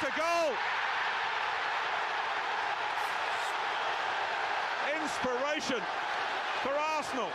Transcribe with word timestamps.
What 0.00 0.12
a 0.12 0.16
goal! 0.16 0.54
Inspiration 5.02 5.82
for 6.62 6.70
Arsenal 6.70 7.30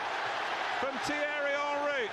from 0.79 0.97
Thierry 1.04 1.52
Henry. 1.52 2.10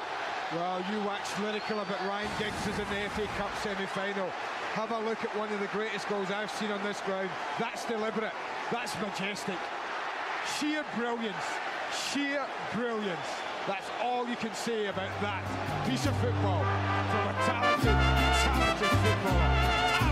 Well, 0.56 0.82
you 0.90 1.06
waxed 1.06 1.38
lyrical 1.40 1.78
about 1.78 2.04
Ryan 2.04 2.28
Giggs 2.40 2.66
in 2.66 2.74
the 2.74 3.08
FA 3.10 3.26
Cup 3.38 3.50
semi-final. 3.62 4.29
Have 4.75 4.91
a 4.91 4.98
look 4.98 5.23
at 5.23 5.36
one 5.36 5.52
of 5.52 5.61
the 5.61 5.68
greatest 5.68 6.09
goals 6.09 6.32
I've 6.32 6.51
seen 6.51 6.73
on 6.73 6.82
this 6.82 7.01
ground. 7.03 7.30
That's 7.61 7.85
deliberate. 7.85 8.32
That's 8.73 8.98
majestic. 9.01 9.59
Sheer 10.59 10.85
brilliance. 10.96 11.46
Sheer 12.12 12.45
brilliance. 12.75 13.30
That's 13.69 13.87
all 14.03 14.27
you 14.27 14.37
can 14.37 14.53
say 14.55 14.87
about 14.87 15.11
that 15.21 15.45
piece 15.89 16.07
of 16.07 16.17
football 16.17 16.64
from 16.64 17.29
a 17.29 17.35
talented, 17.46 17.95
talented 18.43 18.89
footballer. 18.89 20.10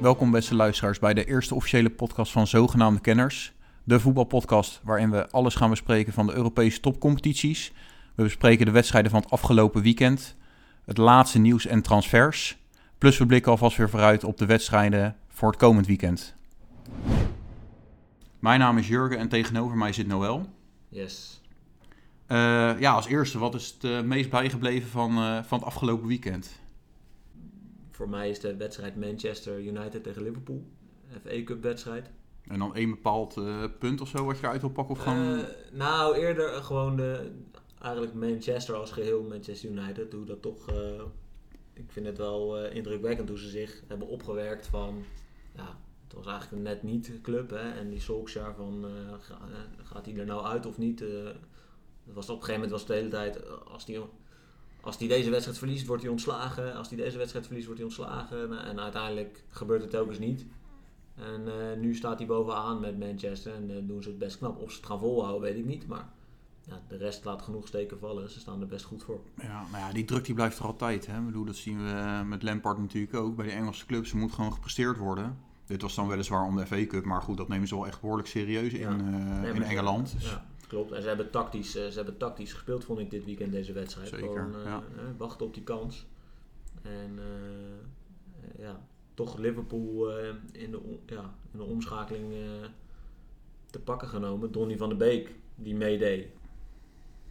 Welkom 0.00 0.30
beste 0.30 0.54
luisteraars 0.54 0.98
bij 0.98 1.14
de 1.14 1.24
eerste 1.24 1.54
officiële 1.54 1.90
podcast 1.90 2.32
van 2.32 2.46
Zogenaamde 2.46 3.00
Kenners. 3.00 3.52
De 3.84 4.00
voetbalpodcast 4.00 4.80
waarin 4.84 5.10
we 5.10 5.30
alles 5.30 5.54
gaan 5.54 5.70
bespreken 5.70 6.12
van 6.12 6.26
de 6.26 6.32
Europese 6.32 6.80
topcompetities. 6.80 7.72
We 8.14 8.22
bespreken 8.22 8.66
de 8.66 8.72
wedstrijden 8.72 9.10
van 9.10 9.20
het 9.20 9.30
afgelopen 9.30 9.82
weekend, 9.82 10.36
het 10.84 10.98
laatste 10.98 11.38
nieuws 11.38 11.66
en 11.66 11.82
transfers. 11.82 12.58
Plus 12.98 13.18
we 13.18 13.26
blikken 13.26 13.50
alvast 13.50 13.76
weer 13.76 13.90
vooruit 13.90 14.24
op 14.24 14.38
de 14.38 14.46
wedstrijden 14.46 15.16
voor 15.28 15.48
het 15.50 15.58
komend 15.58 15.86
weekend. 15.86 16.34
Mijn 18.40 18.60
naam 18.60 18.78
is 18.78 18.88
Jurgen 18.88 19.18
en 19.18 19.28
tegenover 19.28 19.76
mij 19.76 19.92
zit 19.92 20.06
Noël. 20.06 20.46
Yes. 20.88 21.40
Eh, 22.26 22.80
ja, 22.80 22.92
als 22.92 23.06
eerste, 23.06 23.38
wat 23.38 23.54
is 23.54 23.70
het 23.70 23.84
eh, 23.84 24.00
meest 24.02 24.30
bijgebleven 24.30 24.88
van, 24.88 25.10
eh, 25.16 25.42
van 25.42 25.58
het 25.58 25.66
afgelopen 25.66 26.08
weekend? 26.08 26.60
Voor 27.90 28.08
mij 28.08 28.30
is 28.30 28.40
de 28.40 28.56
wedstrijd 28.56 28.96
Manchester 28.96 29.60
United 29.60 30.02
tegen 30.02 30.22
Liverpool. 30.22 30.64
FA 31.24 31.42
Cup 31.44 31.62
wedstrijd. 31.62 32.10
En 32.46 32.58
dan 32.58 32.74
één 32.74 32.90
bepaald 32.90 33.40
punt 33.78 34.00
of 34.00 34.08
zo 34.08 34.24
wat 34.24 34.38
je 34.38 34.42
eruit 34.42 34.60
wil 34.60 34.70
pakken? 34.70 34.94
Of 34.94 35.02
gewoon... 35.02 35.44
Nou, 35.72 36.16
eerder 36.16 36.62
gewoon 36.62 36.96
de, 36.96 37.30
eigenlijk 37.80 38.14
Manchester 38.14 38.74
als 38.74 38.90
geheel, 38.90 39.22
Manchester 39.22 39.70
United. 39.70 40.12
Hoe 40.12 40.24
dat 40.24 40.42
toch, 40.42 40.66
ik 41.72 41.84
vind 41.92 42.06
het 42.06 42.18
wel 42.18 42.64
indrukwekkend 42.66 43.28
hoe 43.28 43.38
ze 43.38 43.48
zich 43.48 43.82
hebben 43.88 44.08
opgewerkt 44.08 44.66
van, 44.66 45.04
ja, 45.56 45.78
het 46.10 46.24
was 46.24 46.32
eigenlijk 46.32 46.56
een 46.56 46.72
net 46.72 46.82
niet 46.82 47.12
club. 47.22 47.50
Hè? 47.50 47.70
En 47.70 47.90
die 47.90 48.00
Solskjaer 48.00 48.54
van, 48.54 48.84
eh, 48.84 49.12
eh, 49.12 49.38
gaat 49.82 50.06
hij 50.06 50.16
er 50.16 50.26
nou 50.26 50.44
uit 50.44 50.66
of 50.66 50.78
niet? 50.78 51.02
Eh, 51.02 51.08
was 52.04 52.28
op 52.28 52.36
een 52.36 52.44
gegeven 52.44 52.52
moment 52.52 52.70
was 52.70 52.86
de 52.86 52.94
hele 52.94 53.08
tijd, 53.08 53.64
als 53.64 53.84
die, 53.84 54.00
als 54.80 54.98
die 54.98 55.08
deze 55.08 55.30
wedstrijd 55.30 55.58
verliest, 55.58 55.86
wordt 55.86 56.02
hij 56.02 56.10
ontslagen. 56.10 56.74
Als 56.74 56.88
hij 56.88 56.96
deze 56.96 57.18
wedstrijd 57.18 57.44
verliest, 57.46 57.66
wordt 57.66 57.80
hij 57.80 57.90
ontslagen. 57.90 58.48
Nou, 58.48 58.64
En 58.64 58.80
uiteindelijk 58.80 59.44
gebeurt 59.48 59.80
het 59.80 59.90
telkens 59.90 60.18
niet. 60.18 60.46
En 61.14 61.80
nu 61.80 61.94
staat 61.94 62.18
hij 62.18 62.26
bovenaan 62.26 62.80
met 62.80 62.98
Manchester 62.98 63.54
en 63.54 63.86
doen 63.86 64.02
ze 64.02 64.08
het 64.08 64.18
best 64.18 64.38
knap. 64.38 64.60
Of 64.60 64.70
ze 64.70 64.76
het 64.76 64.86
gaan 64.86 64.98
volhouden, 64.98 65.40
weet 65.40 65.58
ik 65.58 65.64
niet. 65.64 65.86
Maar 65.86 66.08
de 66.88 66.96
rest 66.96 67.24
laat 67.24 67.42
genoeg 67.42 67.66
steken 67.66 67.98
vallen. 67.98 68.30
Ze 68.30 68.40
staan 68.40 68.60
er 68.60 68.66
best 68.66 68.84
goed 68.84 69.02
voor. 69.02 69.20
Ja, 69.42 69.62
nou 69.70 69.84
ja, 69.84 69.92
die 69.92 70.04
druk 70.04 70.24
die 70.24 70.34
blijft 70.34 70.58
er 70.58 70.64
altijd. 70.64 71.06
Hè? 71.06 71.20
Bedoel, 71.20 71.44
dat 71.44 71.56
zien 71.56 71.84
we 71.84 72.22
met 72.24 72.42
Lampard 72.42 72.78
natuurlijk 72.78 73.14
ook. 73.14 73.36
Bij 73.36 73.46
de 73.46 73.52
Engelse 73.52 73.86
clubs, 73.86 74.10
er 74.10 74.16
moet 74.16 74.32
gewoon 74.32 74.52
gepresteerd 74.52 74.96
worden. 74.96 75.38
Dit 75.70 75.82
was 75.82 75.94
dan 75.94 76.08
weliswaar 76.08 76.46
om 76.46 76.56
de 76.56 76.66
FA 76.66 76.86
Cup, 76.86 77.04
maar 77.04 77.22
goed, 77.22 77.36
dat 77.36 77.48
nemen 77.48 77.68
ze 77.68 77.74
wel 77.74 77.86
echt 77.86 78.00
behoorlijk 78.00 78.28
serieus 78.28 78.72
in, 78.72 78.88
eh, 78.88 79.40
Nee, 79.40 79.52
in 79.52 79.62
Engeland. 79.62 80.12
Dus, 80.12 80.30
Ja, 80.30 80.46
klopt. 80.68 80.92
En 80.92 81.02
ze 81.02 81.08
hebben, 81.08 81.30
tactisch, 81.30 81.76
eh, 81.76 81.86
ze 81.86 81.96
hebben 81.96 82.16
tactisch 82.16 82.52
gespeeld, 82.52 82.84
vond 82.84 82.98
ik 82.98 83.10
dit 83.10 83.24
weekend 83.24 83.52
deze 83.52 83.72
wedstrijd. 83.72 84.08
Zeker, 84.08 84.28
Gewoon 84.28 84.64
eh, 84.64 84.76
wachten 85.16 85.46
op 85.46 85.54
die 85.54 85.62
kans. 85.62 86.06
En 86.82 87.18
ja, 88.58 88.80
toch 89.14 89.38
Liverpool 89.38 90.10
in, 90.52 90.70
de, 90.70 90.80
ja, 91.06 91.34
in 91.52 91.58
de 91.58 91.64
omschakeling 91.64 92.32
te 93.70 93.80
pakken 93.80 94.08
genomen. 94.08 94.52
Donny 94.52 94.76
van 94.76 94.88
de 94.88 94.94
Beek, 94.94 95.34
die 95.54 95.74
meedeed. 95.74 96.26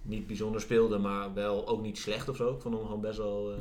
Niet 0.02 0.28
bijzonder 0.28 0.62
speelde, 0.62 0.98
maar 0.98 1.34
wel 1.34 1.68
ook 1.68 1.82
niet 1.82 1.98
slecht 1.98 2.30
of 2.30 2.36
zo. 2.36 2.54
Ik 2.54 2.62
vond 2.62 2.76
hem 2.76 2.84
gewoon 2.84 3.02
best 3.02 3.18
wel... 3.18 3.54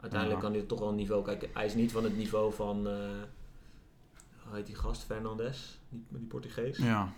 Uiteindelijk 0.00 0.40
Ja. 0.40 0.46
kan 0.46 0.56
hij 0.56 0.66
toch 0.66 0.78
wel 0.78 0.88
een 0.88 0.94
niveau 0.94 1.24
kijken. 1.24 1.48
Hij 1.52 1.64
is 1.64 1.74
niet 1.74 1.92
van 1.92 2.04
het 2.04 2.16
niveau 2.16 2.52
van. 2.52 2.88
Hoe 4.50 4.58
heet 4.58 4.66
die 4.66 4.74
gast? 4.74 5.02
Fernandes, 5.04 5.78
die, 5.88 6.04
die 6.08 6.26
Portugees. 6.26 6.76
Ja, 6.76 7.12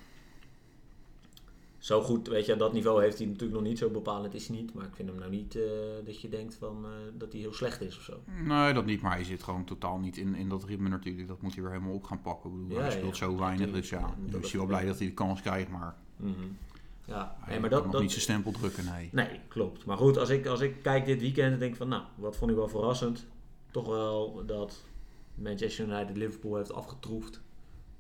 Zo 1.79 2.03
goed, 2.03 2.29
weet 2.29 2.47
je, 2.47 2.57
dat 2.57 2.73
niveau 2.73 3.03
heeft 3.03 3.19
hij 3.19 3.27
natuurlijk 3.27 3.53
nog 3.53 3.63
niet. 3.63 3.79
Zo 3.79 3.91
bepalend 3.91 4.35
is 4.35 4.49
hij 4.49 4.57
niet. 4.57 4.75
Maar 4.75 4.85
ik 4.85 4.95
vind 4.95 5.09
hem 5.09 5.19
nou 5.19 5.31
niet 5.31 5.57
eh, 5.57 5.63
dat 6.05 6.21
je 6.21 6.29
denkt 6.29 6.55
van, 6.55 6.85
eh, 6.85 6.91
dat 7.19 7.33
hij 7.33 7.41
heel 7.41 7.53
slecht 7.53 7.81
is 7.81 7.97
of 7.97 8.03
zo. 8.03 8.21
nee, 8.45 8.73
dat 8.73 8.85
niet, 8.85 9.01
maar 9.01 9.13
hij 9.15 9.25
zit 9.25 9.43
gewoon 9.43 9.65
totaal 9.65 9.99
niet 9.99 10.17
in, 10.17 10.35
in 10.35 10.49
dat 10.49 10.65
ritme 10.65 10.89
natuurlijk. 10.89 11.29
Dat 11.29 11.43
moet 11.43 11.55
hij 11.55 11.63
weer 11.63 11.73
helemaal 11.73 11.95
op 11.95 12.05
gaan 12.05 12.21
pakken. 12.23 12.51
Ik 12.51 12.57
bedoel, 12.63 12.77
Ja, 12.79 12.83
hij 12.83 12.93
speelt 12.93 13.19
ja, 13.19 13.27
zo 13.27 13.39
weinig, 13.39 13.71
dus 13.71 13.89
ja, 13.89 14.15
nu 14.19 14.39
is 14.39 14.51
hij 14.51 14.59
wel 14.61 14.69
blij 14.69 14.85
dat 14.85 14.99
hij 14.99 15.07
de 15.07 15.15
kans 15.15 15.41
krijgt, 15.41 15.69
maar 15.69 15.97
Mhm. 16.17 16.33
Ja, 17.05 17.37
nee, 17.49 17.61
maar 17.61 17.71
dat, 17.71 17.83
nog 17.83 17.93
dat, 17.93 18.01
niet 18.01 18.11
zijn 18.11 18.23
stempel 18.23 18.53
drukken, 18.53 18.85
nee. 18.85 19.09
Nee, 19.13 19.41
klopt. 19.49 19.85
Maar 19.85 19.97
goed, 19.97 20.17
als 20.19 20.29
ik, 20.29 20.47
als 20.47 20.61
ik 20.61 20.83
kijk 20.83 21.05
dit 21.05 21.21
weekend 21.21 21.53
en 21.53 21.59
denk 21.59 21.77
van, 21.77 21.89
nou, 21.89 22.03
wat 22.15 22.37
vond 22.37 22.51
ik 22.51 22.57
wel 22.57 22.69
verrassend. 22.69 23.27
Toch 23.71 23.87
wel 23.87 24.43
dat 24.47 24.85
Manchester 25.35 25.87
United 25.89 26.17
Liverpool 26.17 26.57
heeft 26.57 26.73
afgetroefd. 26.73 27.41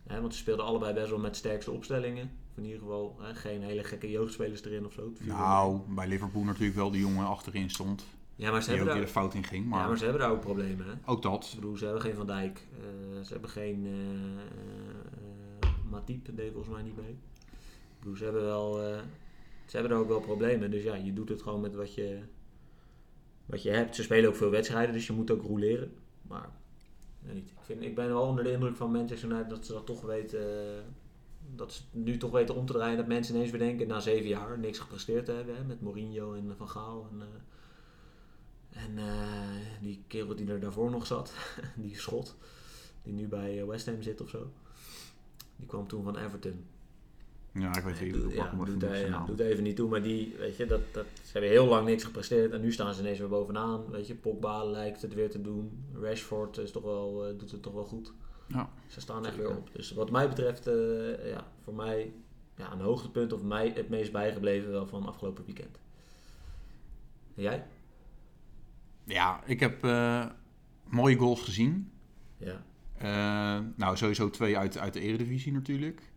Hè, 0.06 0.20
want 0.20 0.32
ze 0.34 0.38
speelden 0.40 0.64
allebei 0.64 0.94
best 0.94 1.10
wel 1.10 1.18
met 1.18 1.36
sterkste 1.36 1.70
opstellingen. 1.70 2.30
Of 2.50 2.56
in 2.56 2.64
ieder 2.64 2.78
geval 2.80 3.16
hè, 3.20 3.34
geen 3.34 3.62
hele 3.62 3.84
gekke 3.84 4.10
jeugdspelers 4.10 4.64
erin 4.64 4.86
of 4.86 4.92
zo. 4.92 5.12
Nou, 5.20 5.80
bij 5.88 6.08
Liverpool 6.08 6.42
natuurlijk 6.44 6.76
wel 6.76 6.90
die 6.90 7.00
jongen 7.00 7.26
achterin 7.26 7.70
stond. 7.70 8.04
ja, 8.36 8.50
maar 8.50 8.62
ze 8.62 8.70
Die 8.70 8.80
ook 8.80 8.86
hebben 8.86 8.94
weer 8.94 8.94
daar, 8.94 9.14
de 9.14 9.20
fout 9.20 9.34
in 9.34 9.44
ging, 9.44 9.64
ja, 9.64 9.70
maar, 9.70 9.88
maar 9.88 9.98
ze 9.98 10.04
hebben 10.04 10.22
daar 10.22 10.30
ook 10.30 10.40
problemen. 10.40 10.86
Hè? 10.86 10.92
ook 11.06 11.22
dat. 11.22 11.44
Ik 11.54 11.54
bedoel, 11.60 11.76
ze 11.76 11.84
hebben 11.84 12.02
geen 12.02 12.14
Van 12.14 12.26
Dijk. 12.26 12.66
eh, 12.78 13.22
ze 13.24 13.32
hebben 13.32 13.50
geen 13.50 13.86
eh 13.86 14.42
eh, 15.62 15.70
Matip, 15.90 16.36
deed 16.36 16.52
volgens 16.52 16.74
mij 16.74 16.82
niet 16.82 16.96
mee. 16.96 17.10
Ik 17.10 17.98
bedoel, 17.98 18.16
ze 18.16 18.24
hebben 18.24 18.42
wel... 18.42 18.74
ze 19.66 19.76
hebben 19.76 19.92
er 19.96 20.02
ook 20.02 20.08
wel 20.08 20.20
problemen. 20.20 20.70
Dus 20.70 20.82
ja, 20.82 20.94
je 20.94 21.12
doet 21.12 21.28
het 21.28 21.42
gewoon 21.42 21.60
met 21.60 21.74
wat 21.74 21.94
je, 21.94 22.18
wat 23.46 23.62
je 23.62 23.70
hebt. 23.70 23.94
Ze 23.96 24.02
spelen 24.02 24.28
ook 24.30 24.36
veel 24.36 24.50
wedstrijden, 24.50 24.94
dus 24.94 25.06
je 25.06 25.12
moet 25.12 25.30
ook 25.30 25.42
roleren. 25.42 25.92
Maar 26.22 26.50
niet. 27.22 27.50
Ik, 27.50 27.56
vind, 27.60 27.82
ik 27.82 27.94
ben 27.94 28.08
wel 28.08 28.22
onder 28.22 28.44
de 28.44 28.52
indruk 28.52 28.76
van 28.76 28.90
Manchester 28.90 29.30
United 29.30 29.50
dat 29.50 29.66
ze 29.66 29.72
dat 29.72 29.86
toch 29.86 30.00
weten... 30.00 30.76
eh, 30.76 30.84
dat 31.54 31.72
ze 31.72 31.82
nu 31.90 32.16
toch 32.16 32.30
weten 32.30 32.54
om 32.54 32.66
te 32.66 32.72
draaien. 32.72 32.96
Dat 32.96 33.06
mensen 33.06 33.34
ineens 33.34 33.50
weer 33.50 33.60
denken, 33.60 33.88
na 33.88 34.00
zeven 34.00 34.28
jaar 34.28 34.58
niks 34.58 34.78
gepresteerd 34.78 35.24
te 35.24 35.32
hebben. 35.32 35.56
Hè, 35.56 35.64
met 35.64 35.80
Mourinho 35.80 36.34
en 36.34 36.54
Van 36.56 36.68
Gaal. 36.68 37.08
En, 37.10 37.20
eh, 37.20 38.82
en 38.82 38.98
eh, 38.98 39.80
die 39.80 40.04
kerel 40.06 40.36
die 40.36 40.50
er 40.50 40.60
daarvoor 40.60 40.90
nog 40.90 41.06
zat, 41.06 41.32
die 41.76 41.96
schot, 41.96 42.36
die 43.02 43.12
nu 43.12 43.28
bij 43.28 43.66
West 43.66 43.86
Ham 43.86 44.02
zit 44.02 44.20
of 44.20 44.28
zo. 44.28 44.50
Die 45.56 45.66
kwam 45.66 45.88
toen 45.88 46.04
van 46.04 46.16
Everton. 46.16 46.64
Ja, 47.52 47.76
ik 47.76 47.82
weet 47.82 48.00
niet. 48.00 48.14
Ik 48.14 48.36
pak 48.36 48.52
ja, 48.52 48.64
doet, 48.64 48.82
eh, 48.82 49.08
ja, 49.08 49.24
doet 49.24 49.40
even 49.40 49.62
niet 49.62 49.76
toe, 49.76 49.88
maar 49.88 50.02
die, 50.02 50.34
weet 50.38 50.56
je, 50.56 50.66
dat, 50.66 50.80
dat, 50.92 51.06
ze 51.24 51.32
hebben 51.32 51.50
heel 51.50 51.66
lang 51.66 51.86
niks 51.86 52.04
gepresteerd 52.04 52.52
en 52.52 52.60
nu 52.60 52.72
staan 52.72 52.94
ze 52.94 53.00
ineens 53.00 53.18
weer 53.18 53.28
bovenaan. 53.28 53.90
Weet 53.90 54.06
je, 54.06 54.14
Pogba 54.14 54.64
lijkt 54.64 55.02
het 55.02 55.14
weer 55.14 55.30
te 55.30 55.40
doen. 55.40 55.84
Rashford 56.00 56.58
is 56.58 56.70
toch 56.70 56.82
wel, 56.82 57.26
eh, 57.26 57.38
doet 57.38 57.50
het 57.50 57.62
toch 57.62 57.72
wel 57.72 57.84
goed. 57.84 58.12
Ja. 58.46 58.70
Ze 58.86 59.00
staan 59.00 59.26
echt 59.26 59.36
weer 59.36 59.56
op. 59.56 59.68
Dus 59.72 59.92
wat 59.92 60.10
mij 60.10 60.28
betreft, 60.28 60.66
eh, 60.66 61.30
ja, 61.30 61.46
voor 61.62 61.74
mij 61.74 62.12
ja, 62.56 62.72
een 62.72 62.80
hoogtepunt 62.80 63.32
of 63.32 63.42
mij 63.42 63.72
het 63.74 63.88
meest 63.88 64.12
bijgebleven 64.12 64.70
wel 64.70 64.86
van 64.86 65.06
afgelopen 65.06 65.44
weekend. 65.44 65.80
En 67.34 67.42
jij? 67.42 67.64
Ja, 69.04 69.40
ik 69.44 69.60
heb 69.60 69.84
eh, 69.84 70.26
mooie 70.84 71.16
goals 71.16 71.42
gezien. 71.42 71.90
Ja. 72.36 72.64
Eh, 72.98 73.64
nou, 73.76 73.96
sowieso 73.96 74.30
twee 74.30 74.58
uit, 74.58 74.78
uit 74.78 74.92
de 74.92 75.00
Eredivisie 75.00 75.52
natuurlijk. 75.52 76.11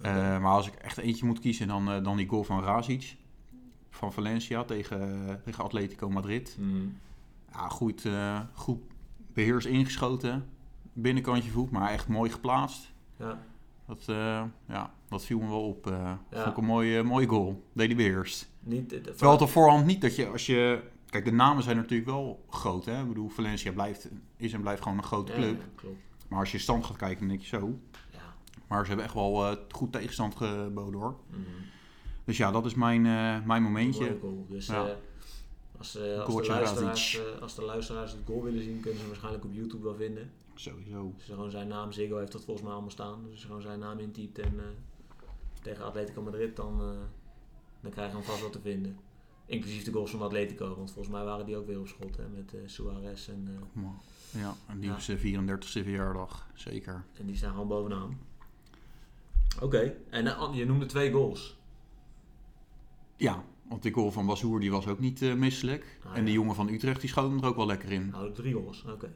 Eh, 0.00 0.12
maar 0.12 0.52
als 0.52 0.66
ik 0.66 0.74
echt 0.74 0.98
eentje 0.98 1.26
moet 1.26 1.38
kiezen, 1.40 1.68
dan, 1.68 1.90
eh, 1.90 2.02
dan 2.04 2.16
die 2.16 2.28
goal 2.28 2.44
van 2.44 2.62
Razic. 2.62 3.16
Van 3.90 4.12
Valencia 4.12 4.64
tegen, 4.64 5.40
tegen 5.44 5.64
Atletico 5.64 6.10
Madrid. 6.10 6.56
Mhm. 6.60 6.86
Ja, 7.52 7.68
goed, 7.68 8.04
eh, 8.04 8.40
goed 8.54 8.78
beheers 9.32 9.66
ingeschoten. 9.66 10.46
Binnenkantje 10.92 11.50
voet, 11.50 11.70
maar 11.70 11.90
echt 11.90 12.08
mooi 12.08 12.30
geplaatst. 12.30 12.92
Ja. 13.16 13.38
Dat, 13.86 14.04
ja, 14.66 14.92
dat 15.08 15.24
viel 15.24 15.38
me 15.38 15.46
wel 15.48 15.66
op. 15.66 15.86
eh 15.86 15.92
Ja. 15.92 16.18
Vond 16.30 16.46
ik 16.46 16.56
een 16.56 16.64
mooie, 16.64 17.02
mooie 17.02 17.26
goal. 17.28 17.62
Deed 17.72 17.86
hij 17.86 17.96
beheerst. 17.96 18.50
Niet, 18.60 18.90
de- 18.90 19.00
de- 19.00 19.10
Terwijl 19.10 19.32
het 19.32 19.40
op 19.42 19.48
voorhand 19.48 19.86
niet 19.86 20.00
dat 20.00 20.16
je 20.16 20.28
als 20.28 20.46
je... 20.46 20.82
Kijk, 21.10 21.24
de 21.24 21.32
namen 21.32 21.62
zijn 21.62 21.76
natuurlijk 21.76 22.08
wel 22.10 22.44
groot. 22.50 22.84
Hè? 22.84 23.00
Ik 23.00 23.08
bedoel, 23.08 23.28
Valencia 23.28 23.72
blijft, 23.72 24.08
is 24.36 24.52
en 24.52 24.60
blijft 24.60 24.82
gewoon 24.82 24.98
een 24.98 25.04
grote 25.04 25.32
club. 25.32 25.60
ja, 25.60 25.66
klopt. 25.74 25.96
Maar 26.28 26.38
als 26.38 26.52
je 26.52 26.58
stand 26.58 26.84
gaat 26.86 26.96
kijken, 26.96 27.18
dan 27.18 27.28
denk 27.28 27.40
je 27.40 27.46
zo. 27.46 27.78
Maar 28.68 28.80
ze 28.82 28.86
hebben 28.88 29.04
echt 29.04 29.14
wel 29.14 29.46
eh, 29.46 29.56
goed 29.70 29.92
tegenstand 29.92 30.34
geboden 30.36 31.00
hoor. 31.00 31.16
Mhm. 31.30 31.40
Dus 32.24 32.36
ja, 32.36 32.50
dat 32.50 32.66
is 32.66 32.74
mijn, 32.74 33.06
eh, 33.06 33.44
mijn 33.46 33.62
momentje. 33.62 34.16
Goal. 34.20 34.46
Dus 34.48 34.66
Ja. 34.66 34.86
eh, 34.86 34.94
als, 35.78 35.98
als, 35.98 36.34
de 36.46 36.46
luisteraars, 36.48 37.20
als 37.40 37.54
de 37.54 37.62
luisteraars 37.62 38.12
het 38.12 38.20
goal 38.26 38.42
willen 38.42 38.62
zien, 38.62 38.74
kunnen 38.74 38.92
ze 38.94 38.98
hem 38.98 39.08
waarschijnlijk 39.08 39.44
op 39.44 39.52
YouTube 39.52 39.84
wel 39.84 39.94
vinden. 39.94 40.30
Sowieso. 40.54 41.12
Je 41.16 41.22
gewoon 41.32 41.50
zijn 41.50 41.68
naam, 41.68 41.92
Ziggo 41.92 42.18
heeft 42.18 42.32
dat 42.32 42.44
volgens 42.44 42.62
mij 42.64 42.72
allemaal 42.74 42.90
staan. 42.92 43.24
Dus 43.30 43.44
gewoon 43.44 43.62
zijn 43.62 43.78
naam 43.78 43.98
intypt 43.98 44.38
en 44.38 44.60
tegen 45.62 45.84
Atletico 45.84 46.22
Madrid, 46.22 46.56
dan, 46.56 46.78
dan 47.80 47.90
krijg 47.90 48.10
je 48.10 48.16
hem 48.16 48.24
vast 48.24 48.40
wel 48.40 48.50
te 48.50 48.60
vinden. 48.60 48.98
Inclusief 49.46 49.84
de 49.84 49.92
goals 49.92 50.10
van 50.10 50.22
Atletico, 50.22 50.74
want 50.76 50.92
volgens 50.92 51.14
mij 51.14 51.24
waren 51.24 51.46
die 51.46 51.56
ook 51.56 51.66
weer 51.66 51.78
op 51.80 51.86
schot 51.88 52.16
hè, 52.16 52.28
met 52.28 52.54
Suarez 52.70 53.28
en, 53.28 53.48
ja, 54.30 54.54
en 54.66 54.80
die 54.80 54.90
Ja. 54.90 54.96
is 54.96 55.04
zijn 55.04 55.18
34ste 55.18 55.82
verjaardag. 55.82 56.46
Zeker. 56.54 57.04
en 57.18 57.26
die 57.26 57.36
staan 57.36 57.50
gewoon 57.52 57.68
bovenaan. 57.68 58.18
Oké, 59.62 59.94
en 60.10 60.26
eh, 60.26 60.48
je 60.52 60.66
noemde 60.66 60.86
twee 60.86 61.12
goals. 61.12 61.56
Ja, 63.16 63.44
want 63.68 63.82
die 63.82 63.92
goal 63.92 64.10
van 64.10 64.26
Bazoer 64.26 64.60
die 64.60 64.70
was 64.70 64.86
ook 64.86 64.98
niet 64.98 65.22
eh, 65.22 65.34
misselijk. 65.34 65.98
Ah, 66.04 66.16
en 66.16 66.24
die 66.24 66.34
jongen 66.34 66.54
van 66.54 66.68
Utrecht 66.68 67.00
die 67.00 67.10
schoot 67.10 67.30
hem 67.30 67.38
er 67.38 67.46
ook 67.46 67.56
wel 67.56 67.66
lekker 67.66 67.92
in. 67.92 68.08
Nou, 68.10 68.32
drie 68.32 68.54
goals, 68.54 68.84
oké. 68.84 69.12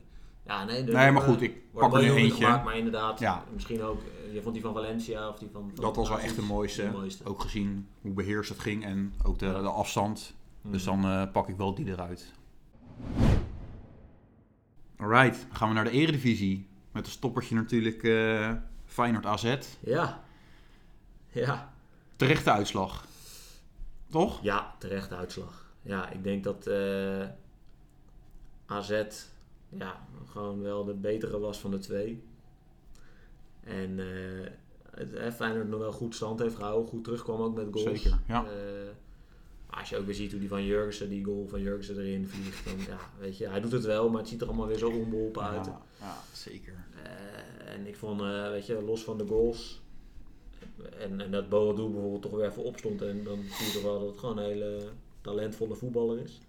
Ja, 0.47 0.65
nee, 0.65 0.83
Nee, 0.83 1.11
maar 1.11 1.23
goed, 1.23 1.41
ik 1.41 1.73
pak 1.73 1.95
er 1.95 2.03
nu 2.03 2.11
eentje. 2.11 2.45
Gemaakt, 2.45 2.65
maar 2.65 2.77
inderdaad, 2.77 3.19
Ja. 3.19 3.45
misschien 3.53 3.83
ook, 3.83 4.01
eh, 4.27 4.35
je 4.35 4.43
vond 4.43 4.55
die 4.55 4.63
van 4.63 4.73
Valencia 4.73 5.29
of 5.29 5.39
die 5.39 5.49
van... 5.53 5.71
van 5.75 5.85
Dat 5.85 5.97
was 5.97 6.09
wel 6.09 6.21
echt 6.21 6.37
de 6.37 6.43
mooiste. 6.43 6.83
de 6.83 6.91
mooiste. 6.91 7.25
Ook 7.25 7.41
gezien 7.41 7.89
hoe 8.01 8.13
beheerst 8.13 8.49
het 8.51 8.59
ging 8.59 8.85
en 8.85 9.13
ook 9.23 9.39
de, 9.39 9.47
de 9.47 9.69
afstand. 9.69 10.35
Dus 10.63 10.85
dan 10.85 11.31
pak 11.33 11.49
ik 11.49 11.57
wel 11.57 11.75
die 11.75 11.87
eruit. 11.87 12.33
Alright, 14.97 15.47
dan 15.49 15.57
gaan 15.57 15.69
we 15.69 15.75
naar 15.75 15.85
de 15.85 15.91
eredivisie. 15.91 16.67
Met 16.93 17.07
een 17.07 17.13
stoppertje 17.13 17.55
natuurlijk 17.55 18.03
eh 18.03 18.53
Feyenoord 18.85 19.27
AZ. 19.27 19.57
Ja. 19.81 20.25
Ja. 21.33 21.73
Terechte 22.17 22.51
uitslag. 22.51 23.07
Toch? 24.11 24.43
Ja, 24.43 24.75
terechte 24.79 25.15
uitslag. 25.15 25.67
Ja, 25.83 26.11
ik 26.11 26.25
denk 26.25 26.45
dat 26.45 26.67
eh, 26.67 27.27
AZ 28.67 29.05
ja, 29.69 30.07
gewoon 30.31 30.63
wel 30.63 30.85
de 30.85 30.95
betere 30.95 31.39
was 31.39 31.59
van 31.59 31.71
de 31.71 31.79
twee. 31.79 32.23
En 33.65 33.99
eh 33.99 34.51
het, 34.91 35.15
eh, 35.15 35.33
Feyenoord 35.33 35.69
nog 35.69 35.81
wel 35.81 35.93
goed 35.93 36.15
stand 36.15 36.41
heeft 36.41 36.55
gehouden, 36.55 36.89
goed 36.89 37.05
terugkwam 37.05 37.41
ook 37.41 37.55
met 37.55 37.67
goals. 37.71 38.03
Zeker, 38.03 38.19
ja. 38.27 38.47
Als 39.67 39.89
je 39.89 39.97
ook 39.97 40.07
weer 40.07 40.15
ziet 40.15 40.31
hoe 40.31 40.41
die 40.41 40.49
van 40.49 40.65
Jurgensen, 40.65 41.09
die 41.09 41.25
goal 41.25 41.47
van 41.49 41.61
Jurgensen 41.61 41.99
erin 41.99 42.29
vliegt, 42.29 42.65
dan 42.65 42.79
ja, 42.79 42.99
weet 43.19 43.39
je, 43.39 43.49
hij 43.49 43.61
doet 43.61 43.73
het 43.73 43.85
wel, 43.85 44.11
maar 44.11 44.21
het 44.21 44.29
ziet 44.29 44.41
er 44.41 44.47
allemaal 44.47 44.67
weer 44.67 44.79
zo 44.79 44.91
onbeholpen 44.91 45.43
uit. 45.43 45.67
Ja, 45.67 45.83
ja, 46.01 46.17
zeker. 46.33 46.75
En 47.65 47.87
ik 47.87 47.97
vond, 47.97 48.21
weet 48.51 48.67
je, 48.67 48.83
los 48.83 49.05
van 49.05 49.19
de 49.19 49.27
goals. 49.27 49.81
En, 50.99 51.21
en 51.21 51.31
dat 51.31 51.49
Boadu 51.49 51.89
bijvoorbeeld 51.89 52.23
toch 52.23 52.33
weer 52.33 52.47
even 52.47 52.63
opstond. 52.63 53.03
En 53.03 53.25
dan 53.25 53.39
zie 53.43 53.67
je 53.67 53.73
toch 53.73 53.83
wel 53.83 53.99
dat 53.99 54.09
het 54.09 54.19
gewoon 54.19 54.39
een 54.39 54.45
hele 54.45 54.89
talentvolle 55.21 55.75
voetballer 55.75 56.19
is. 56.19 56.41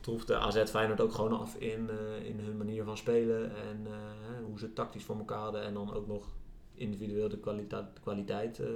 Troeft 0.00 0.26
de 0.26 0.36
AZ 0.36 0.64
Feyenoord 0.64 1.00
ook 1.00 1.12
gewoon 1.12 1.40
af 1.40 1.54
in, 1.54 1.90
eh, 1.90 2.26
in 2.26 2.40
hun 2.40 2.56
manier 2.56 2.84
van 2.84 2.96
spelen. 2.96 3.56
En 3.56 3.86
eh, 3.86 4.44
hoe 4.44 4.58
ze 4.58 4.72
tactisch 4.72 5.04
voor 5.04 5.18
elkaar 5.18 5.38
hadden. 5.38 5.62
En 5.62 5.74
dan 5.74 5.94
ook 5.94 6.06
nog 6.06 6.26
individueel. 6.74 7.28
De 7.28 7.40
kwaliteit 8.00 8.58
eh, 8.60 8.68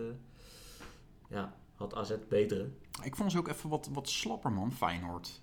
ja, 1.28 1.56
had 1.74 1.94
AZ 1.94 2.14
betere. 2.28 2.69
Ik 3.02 3.16
vond 3.16 3.32
ze 3.32 3.38
ook 3.38 3.48
even 3.48 3.70
wat, 3.70 3.88
wat 3.92 4.08
slapper, 4.08 4.52
man, 4.52 4.72
Feyenoord. 4.72 5.41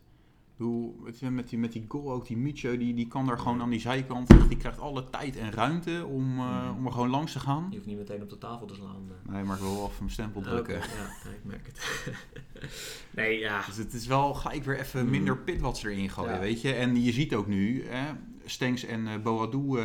Hoe, 0.60 0.94
met, 1.30 1.50
die, 1.50 1.58
met 1.58 1.72
die 1.72 1.86
goal 1.88 2.12
ook, 2.12 2.28
die 2.28 2.38
Micho, 2.38 2.78
die, 2.78 2.94
die 2.94 3.08
kan 3.08 3.26
daar 3.26 3.40
gewoon 3.40 3.62
aan 3.62 3.70
die 3.70 3.80
zijkant. 3.80 4.28
Die 4.50 4.58
krijgt 4.58 4.80
alle 4.80 5.10
tijd 5.10 5.38
en 5.38 5.52
ruimte 5.52 6.06
om, 6.06 6.40
eh, 6.40 6.72
om 6.78 6.86
er 6.86 6.92
gewoon 6.92 7.10
langs 7.10 7.32
te 7.32 7.40
gaan. 7.40 7.68
Je 7.70 7.76
hoeft 7.76 7.88
niet 7.88 7.98
meteen 7.98 8.22
op 8.22 8.30
de 8.30 8.38
tafel 8.38 8.68
te 8.68 8.74
slaan. 8.76 9.10
eh. 9.26 9.32
Nee, 9.34 9.44
maar 9.44 9.56
ik 9.56 9.62
wil 9.62 9.74
wel 9.76 9.84
even 9.86 9.96
mijn 10.00 10.10
stempel 10.12 10.42
drukken. 10.42 10.76
Oké, 10.78 10.86
ja, 10.86 11.30
ik 11.32 11.44
merk 11.44 11.66
het. 11.68 12.14
nee, 13.16 13.40
ja. 13.40 13.66
Dus 13.66 13.78
het 13.78 13.94
is 13.94 14.08
wel 14.08 14.34
gelijk 14.34 14.64
weer 14.64 14.80
even 14.80 15.10
minder 15.10 15.38
pit 15.38 15.60
wat 15.60 15.78
ze 15.78 15.90
erin 15.90 16.10
gooien, 16.10 16.34
Ja. 16.34 16.40
weet 16.40 16.62
je. 16.62 16.74
En 16.74 17.04
je 17.04 17.12
ziet 17.12 17.34
ook 17.36 17.48
nu, 17.48 17.86
hè, 17.88 18.12
Stenks 18.46 18.84
en 18.86 19.08
eh 19.08 19.18
Boadu, 19.22 19.80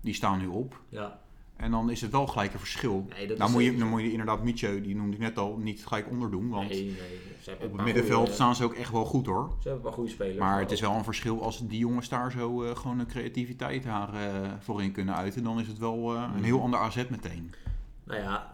die 0.00 0.14
staan 0.14 0.38
nu 0.38 0.46
op. 0.46 0.80
ja. 0.88 1.20
En 1.58 1.70
dan 1.70 1.90
is 1.90 2.00
het 2.00 2.10
wel 2.10 2.26
gelijk 2.26 2.52
een 2.52 2.58
verschil. 2.58 3.06
Nee, 3.16 3.26
dat 3.26 3.38
nou, 3.38 3.48
is 3.50 3.56
moet 3.56 3.64
je, 3.64 3.76
dan 3.76 3.88
moet 3.88 4.00
je 4.00 4.10
inderdaad 4.10 4.42
Micho, 4.44 4.80
die 4.80 4.96
noemde 4.96 5.12
ik 5.16 5.22
net 5.22 5.38
al, 5.38 5.56
niet 5.56 5.86
gelijk 5.86 6.10
onderdoen. 6.10 6.48
Want 6.48 6.68
nee, 6.68 6.84
nee. 6.84 7.56
Op 7.56 7.72
het 7.72 7.84
middenveld 7.84 8.18
goeie- 8.20 8.34
staan 8.34 8.54
ze 8.56 8.64
ook 8.64 8.74
echt 8.74 8.92
wel 8.92 9.04
goed 9.04 9.26
hoor. 9.26 9.50
Ze 9.62 9.68
hebben 9.68 9.84
paar 9.84 9.92
goede 9.92 10.10
spelers. 10.10 10.38
Maar 10.38 10.60
het 10.60 10.70
is 10.72 10.80
wel 10.80 10.94
een 10.94 11.04
verschil 11.04 11.42
als 11.42 11.66
die 11.68 11.78
jongens 11.78 12.08
daar 12.08 12.30
zo 12.32 12.62
eh, 12.64 12.76
gewoon 12.76 12.98
een 12.98 13.06
creativiteit 13.06 13.84
haar 13.84 14.14
eh, 14.14 14.50
voorin 14.58 14.92
kunnen 14.92 15.14
uiten. 15.16 15.42
Dan 15.44 15.60
is 15.60 15.66
het 15.68 15.78
wel 15.78 16.14
eh, 16.14 16.28
Mm. 16.30 16.36
een 16.36 16.44
heel 16.44 16.60
ander 16.62 16.80
AZ 16.80 16.96
meteen. 17.08 17.54
Nou 18.04 18.20
ja, 18.20 18.52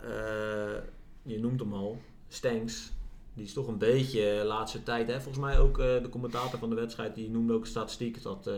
je 1.22 1.38
noemt 1.38 1.60
hem 1.60 1.72
al. 1.72 2.00
Stenks. 2.28 2.92
Die 3.34 3.44
is 3.44 3.52
toch 3.52 3.66
een 3.66 3.78
beetje 3.78 4.36
de 4.40 4.44
laatste 4.46 4.82
tijd. 4.82 5.06
Hè? 5.08 5.14
Volgens 5.20 5.44
mij 5.44 5.58
ook 5.58 5.76
de 5.76 6.08
commentator 6.10 6.58
van 6.58 6.68
de 6.68 6.74
wedstrijd. 6.74 7.14
Die 7.14 7.30
noemde 7.30 7.52
ook 7.52 7.66
statistiek. 7.66 8.22
Dat, 8.22 8.50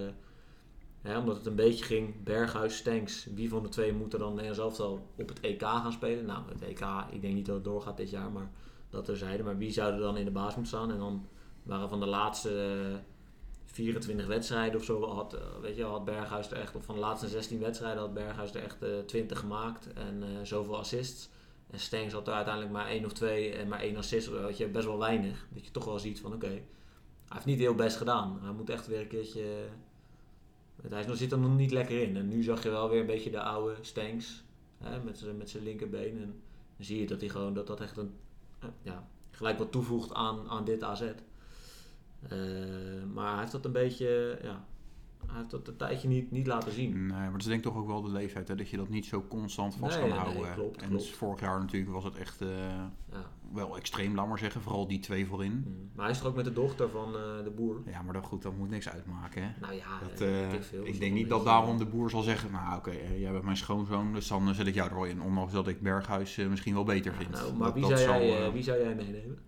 omdat 1.14 1.36
het 1.36 1.46
een 1.46 1.54
beetje 1.54 1.84
ging. 1.84 2.24
Berghuis, 2.24 2.76
Stenks. 2.76 3.26
Wie 3.34 3.48
van 3.48 3.62
de 3.62 3.68
twee 3.68 3.92
moet 3.92 4.12
er 4.12 4.18
dan 4.18 4.40
zelf 4.54 4.80
al 4.80 5.06
op 5.18 5.28
het 5.28 5.40
EK 5.40 5.62
gaan 5.62 5.92
spelen? 5.92 6.24
Nou, 6.24 6.42
het 6.48 6.62
EK. 6.62 6.86
Ik 7.10 7.20
denk 7.20 7.34
niet 7.34 7.46
dat 7.46 7.54
het 7.54 7.64
doorgaat 7.64 7.96
dit 7.96 8.10
jaar. 8.10 8.30
Maar 8.30 8.50
dat 8.90 9.04
terzijde. 9.04 9.42
Maar 9.42 9.58
wie 9.58 9.70
zou 9.72 9.92
er 9.92 10.00
dan 10.00 10.16
in 10.16 10.24
de 10.24 10.30
baas 10.30 10.54
moeten 10.54 10.66
staan? 10.66 10.90
En 10.90 10.98
dan 10.98 11.26
waren 11.62 11.88
van 11.88 12.00
de 12.00 12.06
laatste... 12.06 12.50
eh, 12.92 12.98
24 13.76 14.26
wedstrijden 14.26 14.80
of 14.80 14.84
zo 14.84 15.08
had, 15.08 15.34
eh, 15.34 15.40
weet 15.60 15.76
je, 15.76 15.84
had 15.84 16.04
Berghuis 16.04 16.50
er 16.50 16.56
echt, 16.56 16.76
of 16.76 16.84
van 16.84 16.94
de 16.94 17.00
laatste 17.00 17.28
16 17.28 17.60
wedstrijden 17.60 18.00
had 18.00 18.14
Berghuis 18.14 18.54
er 18.54 18.62
echt 18.62 18.82
eh 18.82 18.98
20 19.06 19.38
gemaakt 19.38 19.92
en 19.92 20.22
eh, 20.22 20.28
zoveel 20.42 20.78
assists. 20.78 21.28
En 21.70 21.80
Stengs 21.80 22.12
had 22.12 22.28
er 22.28 22.34
uiteindelijk 22.34 22.72
maar 22.72 22.86
één 22.86 23.04
of 23.04 23.12
twee 23.12 23.52
en 23.52 23.68
maar 23.68 23.80
één 23.80 23.96
assist, 23.96 24.30
weet 24.30 24.56
je, 24.56 24.68
best 24.68 24.86
wel 24.86 24.98
weinig. 24.98 25.46
Dat 25.54 25.64
je 25.64 25.70
toch 25.70 25.84
wel 25.84 25.98
ziet 25.98 26.20
van 26.20 26.34
oké, 26.34 26.46
hij 26.46 26.62
heeft 27.28 27.44
niet 27.44 27.58
heel 27.58 27.74
best 27.74 27.96
gedaan. 27.96 28.38
Hij 28.42 28.52
moet 28.52 28.70
echt 28.70 28.86
weer 28.86 29.00
een 29.00 29.08
keertje, 29.08 29.68
hij 30.90 31.16
zit 31.16 31.32
er 31.32 31.38
nog 31.38 31.56
niet 31.56 31.70
lekker 31.70 32.02
in. 32.02 32.16
En 32.16 32.28
nu 32.28 32.42
zag 32.42 32.62
je 32.62 32.70
wel 32.70 32.88
weer 32.90 33.00
een 33.00 33.06
beetje 33.06 33.30
de 33.30 33.40
oude 33.42 33.74
Stengs 33.80 34.44
hè, 34.78 35.02
met 35.02 35.18
zijn 35.18 35.36
met 35.36 35.50
zijn 35.50 35.62
linkerbeen. 35.62 36.10
En 36.22 36.26
dan 36.76 36.86
zie 36.86 37.00
je 37.00 37.06
dat 37.06 37.20
hij 37.20 37.28
gewoon, 37.30 37.54
dat 37.54 37.66
dat 37.66 37.80
echt 37.80 37.96
een, 37.96 38.10
eh, 38.58 38.68
ja, 38.82 39.08
gelijk 39.30 39.58
wat 39.58 39.72
toevoegt 39.72 40.14
aan, 40.14 40.48
aan 40.48 40.64
dit 40.64 40.82
AZ. 40.82 41.02
Eh, 41.02 42.38
maar 43.14 43.30
hij 43.30 43.40
heeft 43.40 43.52
dat 43.52 43.64
een 43.64 43.72
beetje, 43.72 44.38
ja, 44.42 44.64
hij 45.26 45.36
heeft 45.38 45.50
dat 45.50 45.68
een 45.68 45.76
tijdje 45.76 46.08
niet, 46.08 46.30
niet 46.30 46.46
laten 46.46 46.72
zien. 46.72 46.90
Nee, 46.90 47.08
maar 47.08 47.30
dat 47.32 47.40
is 47.40 47.46
denk 47.46 47.58
ik 47.58 47.64
toch 47.72 47.76
ook 47.76 47.86
wel 47.86 48.02
de 48.02 48.10
leeftijd, 48.10 48.48
hè, 48.48 48.54
dat 48.54 48.68
je 48.68 48.76
dat 48.76 48.88
niet 48.88 49.06
zo 49.06 49.24
constant 49.28 49.74
vast 49.74 49.98
Nee, 50.00 50.08
kan 50.08 50.18
nee, 50.18 50.26
nee, 50.26 50.34
houden. 50.34 50.54
klopt, 50.54 50.82
en 50.82 50.88
klopt. 50.88 51.02
dus 51.02 51.12
vorig 51.14 51.40
jaar 51.40 51.60
natuurlijk 51.60 51.92
was 51.92 52.04
het 52.04 52.16
echt 52.16 52.40
eh, 52.40 52.48
Ja. 53.12 53.30
Wel 53.52 53.76
extreem, 53.76 54.14
laat 54.14 54.28
maar 54.28 54.38
zeggen. 54.38 54.60
Vooral 54.60 54.86
die 54.86 54.98
twee 54.98 55.26
voorin. 55.26 55.52
Mm. 55.52 55.90
Maar 55.94 56.04
hij 56.04 56.14
is 56.14 56.18
toch 56.20 56.28
ook 56.28 56.36
met 56.36 56.44
de 56.44 56.52
dochter 56.52 56.88
van 56.90 57.06
eh, 57.16 57.44
de 57.44 57.50
boer? 57.56 57.82
Ja, 57.86 58.02
maar 58.02 58.12
dan, 58.12 58.22
goed, 58.22 58.42
dat 58.42 58.56
moet 58.56 58.68
niks 58.70 58.88
uitmaken. 58.88 59.42
Hè? 59.42 59.48
Nou 59.60 59.74
ja, 59.74 59.98
Dat, 60.08 60.18
weet 60.18 60.52
ik 60.52 60.62
veel. 60.62 60.86
ik 60.86 60.98
denk 61.00 61.14
niet 61.14 61.28
dat 61.28 61.44
daarom 61.44 61.78
de 61.78 61.86
boer 61.86 62.10
zal 62.10 62.22
zeggen, 62.22 62.52
nou 62.52 62.76
oké, 62.76 62.90
jij 63.16 63.32
bent 63.32 63.44
mijn 63.44 63.56
schoonzoon, 63.56 64.12
dus 64.12 64.28
dan 64.28 64.54
zet 64.54 64.66
ik 64.66 64.74
jou 64.74 64.88
er 64.88 64.94
wel 64.94 65.04
in. 65.04 65.22
Ondanks 65.22 65.52
dat 65.52 65.68
ik 65.68 65.80
Berghuis 65.80 66.36
misschien 66.36 66.74
wel 66.74 66.84
beter 66.84 67.12
vind. 67.14 67.30
Nou, 67.30 67.54
maar 67.56 67.64
Dat- 67.66 67.74
wie, 67.74 67.88
dat 67.88 67.98
zou 67.98 68.18
zal, 68.18 68.26
jij, 68.26 68.52
wie 68.52 68.62
zou 68.62 68.78
jij 68.80 68.94
meenemen? 68.94 69.38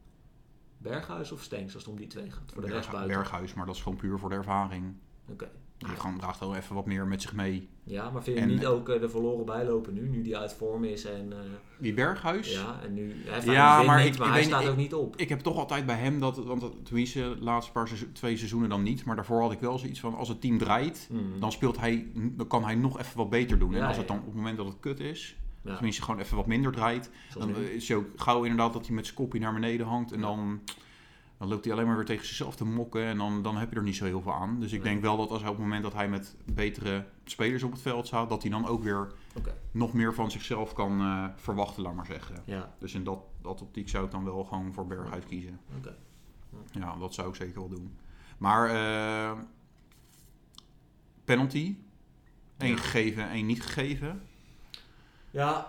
Berghuis 0.79 1.33
of 1.33 1.43
Stenks 1.43 1.75
als 1.75 1.83
het 1.83 1.93
om 1.93 1.99
die 1.99 2.07
twee 2.07 2.31
gaat? 2.31 2.53
Voor 2.53 2.63
de 2.63 2.69
rest 2.69 2.91
Berg-? 2.91 3.07
Berghuis, 3.07 3.55
maar 3.55 3.67
dat 3.67 3.75
is 3.75 3.83
gewoon 3.83 3.99
puur 3.99 4.19
voor 4.19 4.29
de 4.29 4.35
ervaring. 4.35 4.95
Oké. 5.29 5.51
Die 5.79 5.89
gaan 5.97 6.19
draagt 6.19 6.41
wel 6.41 6.57
even 6.57 6.75
wat 6.75 6.87
meer 6.87 7.07
met 7.07 7.23
zich 7.23 7.33
mee. 7.33 7.69
Ja, 7.85 8.11
maar 8.11 8.23
vind 8.23 8.37
je 8.37 8.43
En- 8.43 8.49
niet 8.49 8.67
ook 8.67 8.89
eh, 8.89 9.01
de 9.01 9.09
verloren 9.09 9.45
bijlopen 9.47 9.95
nu? 9.95 10.09
Nu 10.09 10.23
die 10.23 10.37
uit 10.37 10.53
vorm 10.53 10.85
is 10.85 11.05
en... 11.05 11.33
eh, 11.33 11.39
Die 11.79 11.95
Berghuis, 11.95 12.53
ja, 12.53 12.81
en 12.83 12.95
nu... 12.95 13.15
Hij 13.27 13.45
Ja, 13.45 13.83
maar 13.83 14.03
niet, 14.05 14.13
ik- 14.15 14.19
maar 14.19 14.27
ik 14.29 14.33
hij 14.33 14.43
weet 14.43 14.51
staat 14.53 14.69
ook 14.69 14.77
niet 14.77 14.95
op. 14.95 15.17
ik 15.17 15.29
heb 15.29 15.41
toch 15.41 15.57
altijd 15.57 15.87
bij 15.87 15.97
hem 15.97 16.21
dat, 16.21 16.37
want 16.45 16.85
tenminste 16.85 17.21
de 17.21 17.45
laatste 17.45 17.73
paar 17.73 17.87
seizoen, 17.89 18.13
twee 18.13 18.37
seizoenen 18.37 18.69
dan 18.69 18.83
niet, 18.83 19.05
maar 19.05 19.17
daarvoor 19.17 19.41
had 19.41 19.53
ik 19.53 19.61
wel 19.61 19.79
zoiets 19.79 20.01
van 20.01 20.15
als 20.17 20.29
het 20.29 20.41
team 20.41 20.59
draait, 20.59 21.09
Mm. 21.13 21.41
dan 21.41 21.53
speelt 21.53 21.79
hij, 21.81 22.07
dan 22.15 22.47
kan 22.47 22.65
hij 22.65 22.75
nog 22.75 22.99
even 22.99 23.17
wat 23.17 23.31
beter 23.31 23.59
doen. 23.59 23.75
en 23.75 23.87
als 23.87 23.97
het 23.97 24.09
dan 24.09 24.19
op 24.19 24.25
het 24.27 24.35
moment 24.35 24.57
dat 24.57 24.67
het 24.67 24.81
kut 24.81 25.01
is, 25.01 25.37
Ja, 25.65 25.75
tenminste 25.75 26.03
gewoon 26.03 26.21
even 26.21 26.37
wat 26.37 26.47
minder 26.47 26.73
draait, 26.73 27.11
zoals 27.31 27.47
dan 27.53 27.61
nu. 27.63 27.69
is 27.69 27.89
hij 27.89 27.97
ook 27.97 28.07
gauw 28.17 28.43
inderdaad 28.43 28.73
dat 28.73 28.87
hij 28.87 28.95
met 28.95 29.05
zijn 29.05 29.17
kopje 29.17 29.41
naar 29.41 29.53
beneden 29.55 29.87
hangt 29.87 30.13
en 30.13 30.19
Ja. 30.21 30.27
dan, 30.27 30.61
dan 31.39 31.49
loopt 31.49 31.65
hij 31.65 31.73
alleen 31.73 31.87
maar 31.87 31.97
weer 31.97 32.05
tegen 32.05 32.27
zichzelf 32.27 32.57
te 32.57 32.65
mokken 32.65 33.03
en 33.05 33.17
dan, 33.19 33.43
dan 33.43 33.57
heb 33.57 33.71
je 33.71 33.77
er 33.77 33.83
niet 33.83 33.97
zo 33.97 34.05
heel 34.05 34.21
veel 34.23 34.33
aan. 34.35 34.61
Dus 34.61 34.73
ik 34.73 34.83
Nee. 34.83 34.91
denk 34.93 35.03
wel 35.03 35.17
dat 35.17 35.31
als 35.31 35.41
hij 35.41 35.51
op 35.51 35.55
het 35.57 35.65
moment 35.65 35.83
dat 35.83 35.93
hij 35.93 36.09
met 36.09 36.37
betere 36.45 37.05
spelers 37.25 37.63
op 37.63 37.73
het 37.73 37.81
veld 37.81 38.07
staat, 38.07 38.29
dat 38.29 38.43
hij 38.43 38.51
dan 38.51 38.67
ook 38.67 38.83
weer 38.83 39.13
nog 39.71 39.93
meer 39.93 40.15
van 40.15 40.31
zichzelf 40.31 40.73
kan 40.73 41.01
eh, 41.01 41.25
verwachten, 41.37 41.83
laat 41.83 41.95
maar 41.95 42.07
zeggen. 42.07 42.43
Ja, 42.45 42.75
Dus 42.79 42.95
in 42.95 43.05
dat, 43.05 43.19
dat 43.43 43.63
optiek 43.63 43.89
zou 43.89 44.05
ik 44.05 44.11
dan 44.11 44.25
wel 44.25 44.45
gewoon 44.45 44.73
voor 44.73 44.87
Berghuis 44.87 45.25
kiezen. 45.25 45.61
Ja, 46.73 46.97
dat 46.97 47.15
zou 47.15 47.29
ik 47.29 47.35
zeker 47.35 47.59
wel 47.61 47.69
doen. 47.69 47.97
Maar 48.39 48.71
eh, 48.71 49.39
penalty. 51.25 51.77
Eén 52.59 52.69
Ja. 52.71 52.77
gegeven, 52.77 53.31
één 53.31 53.47
niet 53.47 53.63
gegeven. 53.63 54.23
Ja, 55.31 55.67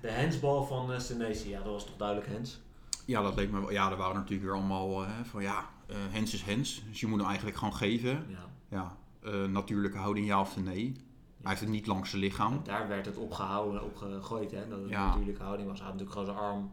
de 0.00 0.10
hensbal 0.10 0.64
van 0.66 0.90
uh, 0.92 0.98
Senesi, 0.98 1.48
ja, 1.48 1.62
dat 1.62 1.72
was 1.72 1.86
toch 1.86 1.96
duidelijk 1.96 2.28
hens? 2.28 2.60
Ja, 3.06 3.22
dat 3.22 3.34
leek 3.36 3.50
me 3.50 3.60
wel. 3.60 3.70
Ja, 3.72 3.90
er 3.90 3.96
waren 3.96 4.14
natuurlijk 4.14 4.42
weer 4.42 4.54
allemaal 4.58 5.04
eh, 5.04 5.10
van 5.22 5.42
ja, 5.42 5.68
eh 5.86 5.96
hens 6.10 6.34
is 6.34 6.42
hens. 6.42 6.82
Dus 6.88 7.00
je 7.00 7.06
moet 7.06 7.18
hem 7.18 7.26
eigenlijk 7.28 7.56
gewoon 7.56 7.74
geven. 7.74 8.26
Ja. 8.28 8.48
Ja, 8.68 8.96
eh, 9.22 9.44
natuurlijke 9.44 9.98
houding 9.98 10.26
ja 10.26 10.40
of 10.40 10.56
nee. 10.56 10.92
Hij 11.40 11.50
heeft 11.54 11.60
het 11.60 11.70
niet 11.70 11.86
langs 11.86 12.10
zijn 12.10 12.22
lichaam. 12.22 12.60
Daar 12.64 12.88
werd 12.88 13.06
het 13.06 13.16
opgehouden, 13.16 13.84
opgegooid, 13.84 14.50
hè. 14.50 14.68
Dat 14.68 14.80
het 14.80 14.88
Ja. 14.90 15.08
natuurlijk 15.08 15.38
houding 15.38 15.68
was. 15.68 15.78
Hij 15.78 15.88
had 15.88 15.98
natuurlijk 15.98 16.26
gewoon 16.28 16.38
zijn 16.42 16.50
arm... 16.52 16.72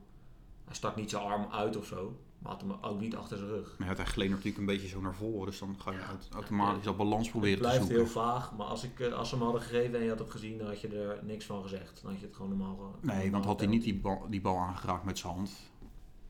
Hij 0.66 0.76
stak 0.76 0.96
niet 0.96 1.10
zijn 1.10 1.24
arm 1.24 1.48
uit 1.52 1.78
of 1.78 1.86
zo. 1.86 2.18
Maar 2.40 2.52
had 2.52 2.62
hem 2.62 2.72
ook 2.82 3.00
niet 3.00 3.16
achter 3.16 3.38
zijn 3.38 3.50
rug. 3.50 3.76
Maar 3.78 3.88
ja, 3.90 3.96
hij 3.96 4.06
gleed 4.06 4.30
natuurlijk 4.30 4.58
een 4.58 4.66
beetje 4.66 4.88
zo 4.88 5.02
naar 5.02 5.16
voren. 5.16 5.46
Dus 5.46 5.60
dan 5.60 5.76
ga 5.80 5.92
je 5.92 5.98
auto- 6.04 6.28
automatisch 6.36 6.84
dat 6.84 6.98
balans 6.98 7.30
proberen 7.30 7.54
Het 7.58 7.64
te 7.64 7.70
blijft 7.70 7.86
zoeken. 7.86 8.04
heel 8.06 8.14
vaag, 8.24 8.54
maar 8.58 8.66
als, 8.66 8.84
ik, 8.84 9.02
als 9.12 9.30
ze 9.30 9.36
hem 9.36 9.44
hadden 9.44 9.62
gegeven 9.62 9.96
en 10.00 10.04
je 10.04 10.10
had 10.10 10.20
het 10.20 10.30
gezien, 10.32 10.58
dan 10.58 10.68
had 10.68 10.82
je 10.82 10.88
er 10.88 11.20
niks 11.24 11.46
van 11.46 11.62
gezegd. 11.62 12.00
Dan 12.02 12.12
had 12.12 12.20
je 12.20 12.26
het 12.26 12.36
gewoon 12.36 12.58
normaal 12.58 12.76
ge- 13.02 13.06
Nee, 13.08 13.32
want 13.32 13.46
had 13.46 13.60
hij 13.60 13.70
niet 13.70 13.84
die 13.84 13.96
bal, 14.00 14.26
die 14.30 14.42
bal 14.42 14.58
aangeraakt 14.58 15.04
met 15.04 15.18
zijn 15.18 15.34
hand, 15.34 15.52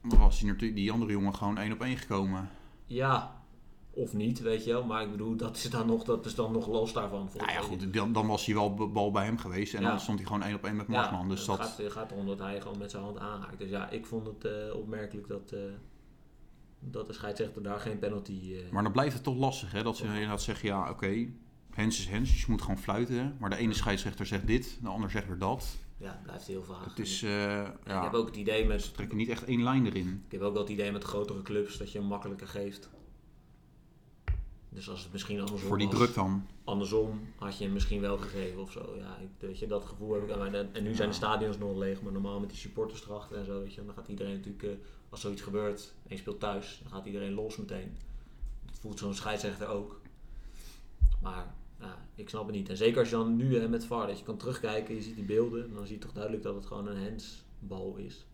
was 0.03 0.39
hij 0.39 0.49
natuurlijk, 0.49 0.75
die 0.79 0.91
andere 0.91 1.11
jongen 1.11 1.35
gewoon 1.35 1.57
één 1.57 1.71
op 1.71 1.81
één 1.81 1.97
gekomen. 1.97 2.49
Ja, 2.85 3.41
of 3.91 4.13
niet, 4.13 4.39
weet 4.39 4.63
je 4.63 4.71
wel. 4.71 4.83
Maar 4.85 5.03
ik 5.03 5.11
bedoel, 5.11 5.35
dat 5.35 5.55
is 5.57 5.69
dan 5.69 5.87
nog, 5.87 6.03
dat 6.03 6.25
is 6.25 6.35
dan 6.35 6.51
nog 6.51 6.67
los 6.67 6.93
daarvan. 6.93 7.29
Nou 7.37 7.51
ja, 7.51 7.59
goed, 7.61 7.93
dan, 7.93 8.13
dan 8.13 8.27
was 8.27 8.45
hij 8.45 8.55
wel 8.55 8.91
bal 8.91 9.11
bij 9.11 9.25
hem 9.25 9.37
geweest 9.37 9.73
en 9.73 9.81
Ja. 9.81 9.89
dan 9.89 9.99
stond 9.99 10.17
hij 10.17 10.27
gewoon 10.27 10.43
één 10.43 10.55
op 10.55 10.63
één 10.63 10.75
met 10.75 10.85
Ja, 10.87 10.93
Marsman. 10.93 11.29
dus 11.29 11.37
het 11.39 11.47
dat, 11.47 11.59
gaat, 11.59 11.91
gaat 11.91 12.11
erom 12.11 12.25
dat 12.27 12.39
hij 12.39 12.61
gewoon 12.61 12.77
met 12.77 12.91
zijn 12.91 13.03
hand 13.03 13.19
aanraakt. 13.19 13.57
Dus 13.59 13.69
ja, 13.69 13.89
ik 13.89 14.05
vond 14.05 14.25
het 14.27 14.45
eh, 14.45 14.75
opmerkelijk 14.75 15.27
dat, 15.27 15.51
eh, 15.51 15.59
dat 16.79 17.07
de 17.07 17.13
scheidsrechter 17.13 17.63
daar 17.63 17.79
geen 17.79 17.99
penalty... 17.99 18.53
eh, 18.65 18.71
maar 18.71 18.83
dan 18.83 18.91
blijft 18.91 19.13
het 19.13 19.23
toch 19.23 19.37
lastig, 19.37 19.71
hè? 19.71 19.83
Dat 19.83 19.97
ze 19.97 20.05
inderdaad 20.05 20.41
zeggen, 20.41 20.67
ja, 20.69 20.89
oké, 20.89 21.27
hens 21.73 21.99
is 21.99 22.07
hens, 22.07 22.31
dus 22.31 22.39
je 22.41 22.51
moet 22.51 22.61
gewoon 22.61 22.77
fluiten. 22.77 23.35
Maar 23.39 23.49
de 23.49 23.55
ene 23.55 23.73
scheidsrechter 23.73 24.25
zegt 24.25 24.47
dit, 24.47 24.79
de 24.81 24.87
ander 24.89 25.09
zegt 25.09 25.27
weer 25.27 25.37
dat. 25.37 25.77
Ja, 26.03 26.11
het 26.11 26.23
blijft 26.23 26.47
heel 26.47 26.63
vaag. 26.63 26.85
Het 26.85 26.99
is, 26.99 27.23
eh, 27.23 27.61
Ik 27.61 27.87
ja, 27.87 28.03
heb 28.03 28.13
ook 28.13 28.25
het 28.27 28.35
idee 28.35 28.65
met... 28.65 28.81
ze 28.81 28.91
trekken 28.91 29.17
niet 29.17 29.29
echt 29.29 29.43
één 29.43 29.63
lijn 29.63 29.85
erin. 29.85 30.23
Ik 30.25 30.31
heb 30.31 30.41
ook 30.41 30.53
wel 30.53 30.61
het 30.61 30.71
idee 30.71 30.91
met 30.91 31.03
grotere 31.03 31.41
clubs 31.41 31.77
dat 31.77 31.91
je 31.91 31.97
hem 31.99 32.07
makkelijker 32.07 32.47
geeft. 32.47 32.89
Dus 34.69 34.89
als 34.89 35.03
het 35.03 35.11
misschien 35.11 35.39
andersom 35.39 35.67
Voor 35.67 35.77
die 35.77 35.87
was, 35.87 35.95
druk 35.95 36.13
dan. 36.13 36.47
andersom 36.63 37.21
had 37.37 37.57
je 37.57 37.63
hem 37.63 37.73
misschien 37.73 38.01
wel 38.01 38.17
gegeven 38.17 38.61
of 38.61 38.71
zo. 38.71 38.93
Ja, 38.97 39.17
ik, 39.17 39.29
weet 39.39 39.59
je, 39.59 39.67
dat 39.67 39.85
gevoel 39.85 40.13
heb 40.13 40.23
ik. 40.23 40.53
En 40.73 40.83
nu 40.83 40.95
zijn 40.95 41.09
de 41.09 41.15
stadions 41.15 41.57
nog 41.57 41.77
leeg, 41.77 42.01
maar 42.01 42.11
normaal 42.11 42.39
met 42.39 42.49
die 42.49 42.57
supporters 42.57 43.03
erachter 43.03 43.37
en 43.37 43.45
zo, 43.45 43.59
weet 43.59 43.73
je, 43.73 43.85
dan 43.85 43.93
gaat 43.93 44.07
iedereen 44.07 44.33
natuurlijk, 44.35 44.63
eh, 44.63 44.69
als 45.09 45.21
zoiets 45.21 45.41
gebeurt 45.41 45.93
en 46.03 46.15
je 46.15 46.17
speelt 46.17 46.39
thuis, 46.39 46.79
dan 46.83 46.91
gaat 46.91 47.05
iedereen 47.05 47.33
los 47.33 47.57
meteen. 47.57 47.97
Dat 48.65 48.79
voelt 48.79 48.99
zo'n 48.99 49.13
scheidsrechter 49.13 49.67
ook. 49.67 50.01
Maar 51.21 51.55
ja, 51.83 51.97
ik 52.15 52.29
snap 52.29 52.45
het 52.45 52.55
niet. 52.55 52.69
En 52.69 52.77
zeker 52.77 52.99
als 52.99 53.09
je 53.09 53.15
dan 53.15 53.35
nu 53.35 53.57
hè, 53.59 53.69
met 53.69 53.85
VAR, 53.85 54.07
dat 54.07 54.19
je 54.19 54.25
kan 54.25 54.37
terugkijken, 54.37 54.95
je 54.95 55.01
ziet 55.01 55.15
die 55.15 55.23
beelden, 55.25 55.73
dan 55.73 55.85
zie 55.85 55.95
je 55.95 56.01
toch 56.01 56.11
duidelijk 56.13 56.43
dat 56.43 56.55
het 56.55 56.65
gewoon 56.65 56.87
een 56.87 57.03
handsbal 57.03 57.95
is. 57.97 58.25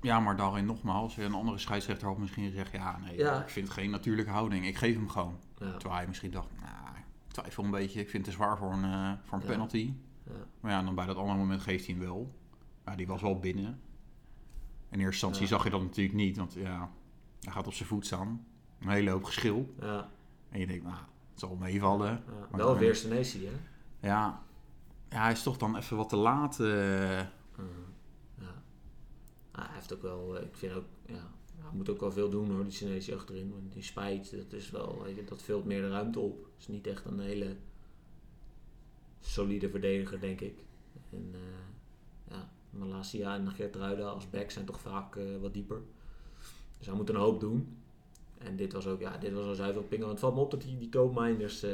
Ja, 0.00 0.20
maar 0.20 0.36
daarin 0.36 0.64
nogmaals, 0.66 1.16
een 1.16 1.34
andere 1.34 1.58
scheidsrechter 1.58 2.06
had 2.08 2.18
misschien 2.18 2.48
gezegd, 2.50 2.72
ja, 2.72 2.98
nee, 2.98 3.16
Ja. 3.16 3.42
ik 3.42 3.48
vind 3.48 3.70
geen 3.70 3.90
natuurlijke 3.90 4.30
houding. 4.30 4.66
Ik 4.66 4.76
geef 4.76 4.94
hem 4.94 5.08
gewoon. 5.08 5.36
Ja, 5.58 5.70
Terwijl 5.72 5.94
hij 5.94 6.06
misschien 6.06 6.30
dacht, 6.30 6.48
nou, 6.60 6.96
ik 6.96 7.32
twijfel 7.32 7.64
een 7.64 7.70
beetje. 7.70 8.00
Ik 8.00 8.10
vind 8.10 8.26
het 8.26 8.34
te 8.36 8.42
zwaar 8.42 8.58
voor 8.58 8.72
een, 8.72 8.84
eh, 8.84 9.12
voor 9.22 9.38
een 9.38 9.46
penalty. 9.46 9.92
ja. 10.26 10.32
Maar 10.60 10.70
ja, 10.70 10.82
dan 10.82 10.94
bij 10.94 11.06
dat 11.06 11.16
andere 11.16 11.38
moment 11.38 11.60
geeft 11.62 11.86
hij 11.86 11.94
hem 11.94 12.04
wel. 12.04 12.34
Ja, 12.86 12.96
die 12.96 13.06
was 13.06 13.22
wel 13.22 13.38
binnen. 13.38 13.80
In 14.90 14.98
eerste 14.98 15.04
instantie 15.26 15.46
zag 15.46 15.64
je 15.64 15.70
dat 15.70 15.82
natuurlijk 15.82 16.16
niet, 16.16 16.36
want 16.36 16.52
ja, 16.52 16.90
hij 17.40 17.52
gaat 17.52 17.66
op 17.66 17.72
zijn 17.72 17.88
voet 17.88 18.06
staan. 18.06 18.46
Een 18.80 18.88
hele 18.88 19.10
hoop 19.10 19.24
geschil. 19.24 19.74
ja. 19.80 20.10
En 20.48 20.60
je 20.60 20.66
denkt, 20.66 20.84
nou, 20.84 20.96
het 21.32 21.40
zal 21.40 21.56
meevallen. 21.56 22.22
Ja, 22.50 22.56
wel 22.56 22.76
weer 22.78 22.94
Senesi, 22.96 23.46
hè? 23.46 23.52
Ja, 24.08 24.42
ja, 25.08 25.22
hij 25.22 25.32
is 25.32 25.42
toch 25.42 25.56
dan 25.56 25.76
even 25.76 25.96
wat 25.96 26.08
te 26.08 26.16
laat. 26.16 26.60
eh. 26.60 27.18
ja. 27.18 28.62
Ah, 29.50 29.64
hij 29.66 29.74
heeft 29.74 29.94
ook 29.94 30.02
wel, 30.02 30.36
eh, 30.38 30.44
ik 30.44 30.56
vind 30.56 30.72
ook, 30.74 30.84
ja, 31.06 31.30
hij 31.58 31.70
moet 31.72 31.88
ook 31.88 32.00
wel 32.00 32.12
veel 32.12 32.30
doen 32.30 32.50
hoor, 32.50 32.62
die 32.62 32.72
Senesi 32.72 33.14
achterin. 33.14 33.50
Want 33.50 33.72
die 33.72 33.82
spijt, 33.82 34.30
dat 34.36 34.52
is 34.52 34.70
wel, 34.70 35.02
weet 35.02 35.16
je, 35.16 35.24
dat 35.24 35.42
vult 35.42 35.64
meer 35.64 35.80
de 35.80 35.88
ruimte 35.88 36.20
op. 36.20 36.44
Het 36.44 36.52
is 36.58 36.68
niet 36.68 36.86
echt 36.86 37.04
een 37.04 37.20
hele 37.20 37.56
solide 39.20 39.70
verdediger, 39.70 40.20
denk 40.20 40.40
ik. 40.40 40.58
En 41.10 41.30
eh 41.34 41.40
ja, 42.36 42.50
Malasia 42.70 43.34
en 43.34 43.50
Geertruida 43.50 44.08
als 44.08 44.30
back 44.30 44.50
zijn 44.50 44.64
toch 44.64 44.80
vaak 44.80 45.18
wat 45.40 45.54
dieper. 45.54 45.80
Dus 46.78 46.86
hij 46.86 46.96
moet 46.96 47.08
een 47.08 47.16
hoop 47.16 47.40
doen. 47.40 47.76
En 48.46 48.56
dit 48.56 48.72
was 48.72 48.86
ook, 48.86 49.00
ja, 49.00 49.16
dit 49.18 49.32
was 49.32 49.46
al 49.46 49.54
zuiver 49.54 49.82
pingen. 49.82 50.06
Want 50.06 50.12
het 50.12 50.20
valt 50.20 50.34
me 50.34 50.40
op 50.40 50.50
dat 50.50 50.60
die, 50.62 50.78
die 50.78 50.88
Koopmijnders 50.88 51.62
eh 51.62 51.70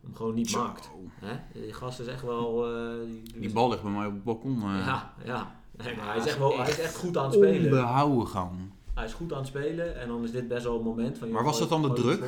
hem 0.00 0.14
gewoon 0.14 0.34
niet 0.34 0.50
Zo. 0.50 0.62
maakt. 0.62 0.90
Hè? 1.14 1.60
Die 1.60 1.72
gast 1.72 2.00
is 2.00 2.06
echt 2.06 2.22
wel... 2.22 2.74
eh, 2.76 2.94
die, 3.22 3.40
Die 3.40 3.52
bal 3.52 3.68
ligt 3.70 3.82
bij 3.82 3.90
mij 3.92 4.06
op 4.06 4.12
het 4.12 4.24
balkon. 4.24 4.56
eh. 4.62 4.62
Ja, 4.86 5.14
ja. 5.24 5.54
Nee, 5.76 5.96
maar 5.96 6.06
hij 6.06 6.16
is 6.16 6.26
echt, 6.26 6.38
wel, 6.38 6.58
hij 6.58 6.68
is 6.70 6.78
echt 6.78 6.96
goed 6.96 7.16
aan 7.16 7.24
het 7.24 7.34
spelen. 7.34 7.64
Onbehouden 7.64 8.26
gewoon. 8.26 8.72
Hij 8.94 9.04
is 9.04 9.12
goed 9.12 9.32
aan 9.32 9.38
het 9.38 9.46
spelen 9.46 10.00
en 10.00 10.08
dan 10.08 10.24
is 10.24 10.30
dit 10.30 10.48
best 10.48 10.64
wel 10.64 10.78
een 10.78 10.84
moment 10.84 11.18
van... 11.18 11.30
Maar 11.30 11.44
was 11.44 11.58
dat 11.58 11.68
dan 11.68 11.82
de 11.82 11.92
druk? 11.92 12.24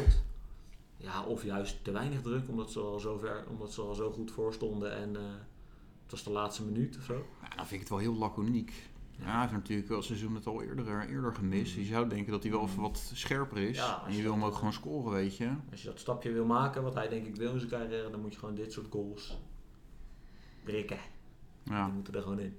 Ja, 0.97 1.23
of 1.25 1.45
juist 1.45 1.85
te 1.85 1.91
weinig 1.91 2.23
druk, 2.23 2.49
omdat 2.49 2.71
ze 2.71 2.81
al 2.81 2.99
zo, 2.99 3.19
ver, 3.19 3.45
omdat 3.51 3.73
ze 3.73 3.81
al 3.81 3.95
zo 3.95 4.11
goed 4.11 4.31
voor 4.31 4.53
stonden 4.53 4.93
en 4.97 5.15
het 6.03 6.11
was 6.11 6.23
de 6.25 6.31
laatste 6.31 6.63
minuut 6.65 6.97
of 6.99 7.05
zo. 7.05 7.15
Ja, 7.43 7.49
dan 7.57 7.67
vind 7.67 7.71
ik 7.73 7.79
het 7.81 7.89
wel 7.89 7.99
heel 7.99 8.15
laconiek. 8.17 8.73
Ja, 9.25 9.31
hij 9.31 9.41
heeft 9.41 9.53
natuurlijk 9.53 9.91
al 9.91 10.03
seizoen 10.03 10.35
het 10.35 10.47
al 10.47 10.63
eerder, 10.63 11.09
eerder 11.09 11.35
gemist. 11.35 11.75
Je 11.75 11.85
zou 11.85 12.09
denken 12.09 12.33
dat 12.33 12.43
hij 12.43 12.53
wel 12.53 12.63
even 12.63 12.83
wat 12.83 13.11
scherper 13.15 13.59
is. 13.59 13.77
Ja, 13.77 14.03
en 14.07 14.11
je 14.11 14.17
je 14.17 14.23
wil 14.23 14.33
hem 14.33 14.45
ook 14.45 14.55
gewoon 14.55 14.73
scoren, 14.73 15.13
weet 15.13 15.37
je. 15.37 15.51
Als 15.71 15.83
je 15.83 15.89
dat 15.89 15.99
stapje 15.99 16.33
wil 16.33 16.45
maken, 16.45 16.83
wat 16.83 16.95
hij 16.95 17.09
denk 17.09 17.27
ik 17.27 17.37
wil 17.37 17.53
in 17.53 17.59
zijn 17.59 17.71
carrière, 17.71 18.11
dan 18.11 18.21
moet 18.21 18.33
je 18.33 18.39
gewoon 18.39 18.55
dit 18.55 18.73
soort 18.73 18.87
goals 18.91 19.39
prikken. 20.65 20.99
Ja. 21.65 21.85
Die 21.85 21.95
moeten 21.95 22.15
er 22.15 22.23
gewoon 22.23 22.39
in. 22.41 22.57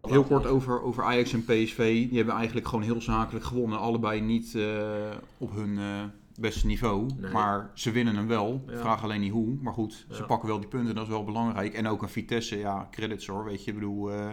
Heel 0.00 0.24
kort 0.24 0.46
over, 0.46 0.82
over 0.82 1.04
Ajax 1.04 1.32
en 1.32 1.44
PSV. 1.44 2.08
Die 2.08 2.16
hebben 2.16 2.34
eigenlijk 2.34 2.68
gewoon 2.68 2.84
heel 2.84 3.00
zakelijk 3.00 3.44
gewonnen. 3.44 3.78
Allebei 3.78 4.20
niet 4.20 4.54
eh, 4.54 5.10
op 5.38 5.52
hun 5.54 5.78
eh, 5.78 6.04
beste 6.40 6.66
niveau. 6.66 7.10
Nee. 7.16 7.32
Maar 7.32 7.70
ze 7.74 7.90
winnen 7.90 8.16
hem 8.16 8.26
wel. 8.26 8.64
Ja. 8.66 8.78
Vraag 8.78 9.02
alleen 9.02 9.20
niet 9.20 9.32
hoe. 9.32 9.56
Maar 9.60 9.72
goed, 9.72 10.06
ze 10.10 10.18
Ja. 10.20 10.24
pakken 10.26 10.48
wel 10.48 10.60
die 10.60 10.68
punten. 10.68 10.94
Dat 10.94 11.04
is 11.04 11.10
wel 11.10 11.24
belangrijk. 11.24 11.74
En 11.74 11.86
ook 11.86 12.02
een 12.02 12.08
Vitesse, 12.08 12.58
ja, 12.58 12.88
credits 12.90 13.26
hoor. 13.26 13.44
Weet 13.44 13.64
je, 13.64 13.70
ik 13.70 13.76
bedoel, 13.78 14.12
eh, 14.12 14.30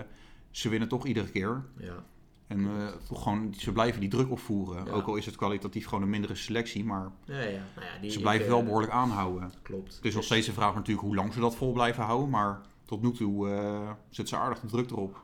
ze 0.52 0.70
winnen 0.70 0.88
toch 0.90 1.06
iedere 1.06 1.30
keer. 1.32 1.66
Ja. 1.78 2.04
En 2.48 2.66
eh, 2.66 2.88
gewoon, 3.14 3.54
ze 3.58 3.72
blijven 3.72 4.00
die 4.02 4.10
druk 4.10 4.32
opvoeren. 4.32 4.86
Ja. 4.86 4.92
Ook 4.92 5.08
al 5.08 5.16
is 5.16 5.26
het 5.26 5.36
kwalitatief 5.36 5.86
gewoon 5.86 6.04
een 6.04 6.10
mindere 6.10 6.36
selectie. 6.36 6.86
Maar 6.86 7.12
Ja, 7.26 7.40
ja. 7.42 7.50
Nou 7.76 7.88
ja 7.88 8.02
die, 8.02 8.12
ze 8.12 8.20
blijven 8.20 8.48
wel 8.48 8.64
behoorlijk 8.64 8.92
aanhouden. 8.94 9.52
Klopt. 9.62 9.96
Het 9.96 10.06
is 10.06 10.16
nog 10.16 10.24
steeds 10.24 10.46
de 10.46 10.54
vraag 10.54 10.76
natuurlijk 10.76 11.06
hoe 11.08 11.16
lang 11.16 11.34
ze 11.34 11.40
dat 11.40 11.56
vol 11.56 11.72
blijven 11.74 12.04
houden. 12.04 12.30
Maar 12.30 12.62
tot 12.86 13.02
nu 13.02 13.12
toe 13.12 13.50
eh 13.50 13.92
zet 14.10 14.30
ze 14.30 14.36
aardig 14.38 14.60
de 14.60 14.68
druk 14.68 14.90
erop. 14.90 15.24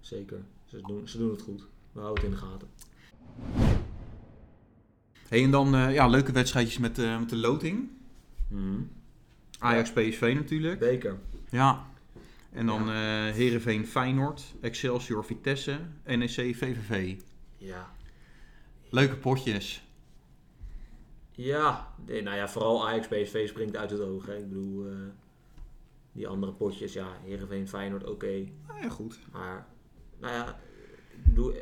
Zeker. 0.00 0.44
Ze 0.64 0.80
doen, 0.86 1.08
ze 1.08 1.18
doen 1.18 1.30
het 1.30 1.42
goed. 1.42 1.66
We 1.92 2.00
houden 2.00 2.24
het 2.24 2.32
in 2.32 2.38
de 2.38 2.46
gaten. 2.46 2.68
Hey, 5.28 5.42
en 5.42 5.50
dan 5.50 5.74
eh, 5.74 5.92
ja, 5.92 6.06
leuke 6.06 6.32
wedstrijdjes 6.32 6.78
met, 6.78 6.98
eh, 6.98 7.18
met 7.18 7.28
de 7.28 7.36
loting. 7.36 7.88
Ajax 9.58 9.92
PSV 9.92 10.32
natuurlijk. 10.34 10.78
Beker. 10.78 11.18
Ja. 11.50 11.86
En 12.52 12.66
dan 12.66 12.90
eh 12.90 12.94
Heerenveen 13.30 13.86
Feyenoord, 13.86 14.54
Excelsior 14.60 15.24
Vitesse, 15.24 15.78
NEC 16.04 16.30
VVV. 16.30 17.16
Ja. 17.56 17.90
Leuke 18.90 19.16
potjes. 19.16 19.86
Ja, 21.30 21.94
nee, 22.06 22.22
nou 22.22 22.36
ja, 22.36 22.48
vooral 22.48 22.88
Ajax 22.88 23.06
PSV 23.06 23.48
springt 23.48 23.76
uit 23.76 23.90
het 23.90 24.00
oog. 24.00 24.26
Hè. 24.26 24.36
Ik 24.36 24.48
bedoel, 24.48 24.86
eh, 24.86 24.92
die 26.12 26.28
andere 26.28 26.52
potjes, 26.52 26.92
ja, 26.92 27.08
Heerenveen, 27.24 27.68
Feyenoord, 27.68 28.04
oké. 28.04 28.48
Nou 28.66 28.80
ja, 28.80 28.88
goed. 28.88 29.18
Maar, 29.32 29.66
nou 30.18 30.34
ja, 30.34 30.58
ik 31.10 31.24
bedoel, 31.24 31.52
eh, 31.52 31.60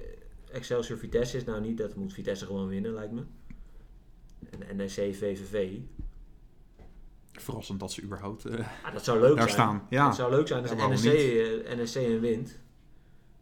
Excelsior 0.53 0.99
Vitesse 0.99 1.37
is 1.37 1.45
nou 1.45 1.61
niet, 1.61 1.79
dat 1.79 1.95
moet 1.95 2.13
Vitesse 2.13 2.47
gewoon 2.47 2.69
winnen, 2.69 2.93
lijkt 2.93 3.13
me. 3.13 3.23
En 4.51 4.77
NEC 4.77 4.91
VVV, 4.91 5.79
Verrassend 7.33 7.81
dat 7.81 7.93
ze 7.93 8.03
überhaupt 8.03 8.45
eh, 8.45 8.67
ah, 8.85 8.93
dat 8.93 9.05
zou 9.05 9.21
leuk 9.21 9.37
daar 9.37 9.51
zijn. 9.51 9.51
staan. 9.51 9.87
Ja. 9.91 10.07
Het 10.07 10.15
zou 10.15 10.31
leuk 10.31 10.47
zijn 10.47 10.63
als 10.63 11.03
Ja, 11.03 11.13
NEC, 11.13 11.67
eh, 11.67 11.77
NEC 11.77 11.95
een 11.95 12.21
wint. 12.21 12.59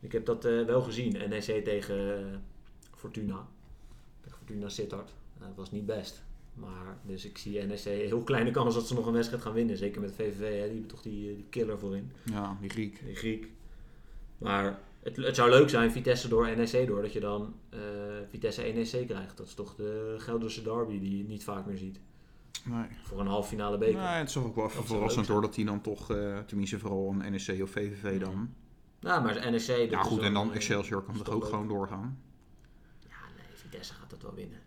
Ik 0.02 0.12
heb 0.12 0.26
dat 0.26 0.44
eh, 0.44 0.64
wel 0.64 0.82
gezien, 0.82 1.12
NEC 1.12 1.64
tegen 1.64 2.18
eh, 2.18 2.38
Fortuna. 2.96 3.46
Tegen 4.20 4.38
Fortuna 4.38 4.68
Sittard. 4.68 5.14
Nou, 5.38 5.48
dat 5.48 5.56
was 5.56 5.70
niet 5.70 5.86
best. 5.86 6.22
Maar, 6.54 6.96
dus 7.02 7.24
ik 7.24 7.38
zie 7.38 7.62
NEC 7.62 7.78
heel 7.78 8.22
kleine 8.22 8.50
kans 8.50 8.74
dat 8.74 8.86
ze 8.86 8.94
nog 8.94 9.06
een 9.06 9.12
wedstrijd 9.12 9.42
gaan 9.42 9.52
winnen. 9.52 9.76
Zeker 9.76 10.00
met 10.00 10.12
VVV, 10.12 10.38
hè. 10.38 10.48
die 10.50 10.60
hebben 10.60 10.86
toch 10.86 11.02
die, 11.02 11.30
eh, 11.30 11.36
die 11.36 11.46
killer 11.50 11.78
voorin. 11.78 12.12
ja, 12.22 12.56
die 12.60 12.70
Griek. 12.70 13.00
Die 13.04 13.14
Griek. 13.14 13.48
Maar 14.38 14.78
het, 15.02 15.16
het 15.16 15.36
zou 15.36 15.50
leuk 15.50 15.68
zijn, 15.68 15.92
Vitesse 15.92 16.28
door, 16.28 16.56
NEC 16.56 16.86
door, 16.86 17.02
dat 17.02 17.12
je 17.12 17.20
dan 17.20 17.54
eh, 17.70 17.80
Vitesse 18.30 18.62
NEC 18.62 19.06
krijgt. 19.06 19.36
Dat 19.36 19.46
is 19.46 19.54
toch 19.54 19.74
de 19.74 20.14
Gelderse 20.18 20.62
derby 20.62 21.00
die 21.00 21.16
je 21.18 21.24
niet 21.24 21.44
vaak 21.44 21.66
meer 21.66 21.76
ziet. 21.76 22.00
Nee. 22.64 22.86
Voor 23.02 23.20
een 23.20 23.26
halve 23.26 23.48
finale 23.48 23.78
beker. 23.78 24.00
Nee, 24.00 24.06
het 24.06 24.28
is 24.28 24.36
ook 24.36 24.56
wel 24.56 24.64
even 24.64 24.86
verrassend 24.86 25.28
hoor 25.28 25.40
dat 25.40 25.54
die 25.54 25.64
dan 25.64 25.80
toch, 25.80 26.10
eh, 26.10 26.38
tenminste 26.38 26.78
vooral 26.78 27.08
een 27.08 27.32
NEC 27.32 27.62
of 27.62 27.70
VVV 27.70 28.20
dan. 28.20 28.54
Nou, 29.00 29.22
maar 29.22 29.50
NEC... 29.50 29.66
dat 29.66 29.90
Ja 29.90 30.02
goed, 30.02 30.20
en 30.20 30.34
dan 30.34 30.50
eh, 30.50 30.56
Excelsior 30.56 31.02
kan 31.02 31.14
toch 31.14 31.28
ook 31.30 31.42
leuk. 31.42 31.50
gewoon 31.50 31.68
doorgaan. 31.68 32.22
Ja, 33.08 33.16
nee, 33.36 33.46
Vitesse 33.54 33.94
gaat 33.94 34.10
dat 34.10 34.22
wel 34.22 34.34
winnen. 34.34 34.60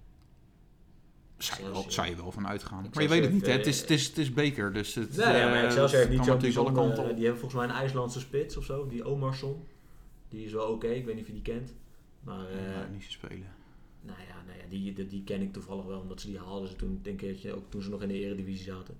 Zou 1.37 1.57
je 1.57 1.63
wel, 1.63 1.71
Excelsior. 1.71 2.05
zou 2.05 2.15
je 2.15 2.21
wel 2.21 2.31
van 2.31 2.47
uitgaan. 2.47 2.87
Maar 2.93 3.03
je 3.03 3.09
weet 3.09 3.23
het 3.23 3.33
niet, 3.33 3.45
hè? 3.45 3.51
Het 3.51 3.67
is, 3.67 3.81
het 3.81 3.89
is, 3.89 4.07
het 4.07 4.17
is 4.17 4.33
beker, 4.33 4.73
dus 4.73 4.95
het 4.95 5.17
Nee, 5.17 5.37
ja, 5.37 5.47
maar 5.49 5.55
eh, 5.55 5.63
Excelsior 5.63 5.99
heeft 5.99 6.09
niet 6.09 6.25
zo'n 6.25 6.33
natuurlijk 6.33 6.59
alle 6.59 6.71
bijzonder... 6.71 6.95
kanten 6.95 7.03
op. 7.03 7.15
Die 7.15 7.25
hebben 7.25 7.41
volgens 7.41 7.61
mij 7.61 7.69
een 7.69 7.81
IJslandse 7.81 8.19
spits 8.19 8.57
of 8.57 8.63
zo, 8.63 8.87
die 8.87 9.05
Omarsson. 9.05 9.65
Die 10.29 10.45
is 10.45 10.51
wel 10.51 10.67
oké, 10.67 10.87
ik 10.87 11.05
weet 11.05 11.13
niet 11.15 11.23
of 11.23 11.27
je 11.29 11.41
die 11.41 11.53
kent. 11.53 11.73
Maar 12.23 12.49
eh, 12.49 12.71
Ja, 12.71 12.87
niet 12.91 13.03
zo 13.03 13.09
spelen. 13.09 13.53
nou 14.01 14.19
ja, 14.27 14.43
nou 14.45 14.57
ja 14.57 14.63
die, 14.69 14.93
die, 14.93 15.07
die 15.07 15.23
ken 15.23 15.41
ik 15.41 15.53
toevallig 15.53 15.85
wel, 15.85 15.99
omdat 15.99 16.21
ze 16.21 16.27
die 16.27 16.39
haalden 16.39 16.69
ze 16.69 16.75
toen, 16.75 16.99
denk 17.01 17.21
ik, 17.21 17.53
ook 17.55 17.69
toen 17.71 17.81
ze 17.81 17.89
nog 17.89 18.01
in 18.01 18.07
de 18.07 18.19
eredivisie 18.19 18.63
zaten. 18.65 18.97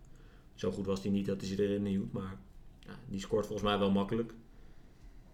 Zo 0.54 0.72
goed 0.72 0.86
was 0.86 1.02
die 1.02 1.12
niet 1.12 1.26
dat 1.26 1.42
hij 1.42 1.50
ze 1.50 1.64
erin 1.64 1.86
hield, 1.86 2.12
maar 2.12 2.38
ja, 2.80 3.00
die 3.10 3.20
scoort 3.20 3.46
volgens 3.46 3.68
mij 3.70 3.80
wel 3.80 3.92
makkelijk. 3.92 4.34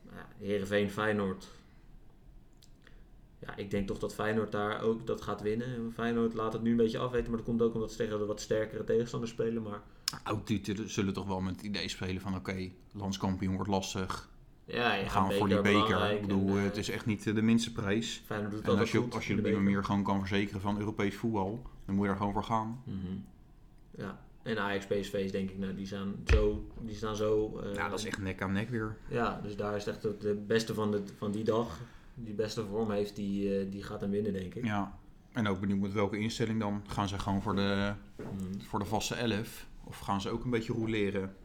Nou 0.04 0.18
ja, 0.18 0.28
Heerenveen, 0.46 0.90
Feyenoord. 0.92 1.48
ja, 3.40 3.56
ik 3.56 3.72
denk 3.72 3.88
toch 3.88 4.00
dat 4.00 4.14
Feyenoord 4.14 4.52
daar 4.52 4.82
ook 4.82 5.08
dat 5.08 5.22
gaat 5.22 5.42
winnen. 5.42 5.68
En 5.68 5.92
Feyenoord 5.94 6.34
laat 6.34 6.54
het 6.54 6.62
nu 6.62 6.72
een 6.72 6.78
beetje 6.78 6.98
afweten, 6.98 7.28
maar 7.28 7.38
dat 7.38 7.48
komt 7.48 7.62
ook 7.62 7.74
omdat 7.74 7.92
ze 7.92 7.98
tegen 7.98 8.20
de 8.20 8.26
wat 8.26 8.42
sterkere 8.42 8.84
tegenstanders 8.84 9.32
spelen. 9.32 9.64
Maar 9.64 9.82
Oud-Tieten 10.24 10.90
zullen 10.90 11.14
toch 11.14 11.28
wel 11.28 11.42
met 11.42 11.56
het 11.56 11.66
idee 11.66 11.88
spelen 11.88 12.22
van 12.22 12.36
oké, 12.36 12.72
landskampioen 12.94 13.56
wordt 13.56 13.70
lastig. 13.70 14.30
Ja, 14.66 14.94
je 14.94 15.06
gaan 15.10 15.32
voor 15.34 15.48
die 15.48 15.62
beker. 15.62 16.12
Ik 16.12 16.22
bedoel, 16.22 16.50
en, 16.50 16.58
eh, 16.58 16.64
het 16.64 16.78
is 16.78 16.90
echt 16.90 17.06
niet 17.06 17.28
eh, 17.28 17.36
de 17.36 17.42
minste 17.42 17.72
prijs. 17.72 18.22
Feyenoord 18.26 18.52
doet 18.52 18.68
En 18.68 18.78
als 18.80 18.92
je, 18.92 18.98
goed 18.98 19.14
als 19.16 19.28
je 19.28 19.38
op 19.38 19.44
die 19.44 19.54
manier 19.56 19.84
gewoon 19.84 20.04
kan 20.04 20.20
verzekeren 20.20 20.62
van 20.62 20.80
Europees 20.80 21.16
voetbal, 21.16 21.62
dan 21.86 21.96
moet 21.96 22.06
je 22.06 22.12
er 22.12 22.18
gewoon 22.18 22.34
voor 22.34 22.44
gaan. 22.44 22.82
Mhm. 22.86 22.98
Ja, 23.98 24.20
en 24.44 24.58
Ajax 24.60 24.86
PSV's 24.86 25.32
denk 25.32 25.50
ik, 25.50 25.58
nou, 25.58 25.76
die, 25.76 25.86
staan 25.86 26.16
zo, 26.26 26.68
die 26.82 26.96
staan 26.96 27.16
zo... 27.16 27.60
eh, 27.64 27.74
Ja, 27.74 27.90
dat 27.90 28.00
is 28.00 28.06
echt 28.06 28.22
nek 28.22 28.42
aan 28.42 28.52
nek 28.52 28.70
weer. 28.70 28.98
Ja, 29.08 29.40
dus 29.44 29.56
daar 29.56 29.76
is 29.76 29.88
echt 29.88 30.02
de 30.02 30.44
beste 30.48 30.74
van, 30.74 30.92
de, 30.92 31.04
van 31.18 31.32
die 31.32 31.44
dag, 31.44 31.80
die 32.14 32.34
beste 32.34 32.66
vorm 32.66 32.92
heeft, 32.92 33.16
die, 33.16 33.70
die 33.70 33.84
gaat 33.84 34.02
hem 34.02 34.10
winnen, 34.12 34.34
denk 34.34 34.56
ik. 34.56 34.66
Ja. 34.66 35.00
En 35.32 35.48
ook 35.48 35.60
benieuwd 35.60 35.80
met 35.80 35.94
welke 35.94 36.18
instelling 36.18 36.60
dan. 36.60 36.84
Gaan 36.88 37.08
ze 37.08 37.20
gewoon 37.20 37.42
voor 37.42 37.56
de, 37.56 37.94
Mhm. 38.18 38.60
voor 38.60 38.80
de 38.80 38.86
vaste 38.86 39.16
elf? 39.16 39.68
Of 39.84 40.00
gaan 40.00 40.22
ze 40.22 40.30
ook 40.30 40.44
een 40.44 40.50
beetje 40.50 40.74
roleren? 40.74 41.36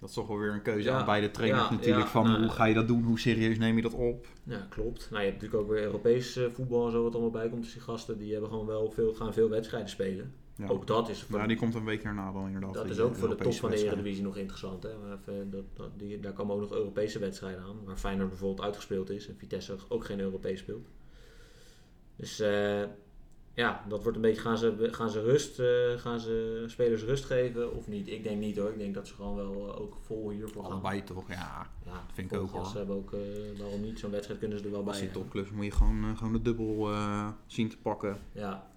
Dat 0.00 0.08
is 0.08 0.14
toch 0.14 0.26
wel 0.26 0.38
weer 0.38 0.52
een 0.52 0.62
keuze 0.62 0.88
Ja, 0.88 0.98
aan 0.98 1.04
beide 1.04 1.30
trainers 1.30 1.62
ja, 1.62 1.70
natuurlijk. 1.70 2.04
ja, 2.04 2.10
van 2.10 2.24
nou, 2.26 2.40
hoe 2.40 2.50
ga 2.50 2.64
je 2.64 2.74
dat 2.74 2.88
doen? 2.88 3.02
Hoe 3.02 3.18
serieus 3.18 3.58
neem 3.58 3.76
je 3.76 3.82
dat 3.82 3.94
op? 3.94 4.26
Ja, 4.44 4.66
klopt. 4.68 5.10
Nou, 5.10 5.22
je 5.22 5.30
hebt 5.30 5.42
natuurlijk 5.42 5.70
ook 5.70 5.76
weer 5.76 5.84
Europees 5.84 6.36
eh, 6.36 6.44
voetbal 6.52 6.86
en 6.86 6.92
zo 6.92 7.02
wat 7.02 7.12
allemaal 7.12 7.30
bij 7.30 7.48
komt. 7.48 7.62
Dus 7.62 7.72
die 7.72 7.82
gasten 7.82 8.18
die 8.18 8.32
hebben 8.32 8.50
gewoon 8.50 8.66
wel 8.66 8.90
veel, 8.90 9.14
gaan 9.14 9.32
veel 9.32 9.48
wedstrijden 9.48 9.90
spelen. 9.90 10.32
Ja. 10.56 10.68
Ook 10.68 10.86
dat 10.86 11.08
is, 11.08 11.22
voor, 11.22 11.36
Nou, 11.36 11.48
die 11.48 11.56
komt 11.56 11.74
een 11.74 11.84
week 11.84 12.04
erna 12.04 12.32
dan 12.32 12.46
inderdaad. 12.46 12.74
dat 12.74 12.82
die, 12.82 12.92
is 12.92 13.00
ook 13.00 13.12
eh, 13.12 13.18
voor 13.18 13.28
de 13.28 13.34
top 13.34 13.54
van 13.54 13.70
de. 13.70 13.84
Eredivisie 13.84 14.22
nog 14.22 14.36
interessant. 14.36 14.82
Hè? 14.82 14.90
Even, 14.90 15.50
dat, 15.50 15.64
dat, 15.74 15.90
die, 15.96 16.20
daar 16.20 16.32
komen 16.32 16.54
ook 16.54 16.60
nog 16.60 16.72
Europese 16.72 17.18
wedstrijden 17.18 17.62
aan. 17.62 17.84
Waar 17.84 17.96
Feyenoord 17.96 18.28
bijvoorbeeld 18.28 18.66
uitgespeeld 18.66 19.10
is. 19.10 19.28
En 19.28 19.36
Vitesse 19.36 19.76
ook 19.88 20.04
geen 20.04 20.20
Europees 20.20 20.58
speelt. 20.58 20.88
Dus 22.16 22.40
eh, 22.40 22.82
ja, 23.58 23.84
dat 23.88 24.02
wordt 24.02 24.16
een 24.16 24.22
beetje, 24.22 24.40
gaan 24.40 24.58
ze, 24.58 24.88
gaan 24.90 25.10
ze 25.10 25.22
rust, 25.22 25.58
eh, 25.58 25.66
gaan 25.96 26.20
ze 26.20 26.64
spelers 26.66 27.02
rust 27.02 27.24
geven 27.24 27.76
of 27.76 27.88
niet? 27.88 28.08
Ik 28.08 28.22
denk 28.22 28.40
niet 28.40 28.56
hoor. 28.56 28.70
Ik 28.70 28.78
denk 28.78 28.94
dat 28.94 29.06
ze 29.06 29.14
gewoon 29.14 29.36
wel 29.36 29.68
eh, 29.68 29.80
ook 29.80 29.96
vol 30.00 30.30
hiervoor 30.30 30.62
gaan. 30.62 30.72
Allebei 30.72 31.04
toch, 31.04 31.28
ja. 31.28 31.70
Ja, 31.84 32.04
vind 32.12 32.32
ik 32.32 32.38
ook, 32.38 32.50
hoor. 32.50 32.66
Ze 32.66 32.76
hebben 32.76 32.96
ook, 32.96 33.12
eh, 33.12 33.20
waarom 33.58 33.80
niet? 33.80 33.98
Zo'n 33.98 34.10
wedstrijd 34.10 34.38
kunnen 34.40 34.58
ze 34.58 34.64
er 34.64 34.70
wel 34.70 34.82
bij 34.82 34.92
Als 34.92 35.00
hebben. 35.00 35.20
topclubs 35.22 35.50
moet 35.50 35.64
je 35.64 35.70
gewoon, 35.70 36.16
gewoon 36.16 36.32
de 36.32 36.42
dubbel 36.42 36.90
zien 37.46 37.68
te 37.68 37.78
pakken. 37.78 38.18
Ja. 38.32 38.70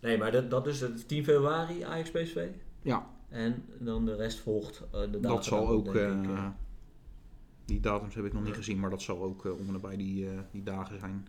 Nee, 0.00 0.18
maar 0.18 0.32
dat, 0.32 0.50
dat 0.50 0.66
is 0.66 0.80
het 0.80 1.08
10 1.08 1.24
februari 1.24 1.82
Ajax 1.82 2.10
PSV. 2.10 2.46
Ja, 2.82 3.06
En 3.28 3.64
dan 3.78 4.04
de 4.04 4.14
rest 4.16 4.38
volgt 4.38 4.78
de 4.90 4.98
datum. 4.98 5.22
dat 5.22 5.44
zal 5.44 5.68
ook... 5.68 5.94
ik, 5.94 6.28
die 7.64 7.80
datums 7.80 8.14
heb 8.14 8.24
ik 8.24 8.32
nog 8.32 8.44
niet 8.44 8.54
gezien, 8.54 8.78
maar 8.78 8.90
dat 8.90 9.02
zal 9.02 9.22
ook 9.22 9.44
om 9.44 9.66
en 9.66 9.72
nabij 9.72 9.96
die, 9.96 10.28
die 10.52 10.62
dagen 10.62 10.98
zijn. 10.98 11.28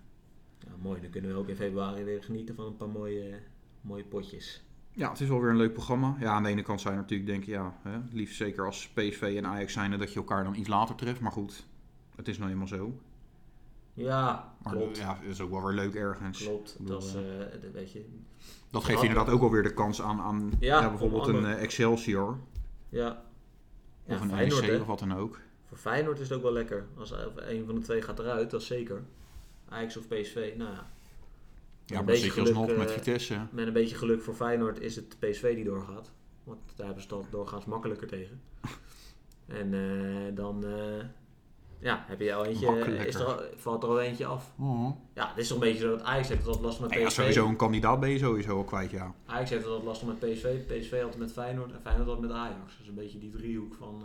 Ja, 0.70 0.76
mooi, 0.82 1.02
dan 1.02 1.10
kunnen 1.10 1.32
we 1.32 1.38
ook 1.38 1.48
in 1.48 1.56
februari 1.56 2.04
weer 2.04 2.24
genieten 2.24 2.56
van 2.56 2.66
een 2.66 2.78
paar 2.78 2.90
mooie, 2.90 3.40
mooie 3.82 4.04
potjes. 4.04 4.64
Ja, 4.92 5.10
het 5.10 5.20
is 5.20 5.28
wel 5.28 5.42
weer 5.42 5.50
een 5.50 5.58
leuk 5.58 5.74
programma. 5.74 6.16
Ja, 6.20 6.32
aan 6.32 6.44
de 6.44 6.50
ene 6.50 6.62
kant 6.62 6.82
zou 6.82 6.94
je 6.94 7.00
natuurlijk 7.00 7.30
denken, 7.30 7.52
ja, 7.52 7.78
hè, 7.82 7.98
liefst 8.12 8.36
zeker 8.36 8.66
als 8.66 8.88
PSV 8.90 9.34
en 9.38 9.46
Ajax 9.46 9.74
zijn 9.74 9.98
dat 10.00 10.14
je 10.14 10.20
elkaar 10.20 10.44
dan 10.44 10.56
iets 10.56 10.68
later 10.70 10.96
treft. 10.96 11.20
Maar 11.20 11.32
goed, 11.32 11.66
het 12.16 12.28
is 12.28 12.38
nou 12.38 12.52
eenmaal 12.52 12.68
zo. 12.68 12.94
Ja, 13.94 14.54
Maar 14.64 14.74
klopt. 14.76 14.98
ja, 14.98 15.18
het 15.20 15.30
is 15.30 15.42
ook 15.42 15.50
wel 15.52 15.64
weer 15.66 15.74
leuk 15.76 15.96
ergens. 15.96 16.44
Klopt. 16.44 16.76
Bedoel, 16.80 17.00
dat 17.00 17.08
is, 17.08 17.16
eh, 17.16 17.42
eh, 17.42 17.62
dat 17.62 17.72
weet 17.72 17.92
je. 17.92 18.06
Dat 18.72 18.84
geeft 18.84 19.02
Ja. 19.02 19.08
inderdaad 19.08 19.34
ook 19.34 19.40
wel 19.40 19.52
weer 19.52 19.64
de 19.64 19.74
kans 19.74 20.02
aan, 20.02 20.20
aan 20.20 20.52
Ja, 20.60 20.82
ja, 20.82 20.90
bijvoorbeeld 20.90 21.28
een 21.28 21.46
eh, 21.46 21.62
Excelsior 21.62 22.38
Ja. 22.90 23.24
Of 24.06 24.22
een 24.22 24.30
Feyenoord, 24.30 24.68
NEC 24.68 24.82
of 24.82 24.88
wat 24.88 25.00
dan 25.00 25.14
ook. 25.16 25.40
Voor 25.68 25.78
Feyenoord 25.78 26.20
is 26.20 26.30
het 26.30 26.38
ook 26.38 26.44
wel 26.44 26.54
lekker. 26.54 26.86
Als 26.98 27.12
een 27.36 27.66
van 27.66 27.76
de 27.76 27.82
twee 27.82 28.02
gaat 28.02 28.20
eruit, 28.20 28.50
dat 28.52 28.62
is 28.62 28.68
zeker. 28.68 29.04
Ajax 29.70 29.98
of 29.98 30.08
PSV, 30.08 30.54
nou 30.58 30.72
ja. 30.72 30.88
Ja, 31.86 32.02
maar 32.02 32.16
zit 32.16 32.34
je 32.34 32.42
alsnog 32.42 32.68
met 32.78 32.88
eh, 32.90 32.94
Vitesse. 32.94 33.40
Met 33.52 33.68
een 33.68 33.74
beetje 33.74 33.96
geluk 33.96 34.22
voor 34.22 34.34
Feyenoord 34.34 34.80
is 34.80 34.96
het 34.96 35.16
PSV 35.20 35.56
die 35.56 35.64
doorgaat. 35.64 36.12
Want 36.44 36.60
daar 36.76 36.86
hebben 36.86 37.04
ze 37.04 37.16
het 37.16 37.32
doorgaans 37.32 37.66
makkelijker 37.66 38.08
tegen. 38.08 38.42
En 39.48 39.74
eh, 39.74 40.36
dan 40.36 40.66
eh, 40.66 41.06
ja, 41.80 42.04
heb 42.08 42.20
je 42.20 42.34
al 42.34 42.46
eentje, 42.46 43.08
is 43.08 43.16
er 43.16 43.26
al, 43.26 43.42
valt 43.56 43.84
er 43.84 43.90
al 43.90 44.02
eentje 44.02 44.26
af. 44.26 44.54
Ja, 45.14 45.30
het 45.30 45.38
is 45.38 45.48
toch 45.48 45.58
een 45.58 45.64
beetje 45.64 45.80
zo 45.80 45.90
dat 45.90 46.02
Ajax 46.02 46.28
heeft 46.28 46.40
het 46.40 46.48
altijd 46.48 46.66
lastig 46.66 46.82
met 46.82 46.92
Nee, 46.92 47.00
ja, 47.00 47.08
PSV. 47.08 47.16
sowieso 47.16 47.48
een 47.48 47.56
kandidaat 47.56 48.00
ben 48.00 48.10
je 48.10 48.18
sowieso 48.18 48.58
al 48.58 48.64
kwijt, 48.64 48.92
ja. 48.92 49.14
Ajax 49.26 49.50
heeft 49.50 49.66
altijd 49.66 49.84
lastig 49.84 50.08
met 50.08 50.20
PSV, 50.20 50.66
PSV 50.66 50.94
altijd 51.04 51.18
met 51.18 51.32
Feyenoord 51.32 51.72
en 51.72 51.82
Feyenoord 51.82 52.08
altijd 52.08 52.28
met 52.28 52.38
Ajax. 52.38 52.78
Dus 52.78 52.88
een 52.88 52.96
beetje 52.96 53.20
die 53.20 53.32
driehoek 53.32 53.74
van 53.74 54.04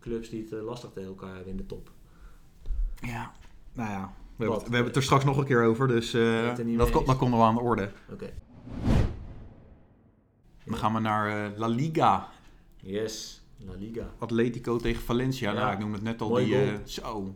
clubs 0.00 0.28
die 0.28 0.48
het 0.50 0.62
lastig 0.62 0.90
tegen 0.92 1.08
elkaar 1.08 1.34
hebben 1.34 1.50
in 1.50 1.56
de 1.56 1.66
top. 1.66 1.90
Ja, 3.00 3.32
nou 3.72 3.90
ja. 3.90 4.12
We, 4.36 4.44
hebben, 4.44 4.58
het- 4.58 4.68
we 4.68 4.74
hebben 4.74 4.86
het 4.92 4.96
er 4.96 5.02
straks 5.02 5.24
nog 5.24 5.36
een 5.36 5.44
keer 5.44 5.64
over, 5.64 5.88
dus 5.88 6.14
eh, 6.14 6.42
dat, 6.44 6.58
eens. 6.58 6.90
dat 7.06 7.16
konden 7.16 7.38
we 7.38 7.44
aan 7.44 7.54
de 7.54 7.60
orde. 7.60 7.90
Oké. 8.12 8.30
Dan 10.64 10.76
gaan 10.76 10.94
we 10.94 11.00
naar 11.00 11.44
eh, 11.52 11.58
La 11.58 11.66
Liga. 11.66 12.28
Yes, 12.76 13.42
La 13.58 13.72
Liga. 13.78 14.10
Atletico 14.18 14.76
tegen 14.76 15.02
Valencia. 15.02 15.52
Ja. 15.52 15.58
Nou, 15.60 15.72
ik 15.72 15.78
noem 15.78 15.92
het 15.92 16.02
net 16.02 16.20
al. 16.20 16.28
Mooi 16.28 16.44
die, 16.44 16.54
eh, 16.56 16.72
zo. 16.84 17.34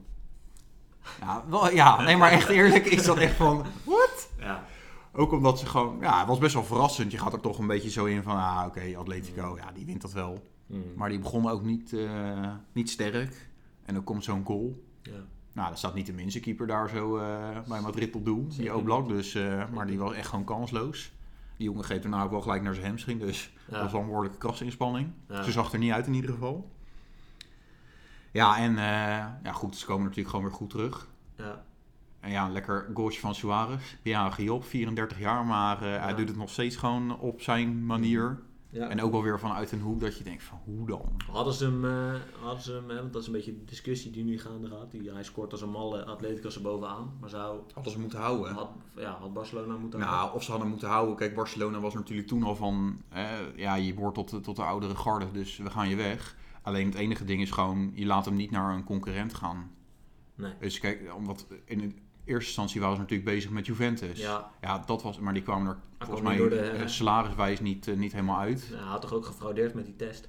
Ja, 1.21 1.45
wel, 1.49 1.71
ja, 1.71 2.01
nee, 2.03 2.17
maar 2.17 2.31
echt 2.31 2.49
eerlijk 2.49 2.87
is 2.87 3.05
dat 3.05 3.17
echt 3.17 3.35
van... 3.35 3.65
What? 3.85 4.29
Ja, 4.39 4.65
Ook 5.13 5.33
omdat 5.33 5.59
ze 5.59 5.67
gewoon... 5.67 5.99
Ja, 6.01 6.19
het 6.19 6.29
was 6.29 6.39
best 6.39 6.55
wel 6.55 6.65
verrassend. 6.65 7.13
Je 7.13 7.19
gaat 7.19 7.33
er 7.33 7.41
toch 7.41 7.59
een 7.59 7.67
beetje 7.67 7.91
zo 7.91 8.05
in 8.05 8.23
van... 8.23 8.37
Ah, 8.37 8.65
oké, 8.67 8.97
Atletico, 8.97 9.57
ja, 9.61 9.73
die 9.73 9.87
wint 9.87 10.01
dat 10.03 10.13
wel. 10.13 10.43
Mm. 10.67 10.83
Maar 10.97 11.09
die 11.09 11.19
begonnen 11.19 11.53
ook 11.53 11.63
niet, 11.63 11.97
niet 12.73 12.91
sterk. 12.91 13.49
En 13.85 13.95
dan 13.95 14.05
komt 14.05 14.25
zo'n 14.25 14.45
goal. 14.45 14.83
ja. 15.03 15.13
Nou, 15.57 15.71
er 15.71 15.77
staat 15.79 15.95
niet 15.95 16.07
de 16.07 16.13
minste 16.13 16.41
keeper 16.41 16.67
daar 16.67 16.89
zo 16.89 17.17
eh, 17.17 17.59
bij 17.69 17.81
Madrid 17.81 18.15
op 18.15 18.25
doel. 18.25 18.49
Die 18.49 18.75
Oblak, 18.77 19.09
dus, 19.09 19.35
eh, 19.35 19.69
maar 19.73 19.87
die 19.87 19.99
was 19.99 20.13
echt 20.13 20.29
gewoon 20.29 20.45
kansloos. 20.45 21.13
Die 21.57 21.67
jongen 21.67 21.85
geeft 21.85 22.03
daarna 22.03 22.23
ook 22.23 22.31
wel 22.31 22.41
gelijk 22.41 22.63
naar 22.63 22.75
zijn 22.75 22.87
hamstring. 22.87 23.21
Dus 23.21 23.53
Ja. 23.67 23.73
dat 23.73 23.83
was 23.83 23.93
wel 23.93 24.01
een 24.01 24.07
behoorlijke 24.07 24.39
krasinspanning. 24.39 25.11
Ja. 25.29 25.43
Ze 25.43 25.51
zag 25.53 25.73
er 25.73 25.79
niet 25.79 25.93
uit 25.93 26.07
in 26.07 26.15
ieder 26.15 26.31
geval. 26.31 26.71
Ja, 28.33 28.57
en 28.59 28.71
eh, 28.79 29.27
ja, 29.43 29.53
goed, 29.53 29.77
ze 29.77 29.87
komen 29.87 30.03
natuurlijk 30.03 30.29
gewoon 30.29 30.45
weer 30.45 30.55
goed 30.55 30.71
terug. 30.71 31.09
ja. 31.37 31.65
En 32.21 32.31
ja, 32.31 32.45
een 32.45 32.53
lekker 32.53 32.91
goaltje 32.95 33.21
van 33.21 33.35
Suarez. 33.35 33.97
Ja, 34.03 34.31
Giop, 34.31 34.65
34 34.65 35.19
jaar, 35.19 35.45
maar 35.45 35.81
hij 35.81 36.15
doet 36.15 36.29
het 36.29 36.37
nog 36.37 36.51
steeds 36.51 36.77
gewoon 36.77 37.19
op 37.19 37.41
zijn 37.41 37.87
manier. 37.87 38.39
Ja. 38.77 38.89
En 38.89 39.03
ook 39.03 39.13
wel 39.13 39.23
weer 39.23 39.39
vanuit 39.41 39.73
een 39.73 39.81
hoek 39.81 40.01
dat 40.01 40.19
je 40.19 40.25
denkt 40.25 40.43
van, 40.43 40.59
hoe 40.65 40.87
dan? 40.87 41.17
Hadden 41.31 41.53
ze 41.55 41.65
hem, 41.65 41.85
eh, 41.85 42.15
hadden 42.41 42.63
ze 42.63 42.73
hem 42.73 42.89
hè, 42.89 42.97
want 43.01 43.13
dat 43.13 43.21
is 43.23 43.27
een 43.29 43.33
beetje 43.35 43.53
de 43.59 43.65
discussie 43.65 44.11
die 44.11 44.25
nu 44.25 44.39
gaande 44.39 44.69
gaat. 44.69 44.91
Die, 44.91 45.11
hij 45.13 45.25
scoort 45.25 45.53
als 45.53 45.61
een 45.63 45.71
malle 45.71 46.05
Atletico 46.05 46.49
er 46.49 46.63
bovenaan. 46.63 47.13
Maar 47.21 47.29
zou, 47.31 47.61
Hadden 47.75 47.93
ze 47.93 48.01
moeten 48.01 48.19
houden. 48.19 48.53
had, 48.55 48.71
ja, 48.97 49.17
had 49.21 49.33
Barcelona 49.33 49.77
moeten 49.77 50.01
houden? 50.01 50.25
Nou, 50.25 50.37
of 50.37 50.43
ze 50.43 50.51
hadden 50.51 50.69
moeten 50.69 50.89
houden. 50.89 51.17
Kijk, 51.17 51.35
Barcelona 51.35 51.81
was 51.81 51.95
natuurlijk 51.95 52.29
toen 52.29 52.43
al 52.43 52.57
van... 52.57 53.01
eh, 53.09 53.31
ja, 53.57 53.75
je 53.75 53.95
behoort 53.95 54.15
tot, 54.15 54.31
de- 54.31 54.41
tot 54.41 54.57
de 54.57 54.63
oudere 54.63 54.95
garde, 54.95 55.31
dus 55.33 55.57
we 55.57 55.71
gaan 55.71 55.89
je 55.89 55.97
weg. 55.97 56.37
Alleen 56.63 56.87
het 56.87 56.95
enige 56.95 57.25
ding 57.25 57.41
is 57.43 57.51
gewoon... 57.51 57.91
je 57.95 58.07
laat 58.07 58.25
hem 58.25 58.35
niet 58.37 58.51
naar 58.51 58.75
een 58.75 58.85
concurrent 58.85 59.35
gaan. 59.35 59.71
Nee. 60.35 60.53
Dus 60.61 60.79
kijk, 60.81 61.15
omdat 61.15 61.47
in 61.65 61.79
de 61.79 61.93
eerste 62.27 62.47
instantie 62.47 62.81
waren 62.81 62.95
ze 62.97 63.01
natuurlijk 63.03 63.29
bezig 63.31 63.51
met 63.51 63.67
Juventus. 63.67 64.19
Ja, 64.21 64.51
Ja, 64.61 64.79
dat 64.87 65.03
was... 65.03 65.19
Maar 65.19 65.33
die 65.35 65.43
kwamen 65.43 65.67
er 65.69 65.77
volgens 66.07 66.23
mij 66.29 66.37
de- 66.49 66.59
eh, 66.61 66.87
salariswijs 66.87 67.61
niet, 67.61 67.89
eh, 67.89 67.97
niet 67.97 68.13
helemaal 68.13 68.39
uit. 68.39 68.67
nou, 68.71 68.83
hij 68.83 68.91
had 68.91 69.01
toch 69.01 69.13
ook 69.13 69.25
gefraudeerd 69.27 69.75
met 69.75 69.85
die 69.85 69.97
test? 69.97 70.29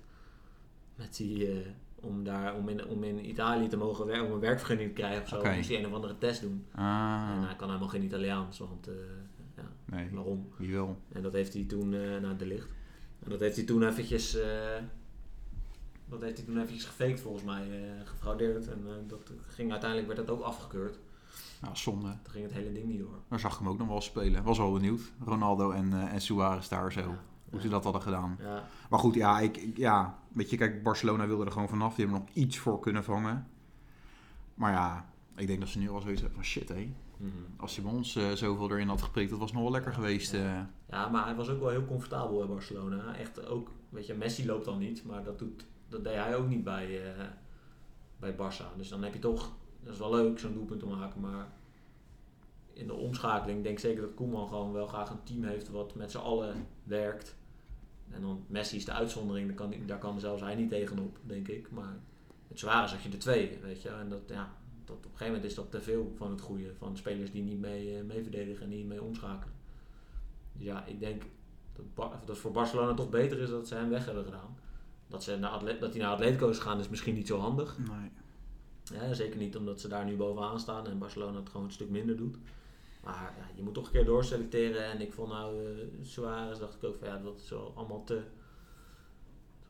Met 0.96 1.16
die, 1.18 1.52
eh, 1.52 1.58
om, 1.96 2.24
daar, 2.24 2.56
om, 2.56 2.70
in, 2.70 2.86
om 2.86 3.04
in 3.04 3.30
Italië 3.30 3.68
te 3.68 3.78
mogen 3.78 4.06
werken, 4.06 4.26
om 4.26 4.32
een 4.32 4.40
werkvergunning 4.40 4.90
te 4.90 4.96
krijgen 5.02 5.22
of 5.22 5.28
zo. 5.28 5.38
Oké. 5.38 5.56
Moest 5.56 5.70
hij 5.70 5.78
een 5.80 5.86
of 5.88 5.94
andere 5.94 6.18
test 6.18 6.42
doen. 6.42 6.66
Ah, 6.76 7.30
En 7.36 7.44
hij 7.46 7.56
kan 7.56 7.68
helemaal 7.68 7.90
geen 7.90 8.04
Italiaans, 8.04 8.60
want 8.60 8.90
ja, 9.56 9.64
nee, 9.86 10.10
waarom? 10.12 10.50
wie 10.58 10.74
wel. 10.74 10.98
En 11.12 11.22
dat 11.22 11.34
heeft 11.34 11.54
hij 11.54 11.64
toen 11.64 11.90
naar 12.22 12.38
de 12.38 12.46
licht. 12.46 12.74
En 13.24 13.30
dat 13.30 13.40
heeft 13.40 13.56
hij 13.56 13.66
toen 13.66 13.84
eventjes. 13.88 14.38
dat 16.10 16.22
heeft 16.22 16.38
hij 16.38 16.46
toen 16.46 16.56
eventjes 16.58 16.86
gefaked 16.86 17.20
volgens 17.20 17.44
mij, 17.44 17.68
gefraudeerd. 18.04 18.68
En 18.68 18.86
dat 19.08 19.32
ging 19.48 19.72
uiteindelijk 19.72 20.14
werd 20.14 20.28
dat 20.28 20.38
ook 20.38 20.44
afgekeurd. 20.44 21.00
Nou, 21.62 21.76
zonde. 21.76 22.08
Toen 22.24 22.32
ging 22.32 22.44
het 22.44 22.54
hele 22.54 22.72
ding 22.72 22.86
niet 22.86 23.00
door. 23.00 23.20
Daar 23.30 23.40
zag 23.40 23.52
ik 23.54 23.60
hem 23.60 23.68
ook 23.70 23.78
nog 23.78 23.88
wel 23.88 24.02
spelen. 24.02 24.44
Was 24.44 24.58
wel 24.58 24.72
benieuwd. 24.74 25.02
Ronaldo 25.26 25.72
en, 25.72 25.94
eh 25.94 26.14
en 26.14 26.22
Suarez 26.22 26.68
daar 26.68 26.92
zo. 26.92 27.00
Ja, 27.00 27.24
Hoe 27.50 27.62
ze 27.62 27.68
dat 27.70 27.84
hadden 27.84 28.02
gedaan. 28.02 28.38
ja, 28.42 28.64
Maar 28.90 29.00
goed, 29.00 29.14
ja, 29.16 29.40
ik, 29.40 29.58
ik- 29.58 29.78
ja, 29.78 30.20
weet 30.30 30.50
je, 30.50 30.58
kijk, 30.58 30.84
Barcelona 30.84 31.28
wilde 31.28 31.46
er 31.46 31.52
gewoon 31.52 31.70
vanaf. 31.70 31.96
Die 31.96 32.06
hebben 32.06 32.24
nog 32.26 32.36
iets 32.36 32.58
voor 32.58 32.80
kunnen 32.80 33.04
vangen. 33.04 33.48
Maar 34.54 34.72
ja, 34.72 35.10
ik 35.36 35.48
denk 35.48 35.60
dat 35.60 35.70
ze 35.70 35.80
nu 35.80 35.90
al 35.90 36.02
zoiets 36.02 36.22
hebben 36.22 36.40
van 36.40 36.48
shit, 36.50 36.70
hé. 36.70 36.94
mhm. 37.18 37.32
Als 37.58 37.76
hij 37.76 37.84
bij 37.86 37.94
ons 37.94 38.16
eh, 38.16 38.32
zoveel 38.32 38.72
erin 38.72 38.88
had 38.88 39.02
geprikt, 39.02 39.30
dat 39.30 39.40
was 39.40 39.52
nog 39.52 39.62
wel 39.62 39.72
lekker 39.72 39.94
geweest. 39.94 40.34
eh. 40.34 40.60
ja, 40.90 41.10
maar 41.10 41.26
hij 41.26 41.36
was 41.36 41.50
ook 41.50 41.60
wel 41.60 41.70
heel 41.70 41.86
comfortabel 41.86 42.38
bij 42.38 42.48
Barcelona. 42.48 43.16
Echt 43.16 43.46
ook, 43.48 43.72
weet 43.90 44.06
je, 44.08 44.14
Messi 44.14 44.46
loopt 44.46 44.66
dan 44.66 44.78
niet, 44.78 45.06
maar 45.06 45.24
dat, 45.24 45.40
doet, 45.40 45.66
dat 45.90 46.04
deed 46.04 46.14
hij 46.16 46.36
ook 46.36 46.48
niet 46.48 46.64
bij, 46.64 47.02
bij 48.20 48.34
Barça. 48.36 48.78
Dus 48.78 48.90
dan 48.90 49.04
heb 49.04 49.14
je 49.14 49.20
toch, 49.20 49.52
dat 49.88 49.96
is 49.96 50.02
wel 50.02 50.16
leuk 50.16 50.40
zo'n 50.40 50.54
doelpunt 50.54 50.80
te 50.80 50.86
maken, 50.86 51.22
maar 51.22 51.48
in 52.74 52.88
de 52.88 52.94
omschakeling 52.94 53.64
denk 53.64 53.76
ik 53.76 53.82
zeker 53.82 54.02
dat 54.02 54.14
Koeman 54.14 54.48
gewoon 54.48 54.74
wel 54.74 54.88
graag 54.88 55.10
een 55.10 55.24
team 55.24 55.44
heeft 55.44 55.70
wat 55.70 55.96
met 55.96 56.12
z'n 56.12 56.18
allen 56.18 56.68
werkt. 56.84 57.36
En 58.10 58.22
dan 58.22 58.44
Messi 58.48 58.76
is 58.76 58.86
de 58.86 58.92
uitzondering, 58.92 59.48
daar 59.48 59.56
kan, 59.56 59.74
daar 59.86 59.98
kan 59.98 60.20
zelfs 60.20 60.42
hij 60.42 60.56
niet 60.56 60.70
tegenop, 60.70 61.20
denk 61.22 61.48
ik. 61.48 61.72
Maar 61.72 62.00
met 62.48 62.60
Suarez 62.60 62.92
had 62.92 63.02
je 63.02 63.10
er 63.10 63.20
twee, 63.20 63.60
weet 63.62 63.82
je. 63.82 63.90
En 63.90 64.10
dat, 64.10 64.22
ja, 64.28 64.52
op 64.82 64.96
een 64.96 65.02
gegeven 65.04 65.26
moment 65.26 65.44
is 65.44 65.56
dat 65.56 65.72
te 65.72 65.82
veel 65.82 66.14
van 66.16 66.32
het 66.32 66.42
goede. 66.42 66.74
Van 66.78 66.98
spelers 66.98 67.32
die 67.32 67.44
niet 67.44 67.60
mee, 67.60 67.98
eh, 67.98 68.04
mee 68.04 68.22
verdedigen 68.22 68.64
en 68.64 68.70
niet 68.70 68.86
mee 68.86 69.04
omschakelen. 69.04 69.56
Dus 70.54 70.66
ja, 70.66 70.86
ik 70.86 71.00
denk 71.00 71.24
dat, 71.74 72.12
dat 72.12 72.28
het 72.28 72.38
voor 72.38 72.52
Barcelona 72.52 72.94
toch 72.94 73.10
beter 73.10 73.40
is 73.40 73.50
dat 73.50 73.68
ze 73.68 73.76
hem 73.76 73.90
weg 73.90 74.06
hebben 74.06 74.24
gedaan. 74.24 74.58
Dat, 75.08 75.24
ze 75.24 75.38
naar 75.38 75.80
dat 75.80 75.94
hij 75.94 76.02
naar 76.02 76.12
Atletico 76.12 76.50
is 76.50 76.58
gegaan 76.58 76.80
is 76.80 76.90
misschien 76.90 77.16
niet 77.16 77.28
zo 77.28 77.40
handig. 77.40 77.78
Nee. 77.78 78.12
Ja, 78.94 79.14
zeker 79.14 79.38
niet 79.38 79.56
omdat 79.58 79.82
ze 79.82 79.88
daar 79.88 80.06
nu 80.06 80.16
bovenaan 80.16 80.60
staan 80.60 80.88
en 80.88 80.98
Barcelona 80.98 81.38
het 81.40 81.50
gewoon 81.50 81.66
een 81.66 81.72
stuk 81.72 81.90
minder 81.90 82.18
doet. 82.18 82.38
Maar 83.04 83.34
ja, 83.40 83.46
je 83.56 83.64
moet 83.64 83.74
toch 83.74 83.86
een 83.86 83.92
keer 83.92 84.06
doorselecteren. 84.06 84.92
En 84.92 85.02
ik 85.02 85.14
vond 85.14 85.30
nou 85.30 85.56
eh 85.66 85.72
Suarez, 86.02 86.60
dacht 86.60 86.76
ik 86.76 86.84
ook 86.84 86.96
van 87.00 87.08
ja, 87.08 87.18
dat 87.24 87.40
is 87.44 87.50
wel 87.50 87.72
allemaal 87.76 88.04
te... 88.04 88.22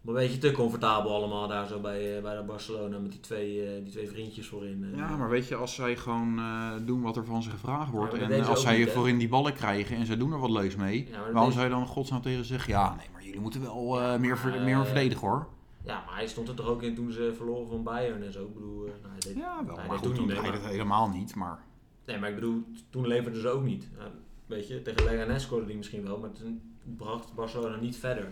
Een 0.05 0.13
beetje 0.13 0.37
te 0.37 0.51
comfortabel 0.51 1.15
allemaal 1.15 1.47
daar 1.47 1.67
zo 1.67 1.79
bij, 1.79 2.15
eh, 2.17 2.21
bij 2.21 2.35
de 2.37 2.43
Barcelona 2.43 2.97
met 2.99 3.11
die 3.11 3.19
twee, 3.19 3.65
eh, 3.65 3.83
die 3.83 3.91
twee 3.91 4.09
vriendjes 4.09 4.47
voorin. 4.47 4.93
Ja, 4.95 5.17
maar 5.17 5.29
weet 5.29 5.47
je, 5.47 5.55
als 5.55 5.75
zij 5.75 5.95
gewoon 5.95 6.39
doen 6.85 7.01
wat 7.01 7.17
er 7.17 7.25
van 7.25 7.43
ze 7.43 7.49
gevraagd 7.49 7.91
wordt 7.91 8.17
Ja, 8.17 8.29
en 8.29 8.43
als 8.43 8.61
zij 8.61 8.77
niet, 8.77 8.89
voorin 8.89 9.17
die 9.17 9.27
ballen 9.29 9.53
krijgen 9.53 9.95
en 9.97 10.05
ze 10.05 10.17
doen 10.17 10.31
er 10.31 10.39
wat 10.39 10.49
leuks 10.49 10.75
mee, 10.75 11.07
Ja, 11.11 11.31
waarom 11.31 11.51
zou 11.51 11.63
je 11.63 11.69
dan 11.69 11.87
godsnaam 11.87 12.21
tegen 12.21 12.39
ze 12.39 12.45
zeggen, 12.45 12.73
ja, 12.73 12.95
nee, 12.95 13.07
maar 13.13 13.23
jullie 13.23 13.39
moeten 13.39 13.61
wel 13.61 14.19
meer, 14.19 14.37
ver- 14.37 14.61
meer 14.61 14.85
verdedigen 14.85 15.27
hoor. 15.27 15.47
Ja, 15.87 16.03
maar 16.05 16.15
hij 16.15 16.27
stond 16.27 16.47
er 16.47 16.55
toch 16.55 16.67
ook 16.67 16.81
in 16.83 16.95
toen 16.95 17.11
ze 17.11 17.33
verloren 17.35 17.67
van 17.67 17.83
Bayern 17.83 18.23
en 18.23 18.31
zo. 18.33 18.45
Ik 18.45 18.53
bedoel, 18.53 18.85
eh, 18.85 18.91
nou, 19.01 19.11
hij 19.11 19.19
deed, 19.19 19.35
Ja, 19.35 19.65
wel, 19.65 19.75
hij 19.77 19.87
maar 19.87 19.97
deed 19.97 20.05
goed, 20.07 20.15
toen 20.15 20.27
deed 20.27 20.41
het 20.41 20.65
helemaal 20.65 21.09
niet, 21.09 21.35
maar... 21.35 21.59
Nee, 22.05 22.19
maar 22.19 22.29
ik 22.29 22.35
bedoel, 22.35 22.63
toen 22.89 23.07
leverden 23.07 23.41
ze 23.41 23.47
ook 23.49 23.63
niet. 23.63 23.89
Ja, 23.97 24.11
weet 24.45 24.67
je, 24.67 24.81
tegen 24.81 25.03
Leganes 25.05 25.43
scoorde 25.43 25.65
die 25.65 25.75
misschien 25.77 26.03
wel, 26.03 26.19
maar 26.19 26.31
toen 26.31 26.61
bracht 26.97 27.33
Barcelona 27.33 27.75
niet 27.75 27.97
verder. 27.97 28.23
En 28.23 28.31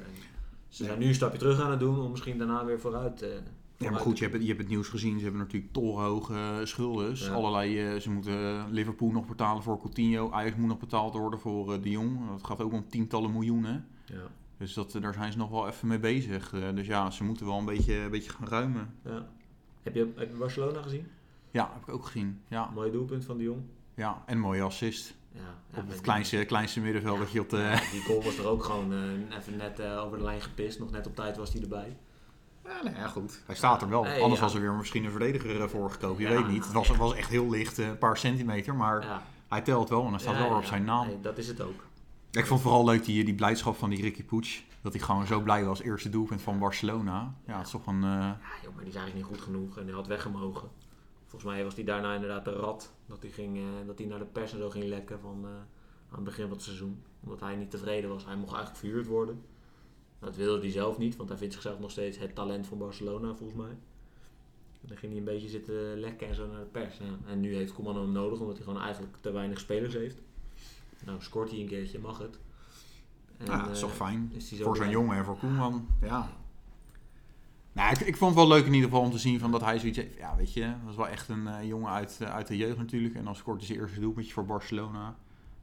ze 0.67 0.83
zijn 0.83 0.99
nu 0.99 1.07
een 1.07 1.13
stapje 1.15 1.37
terug 1.37 1.61
aan 1.61 1.71
het 1.71 1.79
doen 1.79 1.99
om 1.99 2.11
misschien 2.11 2.37
daarna 2.37 2.65
weer 2.65 2.79
vooruit 2.79 3.21
eh 3.21 3.29
Ja, 3.77 3.91
maar 3.91 3.99
goed, 3.99 4.11
te- 4.15 4.17
je 4.17 4.23
hebt, 4.23 4.33
het, 4.33 4.41
je 4.41 4.47
hebt 4.47 4.59
het 4.59 4.69
nieuws 4.69 4.87
gezien. 4.87 5.17
Ze 5.17 5.23
hebben 5.23 5.41
natuurlijk 5.41 5.73
tolhoge 5.73 6.33
eh, 6.33 6.55
schulden. 6.63 7.09
Dus 7.09 7.25
Ja. 7.25 7.33
Allerlei, 7.33 7.79
eh, 7.87 7.99
ze 7.99 8.11
moeten 8.11 8.65
Liverpool 8.71 9.11
nog 9.11 9.27
betalen 9.27 9.63
voor 9.63 9.79
Coutinho. 9.79 10.31
Ajax 10.31 10.55
moet 10.55 10.67
nog 10.67 10.79
betaald 10.79 11.13
worden 11.13 11.39
voor 11.39 11.73
eh, 11.73 11.81
de 11.81 11.89
Jong. 11.89 12.27
Dat 12.29 12.45
gaat 12.45 12.61
ook 12.61 12.73
om 12.73 12.87
tientallen 12.89 13.31
miljoenen. 13.31 13.87
Ja, 14.05 14.15
Dus 14.57 14.73
dat, 14.73 14.97
daar 15.01 15.13
zijn 15.13 15.31
ze 15.31 15.37
nog 15.37 15.49
wel 15.49 15.67
even 15.67 15.87
mee 15.87 15.99
bezig. 15.99 16.53
Eh, 16.53 16.61
dus 16.75 16.87
ja, 16.87 17.11
ze 17.11 17.23
moeten 17.23 17.45
wel 17.45 17.57
een 17.57 17.65
beetje, 17.65 17.95
een 17.95 18.11
beetje 18.11 18.29
gaan 18.31 18.47
ruimen. 18.47 18.93
ja. 19.03 19.25
Heb, 19.83 19.93
je, 19.95 20.11
heb 20.15 20.29
je 20.31 20.37
Barcelona 20.37 20.81
gezien? 20.81 21.07
Ja, 21.51 21.69
heb 21.73 21.81
ik 21.87 21.93
ook 21.93 22.05
gezien. 22.05 22.41
Ja, 22.47 22.69
Mooi 22.73 22.91
doelpunt 22.91 23.25
van 23.25 23.37
de 23.37 23.43
Jong. 23.43 23.61
ja. 23.93 24.23
en 24.25 24.39
mooie 24.39 24.61
assist. 24.61 25.15
Ja, 25.31 25.41
ja, 25.73 25.79
op 25.81 25.89
het 25.89 26.01
kleinste, 26.01 26.45
kleinste 26.45 26.79
middenveld 26.79 27.19
dat 27.19 27.31
je 27.31 27.39
op 27.39 27.49
de... 27.49 27.57
Ja, 27.57 27.79
die 27.91 28.01
goal 28.01 28.23
was 28.23 28.37
er 28.37 28.47
ook 28.47 28.63
gewoon 28.63 28.93
eh, 28.93 29.37
even 29.37 29.55
net 29.57 29.79
eh, 29.79 30.03
over 30.03 30.17
de 30.17 30.23
lijn 30.23 30.41
gepist. 30.41 30.79
Nog 30.79 30.91
net 30.91 31.07
op 31.07 31.15
tijd 31.15 31.37
was 31.37 31.53
hij 31.53 31.61
erbij. 31.61 31.97
Ja, 32.65 32.83
nee, 32.83 32.93
ja, 32.93 33.07
goed. 33.07 33.41
Hij 33.45 33.55
staat 33.55 33.81
er 33.81 33.89
wel. 33.89 34.03
Nee, 34.03 34.21
Anders 34.21 34.39
ja. 34.39 34.45
was 34.45 34.55
er 34.55 34.61
weer 34.61 34.73
misschien 34.73 35.03
een 35.05 35.11
verdediger 35.11 35.61
eh, 35.61 35.67
voor 35.67 35.91
gekomen. 35.91 36.21
Je 36.21 36.27
Ja. 36.29 36.35
weet 36.35 36.47
niet. 36.51 36.63
Het 36.63 36.73
was, 36.73 36.87
het 36.87 36.97
was 36.97 37.13
echt 37.13 37.29
heel 37.29 37.49
licht, 37.49 37.77
een 37.77 37.97
paar 37.97 38.17
centimeter. 38.17 38.75
Maar 38.75 39.01
Ja, 39.01 39.21
hij 39.47 39.61
telt 39.61 39.89
wel 39.89 40.03
en 40.05 40.09
hij 40.09 40.19
staat 40.19 40.33
Ja, 40.33 40.39
wel 40.39 40.49
weer 40.49 40.57
op 40.57 40.65
zijn 40.65 40.83
naam. 40.83 41.07
Nee, 41.07 41.21
dat 41.21 41.37
is 41.37 41.47
het 41.47 41.61
ook. 41.61 41.83
Ik 42.35 42.45
vond 42.45 42.61
vooral 42.61 42.85
leuk 42.85 43.05
die, 43.05 43.23
die 43.23 43.35
blijdschap 43.35 43.75
van 43.75 43.89
die 43.89 44.01
Ricky 44.01 44.23
Puig. 44.23 44.63
Dat 44.81 44.93
hij 44.93 45.01
gewoon 45.01 45.27
zo 45.27 45.41
blij 45.41 45.65
was. 45.65 45.81
Eerste 45.81 46.09
doelpunt 46.09 46.41
van 46.41 46.59
Barcelona. 46.59 47.35
Ja, 47.47 47.57
het 47.57 47.65
is 47.65 47.71
toch 47.71 47.87
een... 47.87 48.03
eh, 48.03 48.09
Ja, 48.09 48.37
joh, 48.63 48.73
maar 48.75 48.83
die 48.83 48.93
is 48.93 48.95
eigenlijk 48.95 49.13
niet 49.15 49.23
goed 49.23 49.41
genoeg 49.41 49.77
en 49.77 49.85
hij 49.85 49.93
had 49.93 50.07
weggemogen. 50.07 50.69
Volgens 51.25 51.51
mij 51.53 51.63
was 51.63 51.75
hij 51.75 51.83
daarna 51.83 52.13
inderdaad 52.13 52.45
de 52.45 52.51
rat. 52.51 52.91
Dat 53.05 53.21
hij, 53.21 53.31
ging, 53.31 53.57
eh, 53.57 53.63
dat 53.87 53.97
hij 53.97 54.07
naar 54.07 54.19
de 54.19 54.25
pers 54.25 54.51
zo 54.51 54.69
ging 54.69 54.85
lekken 54.85 55.19
van, 55.19 55.39
eh, 55.43 55.49
aan 56.09 56.15
het 56.15 56.23
begin 56.23 56.43
van 56.43 56.53
het 56.53 56.61
seizoen. 56.61 57.03
Omdat 57.23 57.39
hij 57.39 57.55
niet 57.55 57.71
tevreden 57.71 58.09
was. 58.09 58.25
Hij 58.25 58.35
mocht 58.35 58.53
eigenlijk 58.53 58.79
verhuurd 58.79 59.07
worden. 59.07 59.41
Dat 60.19 60.35
wilde 60.35 60.61
hij 60.61 60.71
zelf 60.71 60.97
niet, 60.97 61.15
want 61.15 61.29
hij 61.29 61.37
vindt 61.37 61.53
zichzelf 61.53 61.79
nog 61.79 61.91
steeds 61.91 62.17
het 62.17 62.35
talent 62.35 62.67
van 62.67 62.77
Barcelona 62.77 63.35
volgens 63.35 63.59
mij. 63.59 63.77
En 64.81 64.87
dan 64.91 64.97
ging 64.97 65.11
hij 65.11 65.19
een 65.21 65.27
beetje 65.27 65.49
zitten 65.49 65.99
lekken 65.99 66.27
en 66.27 66.35
zo 66.35 66.47
naar 66.47 66.59
de 66.59 66.65
pers. 66.65 66.99
En 67.25 67.39
nu 67.39 67.55
heeft 67.55 67.73
Koeman 67.73 67.95
hem 67.97 68.11
nodig, 68.11 68.39
omdat 68.39 68.55
hij 68.55 68.65
gewoon 68.65 68.81
eigenlijk 68.81 69.15
te 69.21 69.31
weinig 69.31 69.59
spelers 69.59 69.93
heeft. 69.93 70.21
Nou, 71.05 71.21
scoort 71.21 71.51
hij 71.51 71.59
een 71.59 71.67
keertje, 71.67 71.99
mag 71.99 72.17
het. 72.17 72.39
En, 73.37 73.45
ja, 73.45 73.57
dat 73.57 73.69
is 73.69 73.81
eh, 73.81 73.87
toch 73.87 73.95
fijn. 73.95 74.31
is 74.33 74.49
Voor 74.49 74.57
zo'n 74.57 74.73
blij. 74.73 74.89
jongen 74.89 75.17
en 75.17 75.25
voor 75.25 75.37
Koeman. 75.37 75.87
Ja. 76.01 76.29
Nou, 77.71 77.91
ik, 77.91 77.99
ik 77.99 78.17
vond 78.17 78.35
het 78.35 78.39
wel 78.47 78.57
leuk 78.57 78.65
in 78.65 78.73
ieder 78.73 78.89
geval 78.89 79.03
om 79.05 79.11
te 79.11 79.17
zien 79.17 79.39
van 79.39 79.51
dat 79.51 79.61
hij 79.61 79.79
zoiets 79.79 79.97
heeft. 79.97 80.17
Ja, 80.17 80.35
weet 80.35 80.53
je, 80.53 80.61
dat 80.61 80.77
was 80.85 80.95
wel 80.95 81.07
echt 81.07 81.29
een 81.29 81.47
eh, 81.47 81.67
jongen 81.67 81.89
uit, 81.91 82.17
eh, 82.21 82.33
uit 82.33 82.47
de 82.47 82.57
jeugd 82.57 82.77
natuurlijk. 82.77 83.15
En 83.15 83.23
dan 83.23 83.35
scoort 83.35 83.57
hij 83.57 83.67
zijn 83.67 83.79
eerste 83.79 83.99
doelpuntje 83.99 84.33
voor 84.33 84.45
Barcelona. 84.45 85.15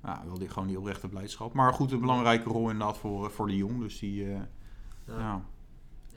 Ja, 0.05 0.23
wil 0.27 0.39
die, 0.39 0.49
gewoon 0.49 0.69
die 0.69 0.79
oprechte 0.79 1.09
blijdschap. 1.09 1.53
Maar 1.53 1.73
goed, 1.73 1.93
een 1.93 2.01
belangrijke 2.01 2.49
rol 2.49 2.71
inderdaad 2.71 2.99
voor, 2.99 3.25
eh, 3.25 3.31
voor 3.31 3.47
de 3.47 3.57
jong. 3.57 3.81
Dus 3.81 3.99
die, 3.99 4.25
eh, 4.25 4.41
Ja. 5.07 5.19
ja, 5.19 5.43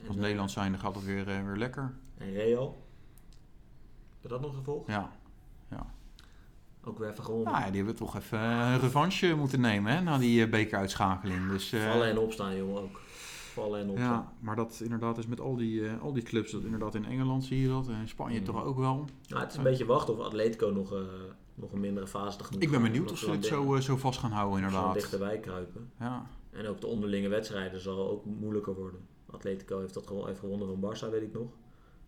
als 0.06 0.16
eh, 0.16 0.22
Nederland 0.22 0.50
zijnde 0.50 0.78
gaat 0.78 0.94
het 0.94 1.04
weer, 1.04 1.28
eh, 1.28 1.44
weer 1.44 1.56
lekker. 1.56 1.94
En 2.18 2.32
Real. 2.32 2.86
Heb 4.20 4.30
dat 4.30 4.40
nog 4.40 4.54
gevolgd? 4.54 4.86
Ja. 4.88 5.10
Ook 6.88 6.98
weer 6.98 7.10
even 7.10 7.24
gewonnen. 7.24 7.52
Nou 7.52 7.64
ja, 7.64 7.70
die 7.70 7.76
hebben 7.76 7.96
toch 7.96 8.16
even 8.16 8.38
eh, 8.38 8.70
een 8.72 8.80
revanche 8.80 9.34
moeten 9.34 9.60
nemen 9.60 9.92
hè, 9.92 10.00
na 10.00 10.18
die 10.18 10.44
eh, 10.44 10.50
bekeruitschakeling. 10.50 11.48
Dus, 11.48 11.72
eh, 11.72 11.90
Vallen 11.90 12.08
en 12.08 12.18
opstaan, 12.18 12.56
jongen, 12.56 12.82
ook. 12.82 13.00
Vallen 13.52 13.80
en 13.80 13.90
opstaan. 13.90 14.12
ja, 14.12 14.32
maar 14.40 14.56
dat 14.56 14.80
inderdaad 14.84 15.18
is 15.18 15.26
met 15.26 15.40
al 15.40 15.56
die, 15.56 15.90
al 15.90 16.12
die 16.12 16.22
clubs. 16.22 16.52
Dat 16.52 16.62
inderdaad 16.62 16.94
in 16.94 17.04
Engeland 17.04 17.44
zie 17.44 17.60
je 17.60 17.68
dat. 17.68 17.88
En 17.88 18.00
in 18.00 18.08
Spanje 18.08 18.38
Mm. 18.38 18.44
toch 18.44 18.64
ook 18.64 18.78
wel. 18.78 19.04
Nou, 19.28 19.42
het 19.42 19.50
is 19.50 19.56
een 19.56 19.62
beetje 19.62 19.84
wachten 19.86 20.18
of 20.18 20.20
Atletico 20.24 20.68
nog, 20.68 20.94
nog 21.54 21.72
een 21.72 21.80
mindere 21.80 22.06
fase 22.06 22.38
tegemoet 22.38 22.62
Ik 22.62 22.70
ben 22.70 22.82
benieuwd 22.82 23.12
of 23.12 23.18
ze 23.18 23.30
dit 23.30 23.46
zo, 23.46 23.80
zo 23.80 23.96
vast 23.96 24.18
gaan 24.18 24.30
houden 24.30 24.58
inderdaad. 24.58 24.94
dichterbij 24.94 25.38
kruipen. 25.38 25.90
Ja. 25.98 26.26
En 26.50 26.66
ook 26.66 26.80
de 26.80 26.86
onderlinge 26.86 27.28
wedstrijden 27.28 27.80
zal 27.80 28.10
ook 28.10 28.24
moeilijker 28.24 28.74
worden. 28.74 29.00
Atletico 29.30 29.80
heeft 29.80 29.94
dat 29.94 30.06
gewoon 30.06 30.26
even 30.28 30.38
gewonnen 30.38 30.68
van 30.68 30.80
Barça, 30.94 31.10
weet 31.10 31.22
ik 31.22 31.32
nog. 31.32 31.48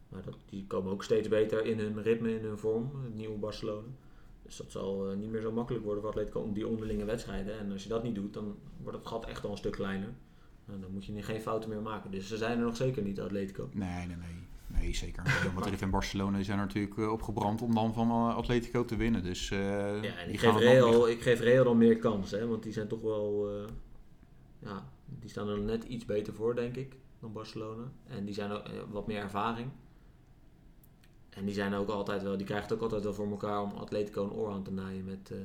Maar 0.09 0.23
dat, 0.23 0.37
die 0.51 0.64
komen 0.67 0.93
ook 0.93 1.05
steeds 1.05 1.29
beter 1.29 1.64
in 1.64 1.79
hun 1.79 2.03
ritme, 2.03 2.35
in 2.38 2.45
hun 2.45 2.59
vorm, 2.59 2.91
het 3.05 3.14
nieuwe 3.14 3.38
Barcelona. 3.38 3.87
Dus 4.49 4.57
dat 4.57 4.71
zal 4.71 5.11
eh, 5.11 5.17
niet 5.17 5.31
meer 5.31 5.41
zo 5.41 5.53
makkelijk 5.53 5.85
worden 5.85 6.03
voor 6.03 6.11
Atletico 6.11 6.41
om 6.41 6.53
die 6.53 6.67
onderlinge 6.67 7.05
wedstrijden. 7.05 7.59
En 7.59 7.73
als 7.73 7.83
je 7.83 7.89
dat 7.89 8.03
niet 8.03 8.15
doet, 8.15 8.35
dan 8.35 8.57
wordt 8.83 8.99
het 8.99 9.07
gat 9.07 9.27
echt 9.27 9.45
al 9.45 9.51
een 9.51 9.57
stuk 9.57 9.73
kleiner. 9.73 10.09
En 10.67 10.81
dan 10.81 10.93
moet 10.93 11.05
je 11.05 11.23
geen 11.23 11.41
fouten 11.41 11.69
meer 11.69 11.81
maken. 11.81 12.11
Dus 12.11 12.29
ze 12.29 12.37
zijn 12.37 12.59
er 12.59 12.65
nog 12.65 12.77
zeker 12.77 13.03
niet, 13.03 13.21
Atletico. 13.21 13.69
Nee, 13.73 14.07
nee, 14.07 14.17
nee. 14.17 14.47
Nee, 14.67 14.95
zeker. 14.95 15.23
Real 15.43 15.53
Madrid 15.55 15.83
en 15.83 15.91
Barcelona 15.91 16.43
zijn 16.43 16.59
er 16.59 16.65
natuurlijk 16.65 16.99
eh, 16.99 17.13
opgebrand 17.13 17.63
om 17.63 17.75
dan 17.75 17.95
van 17.95 18.09
eh, 18.09 18.37
Atletico 18.37 18.85
te 18.85 18.97
winnen. 18.97 19.23
Dus 19.23 19.49
Ja, 19.49 19.57
en 19.57 20.25
die 20.25 20.33
ik 20.33 20.41
geef, 20.41 20.57
Real, 20.57 21.09
ik 21.09 21.23
geef 21.23 21.41
Real 21.41 21.65
dan 21.65 21.79
meer 21.79 21.99
kans, 21.99 22.31
hè, 22.31 22.47
want 22.47 22.63
die 22.63 22.73
zijn 22.73 22.89
toch 22.89 23.01
wel, 23.01 23.51
ja, 24.59 24.89
die 25.07 25.31
staan 25.31 25.49
er 25.49 25.61
net 25.61 25.85
iets 25.85 26.05
beter 26.05 26.35
voor, 26.35 26.55
denk 26.55 26.77
ik, 26.77 26.97
dan 27.21 27.33
Barcelona. 27.33 27.93
En 28.07 28.25
die 28.25 28.35
zijn 28.35 28.51
ook 28.51 28.63
wat 28.91 29.07
meer 29.07 29.21
ervaring. 29.21 29.71
En 31.38 31.44
die 31.44 31.55
zijn 31.55 31.74
ook 31.74 31.88
altijd 31.88 32.22
wel, 32.22 32.37
die 32.37 32.46
krijgen 32.46 32.68
het 32.68 32.77
ook 32.77 32.83
altijd 32.83 33.03
wel 33.03 33.14
voor 33.14 33.31
elkaar 33.31 33.62
om 33.62 33.72
Atletico 33.72 34.24
een 34.24 34.33
oor 34.33 34.51
aan 34.53 34.62
te 34.62 34.72
naaien 34.72 35.05
met, 35.05 35.31
eh, 35.31 35.38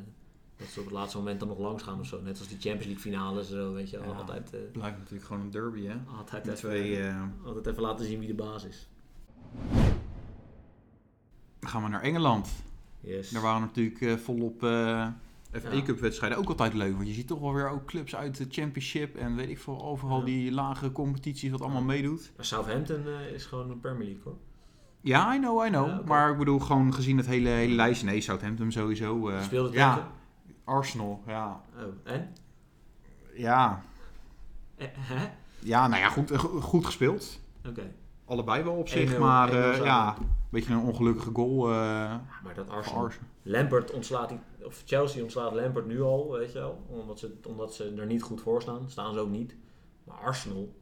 dat 0.58 0.67
ze 0.67 0.79
op 0.79 0.86
het 0.86 0.93
laatste 0.93 1.17
moment 1.17 1.39
dan 1.39 1.47
nog 1.47 1.60
langs 1.60 1.84
gaan 1.84 1.99
of 1.99 2.06
zo. 2.06 2.21
Net 2.21 2.39
als 2.39 2.47
die 2.47 2.58
Champions 2.60 2.86
League 2.86 3.01
finales, 3.03 3.49
zo, 3.49 3.73
weet 3.73 3.89
je. 3.89 3.97
Ja. 3.99 4.03
altijd, 4.06 4.53
eh, 4.53 4.60
blijft 4.71 4.97
natuurlijk 4.97 5.25
gewoon 5.25 5.41
een 5.41 5.51
derby, 5.51 5.86
hè? 5.86 5.95
altijd, 6.17 6.43
even, 6.47 6.58
twee... 6.58 6.99
eh, 7.01 7.21
altijd 7.45 7.67
even 7.67 7.82
laten 7.82 8.06
zien 8.06 8.19
wie 8.19 8.27
de 8.27 8.34
baas 8.34 8.65
is. 8.65 8.88
dan 11.60 11.69
gaan 11.69 11.84
we 11.84 11.89
naar 11.89 12.01
Engeland. 12.01 12.49
Yes. 12.99 13.29
Daar 13.29 13.41
waren 13.41 13.62
natuurlijk 13.62 14.19
volop 14.21 14.60
FA. 14.60 15.82
Cup 15.86 15.99
wedstrijden 15.99 16.38
ook 16.38 16.49
altijd 16.49 16.73
leuk. 16.73 16.95
Want 16.95 17.08
je 17.08 17.13
ziet 17.13 17.27
toch 17.27 17.39
wel 17.39 17.53
weer 17.53 17.69
ook 17.69 17.86
clubs 17.86 18.15
uit 18.15 18.38
de 18.38 18.45
Championship 18.49 19.15
en 19.15 19.36
weet 19.36 19.49
ik 19.49 19.60
veel, 19.60 19.84
overal 19.84 20.19
Ja. 20.19 20.25
die 20.25 20.51
lagere 20.51 20.91
competities 20.91 21.51
wat 21.51 21.62
allemaal 21.62 21.82
meedoet. 21.84 22.32
Maar 22.36 22.45
Southampton 22.45 23.08
is 23.34 23.45
gewoon 23.45 23.69
een 23.71 23.79
Premier 23.79 24.06
League, 24.06 24.23
hoor. 24.23 24.38
Ja, 25.04 25.34
I 25.36 25.38
know, 25.38 25.66
I 25.66 25.70
know. 25.70 26.06
Maar 26.08 26.32
ik 26.32 26.38
bedoel, 26.38 26.60
gewoon 26.60 26.94
gezien 26.94 27.18
het 27.18 27.26
hele, 27.26 27.50
hele 27.50 27.76
lijstje. 27.76 28.06
Nee, 28.08 28.22
Southampton 28.22 28.72
sowieso. 28.72 29.30
eh, 29.30 29.42
speelde 29.42 29.72
ja, 29.72 29.94
tegen? 29.96 30.10
Arsenal, 30.63 31.22
ja. 31.28 31.62
Oh, 31.78 31.84
en? 32.04 32.34
Ja, 33.36 33.82
Eh, 34.76 34.88
hè? 34.92 35.30
ja 35.60 35.88
nou 35.88 36.02
ja, 36.02 36.10
goed, 36.10 36.32
eh, 36.32 36.39
go- 36.39 36.60
goed 36.62 36.86
gespeeld. 36.86 37.39
Oké. 37.68 37.92
Allebei 38.26 38.63
wel 38.63 38.74
op 38.74 38.88
zich, 38.88 39.13
1-0, 39.13 39.20
maar 39.20 39.48
1-0 39.50 39.54
samen. 39.74 39.84
ja, 39.86 40.16
een 40.20 40.28
beetje 40.50 40.74
een 40.74 40.80
ongelukkige 40.80 41.30
goal 41.34 41.68
Maar 41.68 42.54
dat 42.56 42.70
Arsenal. 42.70 43.04
Arsenal. 43.04 43.28
Lampert 43.42 43.92
ontslaat, 43.92 44.30
die, 44.30 44.39
of 44.66 44.82
Chelsea 44.86 45.22
ontslaat 45.24 45.54
Lampert 45.54 45.86
nu 45.86 46.02
al, 46.02 46.32
weet 46.32 46.52
je 46.52 46.60
wel. 46.60 46.86
Omdat 46.88 47.20
ze, 47.20 47.38
omdat 47.48 47.74
ze 47.74 47.94
er 47.98 48.06
niet 48.06 48.24
goed 48.24 48.42
voor 48.42 48.62
staan. 48.62 48.89
Staan 48.89 49.13
ze 49.13 49.20
ook 49.20 49.30
niet. 49.30 49.56
Maar 50.04 50.18
Arsenal 50.18 50.74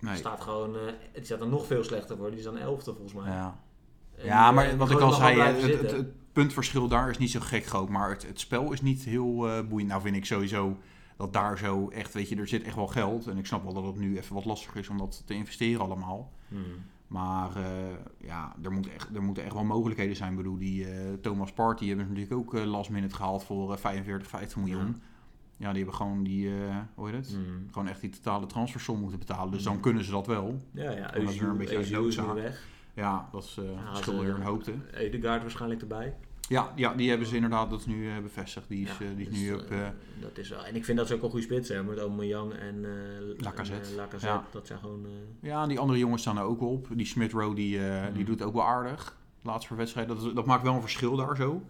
Nee. 0.00 0.16
staat 0.16 0.40
gewoon, 0.40 0.76
eh, 0.76 0.80
het 1.12 1.24
staat 1.24 1.40
er 1.40 1.48
nog 1.48 1.66
veel 1.66 1.84
slechter 1.84 2.16
voor. 2.16 2.28
Die 2.28 2.38
is 2.38 2.44
dan 2.44 2.56
elfde 2.56 2.92
volgens 2.92 3.12
mij. 3.12 3.32
Ja. 3.32 3.60
En 4.16 4.24
ja, 4.24 4.46
die, 4.46 4.54
maar 4.54 4.68
eh, 4.68 4.76
wat 4.76 4.90
ik 4.90 5.00
al 5.00 5.12
zei, 5.12 5.34
blijven 5.34 5.62
het, 5.62 5.70
het, 5.70 5.80
zitten. 5.80 5.98
het 5.98 6.32
puntverschil 6.32 6.88
daar 6.88 7.10
is 7.10 7.18
niet 7.18 7.30
zo 7.30 7.40
gek 7.40 7.66
groot. 7.66 7.88
Maar 7.88 8.10
het, 8.10 8.26
het 8.26 8.40
spel 8.40 8.72
is 8.72 8.82
niet 8.82 9.02
heel 9.02 9.48
eh, 9.48 9.66
boeiend. 9.68 9.90
Nou 9.90 10.02
vind 10.02 10.16
ik 10.16 10.24
sowieso 10.24 10.76
dat 11.16 11.32
daar 11.32 11.58
zo 11.58 11.88
echt, 11.88 12.14
weet 12.14 12.28
je, 12.28 12.36
er 12.36 12.48
zit 12.48 12.62
echt 12.62 12.74
wel 12.74 12.86
geld. 12.86 13.26
En 13.26 13.38
ik 13.38 13.46
snap 13.46 13.64
wel 13.64 13.72
dat 13.72 13.84
het 13.84 13.96
nu 13.96 14.16
even 14.16 14.34
wat 14.34 14.44
lastiger 14.44 14.80
is 14.80 14.88
om 14.88 14.98
dat 14.98 15.22
te 15.26 15.34
investeren 15.34 15.80
allemaal. 15.80 16.32
Hmm. 16.48 16.64
Maar 17.08 17.56
eh, 17.56 17.94
ja, 18.16 18.56
er, 18.62 18.72
moet 18.72 18.88
echt, 18.88 19.14
er 19.14 19.22
moeten 19.22 19.44
echt 19.44 19.52
wel 19.52 19.64
mogelijkheden 19.64 20.16
zijn. 20.16 20.30
Ik 20.30 20.36
bedoel, 20.36 20.58
die 20.58 20.90
eh, 20.90 21.12
Thomas 21.20 21.52
Party 21.52 21.86
hebben 21.86 22.04
ze 22.04 22.12
natuurlijk 22.12 22.40
ook 22.40 22.54
eh, 22.54 22.64
last 22.64 22.90
minute 22.90 23.14
gehaald 23.14 23.44
voor 23.44 23.72
eh, 23.72 23.78
45, 23.78 24.28
50 24.28 24.56
miljoen. 24.56 24.86
Ja. 24.86 25.06
Die 25.66 25.76
hebben 25.76 25.94
gewoon 25.94 26.22
die, 26.22 26.48
eh, 26.48 26.76
hoe 26.94 27.06
heet 27.10 27.16
het? 27.16 27.28
Hmm. 27.28 27.66
Gewoon 27.72 27.88
echt 27.88 28.00
die 28.00 28.10
totale 28.10 28.46
transfersom 28.46 29.00
moeten 29.00 29.18
betalen. 29.18 29.50
Dus 29.52 29.60
Mm. 29.64 29.72
dan 29.72 29.80
kunnen 29.80 30.04
ze 30.04 30.10
dat 30.10 30.26
wel. 30.26 30.56
Ja, 30.72 30.90
ja. 30.90 31.10
dat 31.10 31.22
is 31.22 31.38
weer 31.38 31.48
een 31.48 31.56
beetje 31.56 31.78
is 31.78 32.16
weg. 32.34 32.66
Ja, 32.94 33.28
dat 33.32 33.42
is 33.44 33.56
uh, 33.60 33.64
Ja, 33.72 33.94
schuldig 33.94 34.28
een 34.36 34.42
hoopte. 34.42 34.72
Edegaard 34.94 35.40
waarschijnlijk 35.42 35.80
erbij. 35.80 36.14
Ja, 36.48 36.72
ja, 36.76 36.94
die 36.94 37.08
hebben 37.08 37.26
ze 37.26 37.34
inderdaad 37.34 37.70
dat 37.70 37.80
is 37.80 37.86
nu 37.86 38.08
eh, 38.08 38.18
bevestigd. 38.22 38.68
Die 38.68 38.82
is, 38.86 38.88
Ja, 38.98 39.04
eh, 39.04 39.16
die 39.16 39.26
is 39.26 39.32
dus, 39.32 39.40
nu 39.42 39.52
op... 39.54 39.60
eh, 39.70 39.86
eh, 39.86 39.92
dat 40.20 40.38
is 40.38 40.48
wel. 40.48 40.64
En 40.64 40.76
ik 40.76 40.84
vind 40.84 40.98
dat 40.98 41.06
ze 41.06 41.14
ook 41.14 41.22
een 41.22 41.30
goede 41.30 41.44
spits 41.44 41.68
hebben. 41.68 41.86
Met 41.86 41.98
Aubameyang 41.98 42.52
en 42.52 42.84
eh 42.84 43.40
Lacazette. 43.44 43.84
en, 43.86 43.90
eh, 43.90 43.96
Lacazette. 43.96 44.26
Ja. 44.36 44.44
Dat 44.50 44.66
zijn 44.66 44.78
gewoon... 44.78 45.04
eh, 45.06 45.48
ja, 45.48 45.62
en 45.62 45.68
die 45.68 45.78
andere 45.78 45.98
jongens 45.98 46.22
staan 46.22 46.36
er 46.38 46.42
ook 46.42 46.60
op. 46.60 46.88
Die 46.94 47.06
Smith 47.06 47.32
Rowe, 47.32 47.54
die, 47.54 47.86
eh, 47.88 48.02
die 48.02 48.12
Mhm. 48.22 48.24
doet 48.24 48.42
ook 48.42 48.54
wel 48.54 48.66
aardig. 48.66 49.16
Laatste 49.42 49.74
wedstrijd. 49.74 50.08
Dat, 50.08 50.22
is- 50.22 50.32
dat 50.32 50.46
maakt 50.46 50.62
wel 50.62 50.74
een 50.74 50.80
verschil 50.80 51.16
daar 51.16 51.36
zo. 51.36 51.62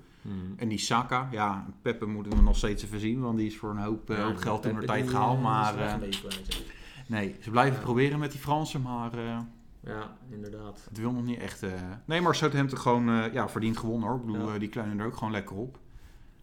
En 0.56 0.68
die 0.68 0.78
Saka, 0.78 1.28
ja, 1.30 1.66
Peppe 1.82 2.06
moeten 2.06 2.36
we 2.36 2.42
nog 2.42 2.56
steeds 2.56 2.84
even 2.84 3.00
zien. 3.00 3.20
Want 3.20 3.36
die 3.38 3.46
is 3.46 3.56
voor 3.56 3.70
een 3.70 3.78
hoop, 3.78 4.10
eh, 4.10 4.16
ja, 4.16 4.24
hoop 4.24 4.36
geld 4.36 4.60
Pepe, 4.60 4.80
de 4.80 4.86
tijd 4.86 5.08
gehaald. 5.10 5.36
eh, 5.36 5.42
Maar 5.44 5.78
hè. 5.78 5.96
nee, 7.06 7.36
ze 7.40 7.50
blijven 7.50 7.76
Ja. 7.78 7.84
proberen 7.84 8.18
met 8.18 8.30
die 8.30 8.40
Fransen. 8.40 8.82
Maar 8.82 9.12
eh, 9.18 9.38
Ja, 9.80 10.16
inderdaad. 10.30 10.84
het 10.88 10.98
wil 10.98 11.12
nog 11.12 11.24
niet 11.24 11.38
echt... 11.38 11.64
Nee, 12.04 12.20
maar 12.20 12.34
Southampton 12.34 12.78
gewoon 12.78 13.04
ja, 13.32 13.48
verdient 13.48 13.76
gewonnen 13.76 14.08
hoor. 14.08 14.18
Ik 14.18 14.26
bedoel, 14.26 14.52
Ja. 14.52 14.58
die 14.58 14.68
kleinen 14.68 15.00
er 15.00 15.06
ook 15.06 15.16
gewoon 15.16 15.32
lekker 15.32 15.56
op. 15.56 15.78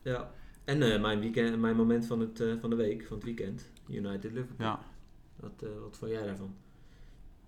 Ja. 0.02 0.32
En 0.64 1.02
mijn, 1.02 1.20
weekend, 1.20 1.60
mijn 1.60 1.76
moment 1.76 2.06
van, 2.06 2.20
het, 2.20 2.44
van 2.62 2.70
de 2.70 2.76
week, 2.76 3.06
van 3.08 3.16
het 3.16 3.26
weekend. 3.26 3.70
United 3.88 4.32
Liverpool. 4.32 4.66
Ja, 4.68 4.80
Wat, 5.36 5.52
wat 5.84 5.98
vond 5.98 6.12
jij 6.12 6.26
daarvan? 6.26 6.54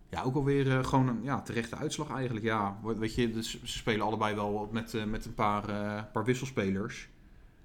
Ja, 0.09 0.21
ook 0.21 0.35
alweer 0.35 0.77
eh, 0.77 0.83
gewoon 0.83 1.07
een 1.07 1.23
ja, 1.23 1.41
terechte 1.41 1.75
uitslag 1.75 2.11
eigenlijk. 2.11 2.45
Ja, 2.45 2.77
weet 2.83 3.15
je, 3.15 3.31
dus 3.31 3.63
ze 3.63 3.77
spelen 3.77 4.05
allebei 4.05 4.35
wel 4.35 4.69
met, 4.71 4.93
eh, 4.93 5.03
met 5.03 5.25
een 5.25 5.33
paar, 5.33 5.69
eh, 5.69 6.03
paar 6.11 6.25
wisselspelers. 6.25 7.09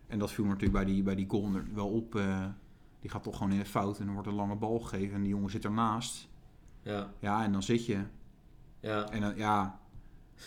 En 0.07 0.18
dat 0.18 0.33
viel 0.33 0.44
me 0.44 0.50
natuurlijk 0.50 0.85
bij 0.85 0.94
die, 0.94 1.02
bij 1.02 1.14
die 1.14 1.28
goal 1.28 1.50
wel 1.74 1.88
op. 1.88 2.20
die 3.00 3.11
gaat 3.11 3.22
toch 3.22 3.37
gewoon 3.37 3.52
in 3.52 3.59
de 3.59 3.64
fout 3.64 3.98
en 3.98 4.07
er 4.07 4.12
wordt 4.12 4.28
een 4.28 4.35
lange 4.35 4.57
bal 4.57 4.81
gegeven 4.81 5.14
en 5.14 5.22
die 5.22 5.31
jongen 5.31 5.50
zit 5.50 5.64
ernaast. 5.64 6.28
Ja, 6.83 7.12
Ja, 7.18 7.44
en 7.44 7.52
dan 7.52 7.62
zit 7.62 7.87
je. 7.87 7.98
ja, 8.81 9.09
En 9.11 9.20
dan, 9.20 9.37
ja, 9.37 9.81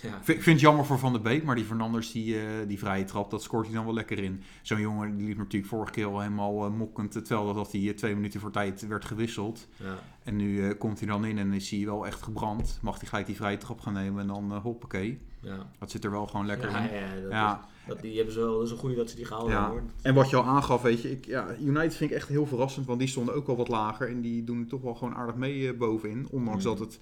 ja. 0.01 0.17
ik 0.17 0.23
vind, 0.23 0.45
het 0.45 0.59
jammer 0.59 0.85
voor 0.85 0.99
Van 0.99 1.11
der 1.13 1.21
Beek, 1.21 1.43
maar 1.43 1.55
die 1.55 1.65
Fernanders, 1.65 2.11
die, 2.11 2.39
eh, 2.39 2.43
die 2.67 2.79
vrije 2.79 3.03
trap, 3.03 3.31
dat 3.31 3.43
scoort 3.43 3.65
hij 3.65 3.75
dan 3.75 3.85
wel 3.85 3.93
lekker 3.93 4.19
in. 4.19 4.41
Zo'n 4.61 4.79
jongen 4.81 5.17
die 5.17 5.27
liep 5.27 5.37
natuurlijk 5.37 5.71
vorige 5.71 5.91
keer 5.91 6.05
al 6.05 6.19
helemaal 6.19 6.65
eh, 6.65 6.71
mokkend, 6.71 7.11
terwijl 7.25 7.53
dat 7.53 7.71
hij 7.71 7.81
eh, 7.81 7.93
twee 7.95 8.15
minuten 8.15 8.39
voor 8.39 8.51
tijd 8.51 8.87
werd 8.87 9.05
gewisseld. 9.05 9.67
ja. 9.77 9.99
En 10.23 10.35
nu 10.35 10.69
eh, 10.69 10.77
komt 10.77 10.99
hij 10.99 11.07
dan 11.07 11.25
in 11.25 11.37
en 11.37 11.53
is 11.53 11.69
hij 11.69 11.85
wel 11.85 12.05
echt 12.05 12.21
gebrand. 12.21 12.79
Mag 12.81 12.99
hij 12.99 13.07
gelijk 13.07 13.25
die 13.27 13.35
vrije 13.35 13.57
trap 13.57 13.79
gaan 13.81 13.93
nemen 13.93 14.21
en 14.21 14.27
dan 14.27 14.51
eh 14.53 14.61
hoppakee. 14.61 15.19
ja. 15.41 15.69
Dat 15.79 15.91
zit 15.91 16.03
er 16.03 16.11
wel 16.11 16.27
gewoon 16.27 16.45
lekker 16.45 16.69
ja, 16.69 16.89
in. 16.89 16.95
ja, 16.95 17.21
dat 17.21 17.31
Ja. 17.31 17.59
Is, 17.61 17.87
dat, 17.87 18.01
die 18.01 18.15
hebben 18.15 18.33
ze 18.33 18.39
wel, 18.39 18.53
dat 18.57 18.65
is 18.65 18.71
een 18.71 18.77
goede 18.77 18.95
dat 18.95 19.09
ze 19.09 19.15
die 19.15 19.25
gehouden 19.25 19.55
Ja. 19.55 19.63
hebben 19.63 19.81
hoor. 19.81 19.89
En 20.01 20.13
wat 20.13 20.29
je 20.29 20.35
al 20.35 20.43
aangaf, 20.43 20.81
weet 20.81 21.01
je, 21.01 21.11
ik, 21.11 21.25
ja, 21.25 21.47
United 21.61 21.95
vind 21.95 22.09
ik 22.11 22.15
echt 22.17 22.27
heel 22.27 22.45
verrassend, 22.45 22.85
want 22.85 22.99
die 22.99 23.07
stonden 23.07 23.35
ook 23.35 23.47
wel 23.47 23.55
wat 23.55 23.67
lager 23.67 24.09
en 24.09 24.21
die 24.21 24.43
doen 24.43 24.65
toch 24.67 24.81
wel 24.81 24.95
gewoon 24.95 25.15
aardig 25.15 25.35
mee 25.35 25.67
eh, 25.71 25.77
bovenin. 25.77 26.27
Ondanks 26.31 26.63
Mm. 26.63 26.69
dat, 26.69 26.79
het, 26.79 26.99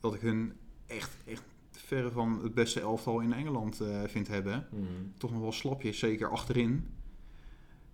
dat 0.00 0.14
ik 0.14 0.20
hun 0.20 0.52
echt, 0.86 1.10
echt 1.26 1.42
verre 1.92 2.10
van 2.10 2.40
het 2.42 2.54
beste 2.54 2.80
elftal 2.80 3.20
in 3.20 3.32
Engeland 3.32 3.80
eh, 3.80 4.02
vind 4.06 4.28
hebben. 4.28 4.66
Mhm. 4.70 4.82
Toch 5.18 5.30
nog 5.32 5.40
wel 5.40 5.52
slapjes, 5.52 5.98
zeker 5.98 6.28
achterin. 6.28 6.86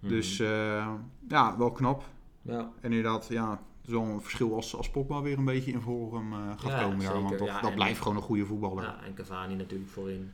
Mhm. 0.01 0.09
Dus 0.13 0.41
eh, 0.41 0.95
ja, 1.29 1.59
wel 1.59 1.73
knap. 1.73 2.05
ja. 2.43 2.71
En 2.81 2.93
inderdaad, 2.93 3.27
ja, 3.31 3.63
zo'n 3.83 4.21
verschil 4.21 4.55
als, 4.55 4.77
als 4.77 4.91
Pogba 4.91 5.23
weer 5.23 5.39
een 5.39 5.45
beetje 5.45 5.73
in 5.73 5.81
vorm 5.81 6.33
eh, 6.33 6.39
gaat 6.57 6.71
Ja, 6.71 6.83
komen. 6.83 7.13
Want 7.23 7.39
dat, 7.39 7.49
Ja, 7.49 7.61
dat 7.61 7.75
blijft 7.75 8.01
gewoon 8.01 8.17
een 8.17 8.23
goede 8.23 8.47
voetballer. 8.47 8.85
Ja, 8.85 9.05
en 9.05 9.15
Cavani 9.15 9.55
natuurlijk 9.55 9.91
voorin. 9.91 10.31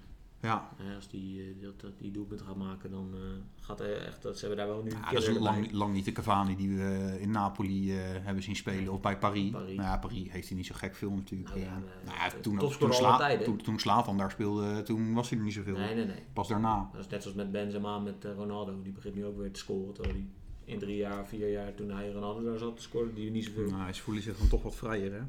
Hè, 0.76 0.94
als 0.94 1.08
die, 1.08 1.40
eh, 1.40 1.62
dat, 1.62 1.80
dat 1.80 1.98
die 1.98 2.10
doelpunt 2.10 2.42
gaat 2.42 2.56
maken, 2.56 2.90
dan 2.90 3.10
eh, 3.14 3.20
gaat 3.60 3.78
hij 3.78 3.98
echt... 3.98 4.22
Dat, 4.22 4.38
ze 4.38 4.46
hebben 4.46 4.66
daar 4.66 4.74
wel 4.74 4.82
nu 4.82 4.90
Ja, 4.90 5.10
dat 5.10 5.22
is 5.22 5.38
lang, 5.38 5.72
lang 5.72 5.92
niet 5.94 6.04
de 6.04 6.12
Cavani 6.12 6.56
die 6.56 6.76
we 6.76 7.16
in 7.20 7.30
Napoli 7.30 7.92
eh, 7.92 7.98
hebben 8.00 8.42
zien 8.42 8.56
spelen. 8.56 8.80
Nee, 8.80 8.92
Of 8.92 9.00
bij 9.00 9.18
Paris. 9.18 9.50
Paris. 9.50 9.76
Nou 9.76 9.88
ja, 9.88 9.98
Paris 9.98 10.30
heeft 10.30 10.48
hij 10.48 10.56
niet 10.56 10.66
zo 10.66 10.74
gek 10.74 10.94
veel 10.94 11.10
natuurlijk. 11.10 11.48
Nou 11.50 11.60
ja, 11.60 11.66
eh. 11.66 11.76
eh, 11.76 12.04
nou 12.04 12.16
ja, 12.16 12.24
eh, 12.24 12.40
toen, 12.40 12.58
toen, 12.78 12.92
Sla, 12.92 13.16
tijden. 13.16 13.44
toen, 13.44 13.56
toen 13.56 13.78
Slatan 13.78 14.16
daar 14.16 14.30
speelde, 14.30 14.82
toen 14.82 15.14
was 15.14 15.28
hij 15.30 15.38
er 15.38 15.44
niet 15.44 15.54
zoveel. 15.54 15.76
Nee, 15.76 15.94
nee, 15.94 16.06
nee. 16.06 16.22
Pas 16.32 16.48
daarna. 16.48 16.88
Dat 16.92 17.00
is 17.00 17.08
net 17.08 17.22
zoals 17.22 17.36
met 17.36 17.52
Benzema, 17.52 17.98
met 17.98 18.24
eh, 18.24 18.34
Ronaldo. 18.34 18.82
Die 18.82 18.92
begint 18.92 19.14
nu 19.14 19.24
ook 19.24 19.38
weer 19.38 19.52
te 19.52 19.58
scoren. 19.58 19.94
Terwijl 19.94 20.14
hij 20.14 20.26
in 20.64 20.78
drie 20.78 20.96
jaar, 20.96 21.26
vier 21.26 21.50
jaar, 21.50 21.74
toen 21.74 21.90
hij 21.90 22.10
Ronaldo 22.10 22.42
daar 22.44 22.58
zat, 22.58 22.80
scoorde 22.80 23.12
die 23.12 23.30
niet 23.30 23.44
zoveel. 23.44 23.70
Nou, 23.70 23.92
ze 23.92 24.02
voelen 24.02 24.22
zich 24.22 24.38
dan 24.38 24.48
toch 24.48 24.62
wat 24.62 24.74
vrijer, 24.74 25.12
hè? 25.12 25.20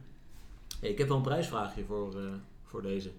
Hey, 0.79 0.89
ik 0.89 0.97
heb 0.97 1.07
wel 1.07 1.17
een 1.17 1.23
prijsvraagje 1.23 1.85
voor, 1.85 2.19
eh, 2.19 2.33
voor 2.63 2.81
deze. 2.81 3.11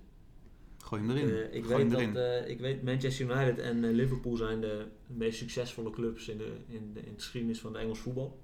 Gooi 0.86 1.00
hem 1.02 1.10
erin. 1.10 1.28
Eh, 1.30 1.54
ik, 1.54 1.64
Gooi 1.64 1.84
weet 1.84 1.98
hem 1.98 2.12
dat, 2.12 2.24
erin. 2.24 2.44
eh, 2.44 2.50
ik 2.50 2.60
weet 2.60 2.82
Manchester 2.82 3.30
United 3.30 3.58
en 3.58 3.84
eh, 3.84 3.94
Liverpool 3.94 4.36
zijn 4.36 4.60
de 4.60 4.86
meest 5.06 5.38
succesvolle 5.38 5.90
clubs 5.90 6.28
in 6.28 6.38
de, 6.38 6.56
in, 6.68 6.92
de, 6.92 7.00
in 7.00 7.14
de 7.14 7.20
geschiedenis 7.20 7.60
van 7.60 7.72
de 7.72 7.78
Engels 7.78 7.98
voetbal. 7.98 8.40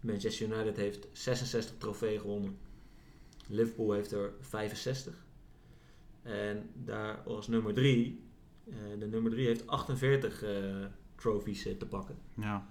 Manchester 0.00 0.46
United 0.48 0.76
heeft 0.76 1.08
66 1.12 1.74
trofeeën 1.78 2.20
gewonnen. 2.20 2.58
Liverpool 3.48 3.92
heeft 3.92 4.12
er 4.12 4.32
65. 4.40 5.26
En 6.22 6.70
daar 6.74 7.16
als 7.18 7.48
nummer 7.48 7.74
3, 7.74 8.20
de 8.98 9.06
nummer 9.06 9.30
3 9.30 9.46
heeft 9.46 9.66
48 9.66 10.42
eh 10.42 10.84
trophies 11.14 11.66
eh, 11.66 11.76
te 11.76 11.86
pakken. 11.86 12.16
ja. 12.34 12.70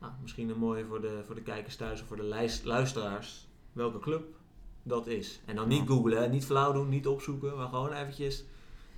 Nou, 0.00 0.12
misschien 0.22 0.48
een 0.48 0.58
mooie 0.58 0.84
voor 0.84 1.00
de, 1.00 1.22
voor 1.26 1.34
de 1.34 1.42
kijkers 1.42 1.76
thuis 1.76 2.00
of 2.00 2.06
voor 2.06 2.16
de 2.16 2.22
lijst, 2.22 2.64
luisteraars. 2.64 3.48
Welke 3.72 3.98
club 3.98 4.36
dat 4.82 5.06
is. 5.06 5.40
En 5.44 5.56
dan 5.56 5.68
niet 5.68 5.86
googlen, 5.86 6.30
niet 6.30 6.44
flauw 6.44 6.72
doen, 6.72 6.88
niet 6.88 7.06
opzoeken. 7.06 7.56
Maar 7.56 7.68
gewoon 7.68 7.92
eventjes, 7.92 8.44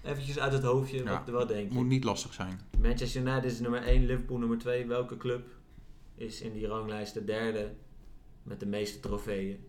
eventjes 0.02 0.38
uit 0.38 0.52
het 0.52 0.62
hoofdje. 0.62 1.02
Ja. 1.04 1.10
Wat, 1.24 1.28
wat 1.28 1.48
denk 1.48 1.68
je? 1.68 1.74
Moet 1.74 1.86
niet 1.86 2.04
lastig 2.04 2.32
zijn. 2.34 2.60
Manchester 2.80 3.20
United 3.20 3.44
is 3.44 3.60
nummer 3.60 3.82
1, 3.82 4.04
Liverpool 4.06 4.38
nummer 4.38 4.58
2. 4.58 4.86
Welke 4.86 5.16
club 5.16 5.46
is 6.14 6.40
in 6.40 6.52
die 6.52 6.66
ranglijst 6.66 7.14
de 7.14 7.24
derde 7.24 7.74
met 8.42 8.60
de 8.60 8.66
meeste 8.66 9.00
trofeeën? 9.00 9.64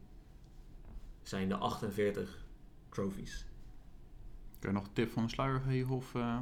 Zijn 1.24 1.50
de 1.50 1.56
48 1.56 2.46
trophies. 2.90 3.46
Kun 4.60 4.70
je 4.70 4.76
nog 4.76 4.86
een 4.88 4.94
tip 4.94 5.12
van 5.12 5.24
de 5.24 5.30
sluier 5.30 5.60
geven? 5.68 5.96
Of, 5.96 6.16
eh, 6.16 6.38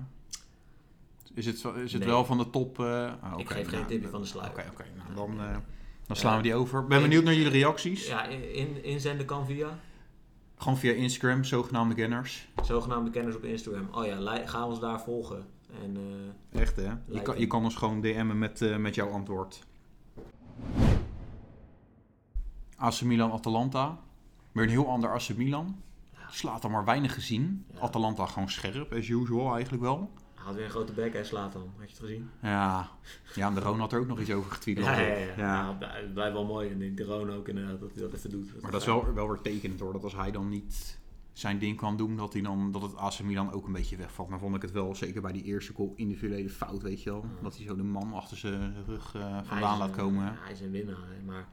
is 1.33 1.45
het, 1.45 1.57
zo- 1.59 1.73
is 1.73 1.91
het 1.91 2.01
Nee. 2.01 2.09
wel 2.09 2.25
van 2.25 2.37
de 2.37 2.49
top? 2.49 2.79
eh, 2.79 3.13
ah, 3.21 3.33
Ik 3.39 3.49
geef 3.49 3.67
geen 3.67 3.75
nou, 3.79 3.87
tipje 3.87 4.07
van 4.09 4.21
de 4.21 4.27
sluier. 4.27 4.51
Oké, 4.51 4.69
oké. 4.71 4.85
nou, 4.97 5.15
dan, 5.15 5.39
eh. 5.47 5.57
Dan 6.07 6.15
slaan 6.15 6.37
we 6.37 6.43
die 6.43 6.55
over. 6.55 6.81
Ik 6.81 6.87
ben 6.87 7.01
benieuwd 7.01 7.23
naar 7.23 7.33
jullie 7.33 7.51
reacties. 7.51 8.07
Ja, 8.07 8.25
in, 8.25 8.83
inzenden 8.83 9.25
kan 9.25 9.45
via 9.45 9.79
Gewoon 10.57 10.77
via 10.77 10.91
Instagram, 10.91 11.43
zogenaamde 11.43 11.95
kenners. 11.95 12.47
zogenaamde 12.63 13.09
kenners 13.11 13.35
op 13.35 13.43
Instagram. 13.43 13.87
Oh 13.91 14.05
ja, 14.05 14.45
ga 14.45 14.67
ons 14.67 14.79
daar 14.79 15.01
volgen. 15.01 15.45
En 15.83 15.97
eh, 16.51 16.61
Echt 16.61 16.75
hè? 16.75 16.91
Je 17.05 17.21
kan, 17.21 17.39
je 17.39 17.47
kan 17.47 17.63
ons 17.63 17.75
gewoon 17.75 18.01
DM'en 18.01 18.37
met, 18.37 18.61
eh, 18.61 18.75
met 18.75 18.95
jouw 18.95 19.09
antwoord. 19.09 19.63
AC 22.75 23.01
Milan 23.01 23.31
Atalanta. 23.31 23.99
Weer 24.51 24.63
een 24.63 24.69
heel 24.69 24.87
ander 24.87 25.09
AC 25.13 25.35
Milan. 25.35 25.81
Slaat 26.29 26.61
dan 26.61 26.71
maar 26.71 26.85
weinig 26.85 27.13
gezien. 27.13 27.65
Ja. 27.73 27.79
Atalanta 27.79 28.25
gewoon 28.25 28.49
scherp, 28.49 28.93
as 28.93 29.07
usual 29.07 29.53
eigenlijk 29.53 29.83
wel. 29.83 30.11
Had 30.43 30.55
weer 30.55 30.63
een 30.63 30.69
grote 30.69 30.93
bek 30.93 31.13
en 31.13 31.25
slaat 31.25 31.53
dan. 31.53 31.61
Had 31.77 31.89
je 31.89 31.95
het 31.95 32.05
gezien? 32.05 32.29
Ja, 32.41 32.89
ja 33.35 33.47
en 33.47 33.53
de 33.53 33.59
Roon 33.59 33.79
had 33.79 33.91
er 33.93 33.99
ook 33.99 34.07
nog 34.07 34.19
iets 34.19 34.31
over 34.31 34.51
getweet. 34.51 34.77
Ja, 34.77 34.99
ja, 34.99 35.17
ja. 35.37 35.77
blijft 36.13 36.33
wel 36.33 36.45
mooi. 36.45 36.69
En 36.69 36.95
de- 36.95 37.03
Roon 37.03 37.31
ook 37.31 37.47
inderdaad, 37.47 37.79
dat 37.79 37.91
hij 37.93 38.01
dat 38.01 38.13
even 38.13 38.29
doet. 38.29 38.61
Maar 38.61 38.71
dat 38.71 38.81
is 38.81 38.87
wel, 38.87 39.13
wel 39.13 39.27
weer 39.27 39.41
tekenend 39.41 39.79
hoor. 39.79 39.93
Dat 39.93 40.03
als 40.03 40.15
hij 40.15 40.31
dan 40.31 40.49
niet 40.49 40.99
zijn 41.33 41.59
ding 41.59 41.77
kan 41.77 41.97
doen, 41.97 42.15
dat, 42.17 42.33
hij 42.33 42.41
dan, 42.41 42.71
dat 42.71 42.81
het 42.81 42.95
AC 42.95 43.19
Milan 43.23 43.51
ook 43.51 43.65
een 43.65 43.73
beetje 43.73 43.97
wegvalt. 43.97 44.29
Maar 44.29 44.39
vond 44.39 44.55
ik 44.55 44.61
het 44.61 44.71
wel, 44.71 44.95
zeker 44.95 45.21
bij 45.21 45.31
die 45.31 45.43
eerste 45.43 45.73
goal, 45.73 45.93
individuele 45.95 46.49
fout, 46.49 46.81
weet 46.81 47.03
je 47.03 47.09
wel. 47.09 47.21
Ja. 47.21 47.43
Dat 47.43 47.55
hij 47.57 47.65
zo 47.65 47.75
de 47.75 47.83
man 47.83 48.13
achter 48.13 48.37
zijn 48.37 48.75
rug 48.85 49.11
Hij 49.13 49.43
vandaan 49.43 49.77
laat 49.77 49.91
komen. 49.95 50.33
hij 50.39 50.51
is 50.51 50.61
een 50.61 50.71
winnaar. 50.71 51.07
hè. 51.15 51.23
Maar 51.25 51.47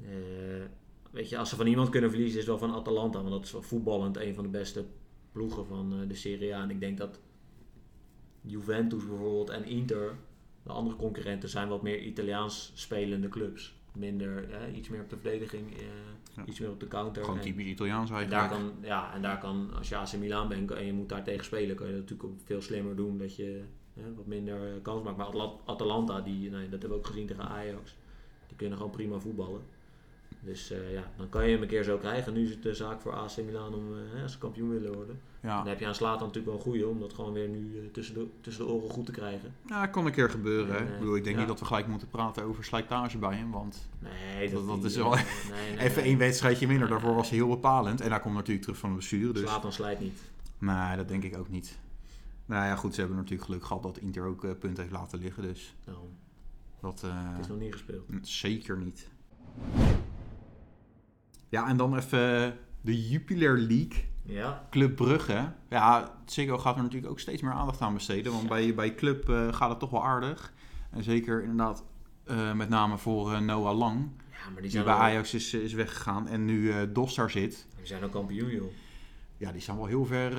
eh, 0.00 0.64
weet 1.10 1.28
je, 1.28 1.38
als 1.38 1.48
ze 1.48 1.56
van 1.56 1.66
iemand 1.66 1.88
kunnen 1.88 2.10
verliezen, 2.10 2.38
is 2.40 2.46
het 2.46 2.58
wel 2.60 2.68
van 2.68 2.78
Atalanta. 2.78 3.18
Want 3.18 3.30
dat 3.30 3.44
is 3.44 3.52
wel 3.52 3.62
voetballend 3.62 4.16
een 4.16 4.34
van 4.34 4.44
de 4.44 4.50
beste 4.50 4.84
ploegen 5.32 5.66
van 5.66 5.92
eh, 6.00 6.08
de 6.08 6.14
Serie 6.14 6.54
A. 6.56 6.62
En 6.62 6.70
ik 6.70 6.80
denk 6.80 6.98
dat 6.98 7.20
Juventus 8.46 9.06
bijvoorbeeld 9.06 9.50
en 9.50 9.64
Inter, 9.64 10.14
de 10.62 10.72
andere 10.72 10.96
concurrenten, 10.96 11.48
zijn 11.48 11.68
wat 11.68 11.82
meer 11.82 12.00
Italiaans 12.00 12.72
spelende 12.74 13.28
clubs. 13.28 13.74
Minder, 13.92 14.50
eh, 14.50 14.76
iets 14.76 14.88
meer 14.88 15.00
op 15.00 15.10
de 15.10 15.16
verdediging, 15.16 15.72
eh, 15.76 15.82
Ja. 16.36 16.44
iets 16.46 16.58
meer 16.60 16.70
op 16.70 16.80
de 16.80 16.88
counter. 16.88 17.24
Gewoon 17.24 17.40
typisch 17.40 17.66
Italiaans 17.66 18.10
En 18.10 18.16
eigenlijk. 18.16 18.50
daar 18.50 18.58
kan, 18.60 18.72
ja, 18.82 19.14
en 19.14 19.22
daar 19.22 19.38
kan, 19.38 19.70
als 19.76 19.88
je 19.88 19.96
AC 19.96 20.12
Milan 20.12 20.48
bent 20.48 20.70
en 20.70 20.86
je 20.86 20.92
moet 20.92 21.08
daar 21.08 21.24
tegen 21.24 21.44
spelen, 21.44 21.76
kan 21.76 21.86
je 21.86 21.92
dat 21.92 22.00
natuurlijk 22.00 22.28
ook 22.28 22.40
veel 22.44 22.60
slimmer 22.60 22.96
doen. 22.96 23.18
Dat 23.18 23.36
je 23.36 23.62
hè, 23.94 24.14
wat 24.14 24.26
minder 24.26 24.66
eh, 24.66 24.82
kans 24.82 25.02
maakt. 25.02 25.16
Maar 25.16 25.50
Atalanta, 25.64 26.20
die, 26.20 26.50
nee, 26.50 26.68
dat 26.68 26.70
hebben 26.70 26.88
we 26.90 26.94
ook 26.94 27.06
gezien 27.06 27.26
tegen 27.26 27.48
Ajax, 27.48 27.96
die 28.46 28.56
kunnen 28.56 28.76
gewoon 28.76 28.92
prima 28.92 29.18
voetballen. 29.18 29.62
Dus 30.44 30.70
eh, 30.70 30.92
ja, 30.92 31.02
dan 31.16 31.28
kan 31.28 31.44
je 31.46 31.52
hem 31.52 31.62
een 31.62 31.68
keer 31.68 31.82
zo 31.84 31.96
krijgen. 31.98 32.32
Nu 32.32 32.42
is 32.42 32.50
het 32.50 32.62
de 32.62 32.74
zaak 32.74 33.00
voor 33.00 33.12
AC 33.12 33.36
Milan 33.46 33.74
om, 33.74 33.84
hè, 34.14 34.22
als 34.22 34.32
ze 34.32 34.38
kampioen 34.38 34.70
willen 34.70 34.92
worden. 34.94 35.20
Ja. 35.42 35.56
Dan 35.56 35.66
heb 35.66 35.80
je 35.80 35.86
aan 35.86 35.94
Slatan 35.94 36.26
natuurlijk 36.26 36.46
wel 36.46 36.54
een 36.54 36.60
goeie 36.60 36.88
om 36.88 37.00
dat 37.00 37.12
gewoon 37.12 37.32
weer 37.32 37.48
nu 37.48 37.78
eh, 37.78 37.84
tussen, 37.92 38.14
de, 38.14 38.26
tussen 38.40 38.66
de 38.66 38.72
oren 38.72 38.90
goed 38.90 39.06
te 39.06 39.12
krijgen. 39.12 39.54
Ja, 39.66 39.80
dat 39.80 39.90
kan 39.90 40.06
een 40.06 40.12
keer 40.12 40.30
gebeuren. 40.30 40.76
En, 40.78 40.92
ik 40.92 40.98
bedoel, 40.98 41.16
ik 41.16 41.22
denk 41.24 41.34
ja. 41.34 41.40
niet 41.40 41.50
dat 41.50 41.60
we 41.60 41.64
gelijk 41.66 41.86
moeten 41.86 42.08
praten 42.08 42.44
over 42.44 42.64
slijtage 42.64 43.18
bij 43.18 43.36
hem. 43.36 43.50
Want 43.50 43.88
Nee, 43.98 44.50
Dat- 44.50 44.66
dat 44.66 44.84
is 44.84 44.96
wel 44.96 45.10
nee, 45.14 45.24
nee, 45.76 45.78
even 45.78 46.02
één 46.02 46.18
wedstrijdje 46.18 46.66
minder. 46.66 46.88
Daarvoor 46.88 47.14
was 47.14 47.28
hij 47.28 47.38
heel 47.38 47.48
bepalend. 47.48 48.00
En 48.00 48.10
hij 48.10 48.20
komt 48.20 48.34
natuurlijk 48.34 48.62
terug 48.64 48.78
van 48.78 48.88
de 48.90 48.96
blessure. 48.96 49.32
Dus 49.32 49.42
Slatan 49.42 49.72
slijt 49.72 50.00
niet. 50.00 50.20
nee, 50.58 50.96
dat 50.96 51.08
denk 51.08 51.22
ik 51.22 51.36
ook 51.38 51.48
niet. 51.48 51.78
Nou 52.46 52.64
ja, 52.66 52.76
goed. 52.76 52.94
Ze 52.94 53.00
hebben 53.00 53.18
natuurlijk 53.18 53.44
geluk 53.44 53.64
gehad 53.64 53.82
dat 53.82 53.98
Inter 53.98 54.24
ook 54.26 54.40
punten 54.58 54.82
heeft 54.82 54.92
laten 54.94 55.18
liggen. 55.18 55.42
Dus 55.42 55.74
Nou, 55.86 55.98
dat 56.80 57.00
het 57.06 57.40
is 57.40 57.46
nog 57.46 57.58
niet 57.58 57.72
gespeeld. 57.72 58.04
zeker 58.22 58.78
niet. 58.78 59.08
Ja, 61.54 61.68
en 61.68 61.76
dan 61.76 61.96
even 61.96 62.56
de 62.80 63.08
Jupiler 63.08 63.58
League. 63.58 64.04
Ja, 64.22 64.66
Club 64.70 64.96
Brugge. 64.96 65.52
Ja, 65.68 66.14
Ziggo 66.24 66.58
gaat 66.58 66.76
er 66.76 66.82
natuurlijk 66.82 67.12
ook 67.12 67.20
steeds 67.20 67.42
meer 67.42 67.52
aandacht 67.52 67.80
aan 67.80 67.94
besteden. 67.94 68.32
Want 68.32 68.48
bij, 68.48 68.74
bij 68.74 68.94
Club 68.94 69.28
eh, 69.28 69.52
gaat 69.52 69.70
het 69.70 69.78
toch 69.78 69.90
wel 69.90 70.04
aardig. 70.04 70.52
En 70.90 71.02
zeker 71.02 71.42
inderdaad 71.42 71.84
eh, 72.24 72.52
met 72.52 72.68
name 72.68 72.98
voor 72.98 73.32
eh, 73.32 73.40
Noah 73.40 73.78
Lang. 73.78 74.08
ja 74.30 74.50
maar 74.52 74.62
die 74.62 74.70
Die 74.70 74.82
bij 74.82 74.94
Ajax 74.94 75.34
is, 75.34 75.54
is 75.54 75.72
weggegaan 75.72 76.28
en 76.28 76.44
nu 76.44 76.70
eh 76.70 76.78
Dos 76.92 77.14
daar 77.14 77.30
zit. 77.30 77.66
die 77.76 77.86
zijn 77.86 78.04
ook 78.04 78.12
kampioen, 78.12 78.50
joh. 78.50 78.72
Ja, 79.36 79.52
die 79.52 79.60
staan 79.60 79.76
wel 79.76 79.86
heel 79.86 80.04
ver, 80.04 80.30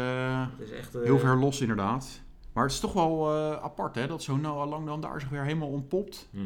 is 0.59 0.71
echt... 0.71 0.93
heel 0.93 1.19
ver 1.19 1.37
los 1.37 1.61
inderdaad. 1.61 2.21
Maar 2.53 2.63
het 2.63 2.73
is 2.73 2.79
toch 2.79 2.93
wel 2.93 3.33
apart 3.61 3.95
hè, 3.95 4.07
dat 4.07 4.23
zo'n 4.23 4.41
Noah 4.41 4.69
Lang 4.69 4.85
dan 4.85 5.01
daar 5.01 5.19
zich 5.19 5.29
weer 5.29 5.43
helemaal 5.43 5.69
ontpopt. 5.69 6.27
mhm. 6.31 6.45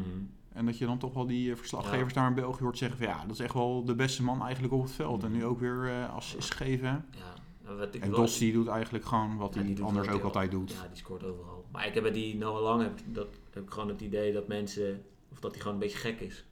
En 0.52 0.66
dat 0.66 0.78
je 0.78 0.86
dan 0.86 0.98
toch 0.98 1.14
wel 1.14 1.26
die 1.26 1.50
eh, 1.50 1.56
verslaggevers 1.56 2.14
daar 2.14 2.28
in 2.28 2.34
België 2.34 2.62
hoort 2.62 2.78
zeggen 2.78 2.98
van 2.98 3.06
ja, 3.06 3.22
dat 3.22 3.30
is 3.30 3.38
echt 3.38 3.54
wel 3.54 3.84
de 3.84 3.94
beste 3.94 4.22
man 4.22 4.42
eigenlijk 4.42 4.72
op 4.72 4.82
het 4.82 4.92
veld. 4.92 5.22
En 5.24 5.32
nu 5.32 5.44
ook 5.44 5.60
weer 5.60 5.88
eh 5.88 6.14
assist 6.14 6.54
geven. 6.54 7.04
Ja, 7.10 7.34
nou, 7.64 7.88
En 8.00 8.10
wel- 8.10 8.20
Dos 8.20 8.38
die 8.38 8.52
doet 8.52 8.66
eigenlijk 8.66 9.04
gewoon 9.04 9.36
wat 9.36 9.54
Ja, 9.54 9.62
hij 9.62 9.76
anders 9.82 10.08
ook 10.08 10.22
altijd 10.22 10.52
al- 10.52 10.58
doet. 10.58 10.70
Ja, 10.70 10.86
die 10.88 10.96
scoort 10.96 11.24
overal. 11.24 11.64
Maar 11.72 11.86
ik 11.86 11.94
heb 11.94 12.02
bij 12.02 12.12
die 12.12 12.36
Noah 12.36 12.62
Lang 12.62 12.82
heb, 12.82 12.98
ik- 12.98 13.14
dat, 13.14 13.28
heb 13.50 13.62
ik 13.62 13.70
gewoon 13.70 13.88
het 13.88 14.00
idee 14.00 14.32
dat 14.32 14.48
mensen... 14.48 15.02
Of 15.32 15.40
dat 15.40 15.50
hij 15.50 15.60
gewoon 15.60 15.74
een 15.76 15.82
beetje 15.82 15.98
gek 15.98 16.20
is. 16.20 16.44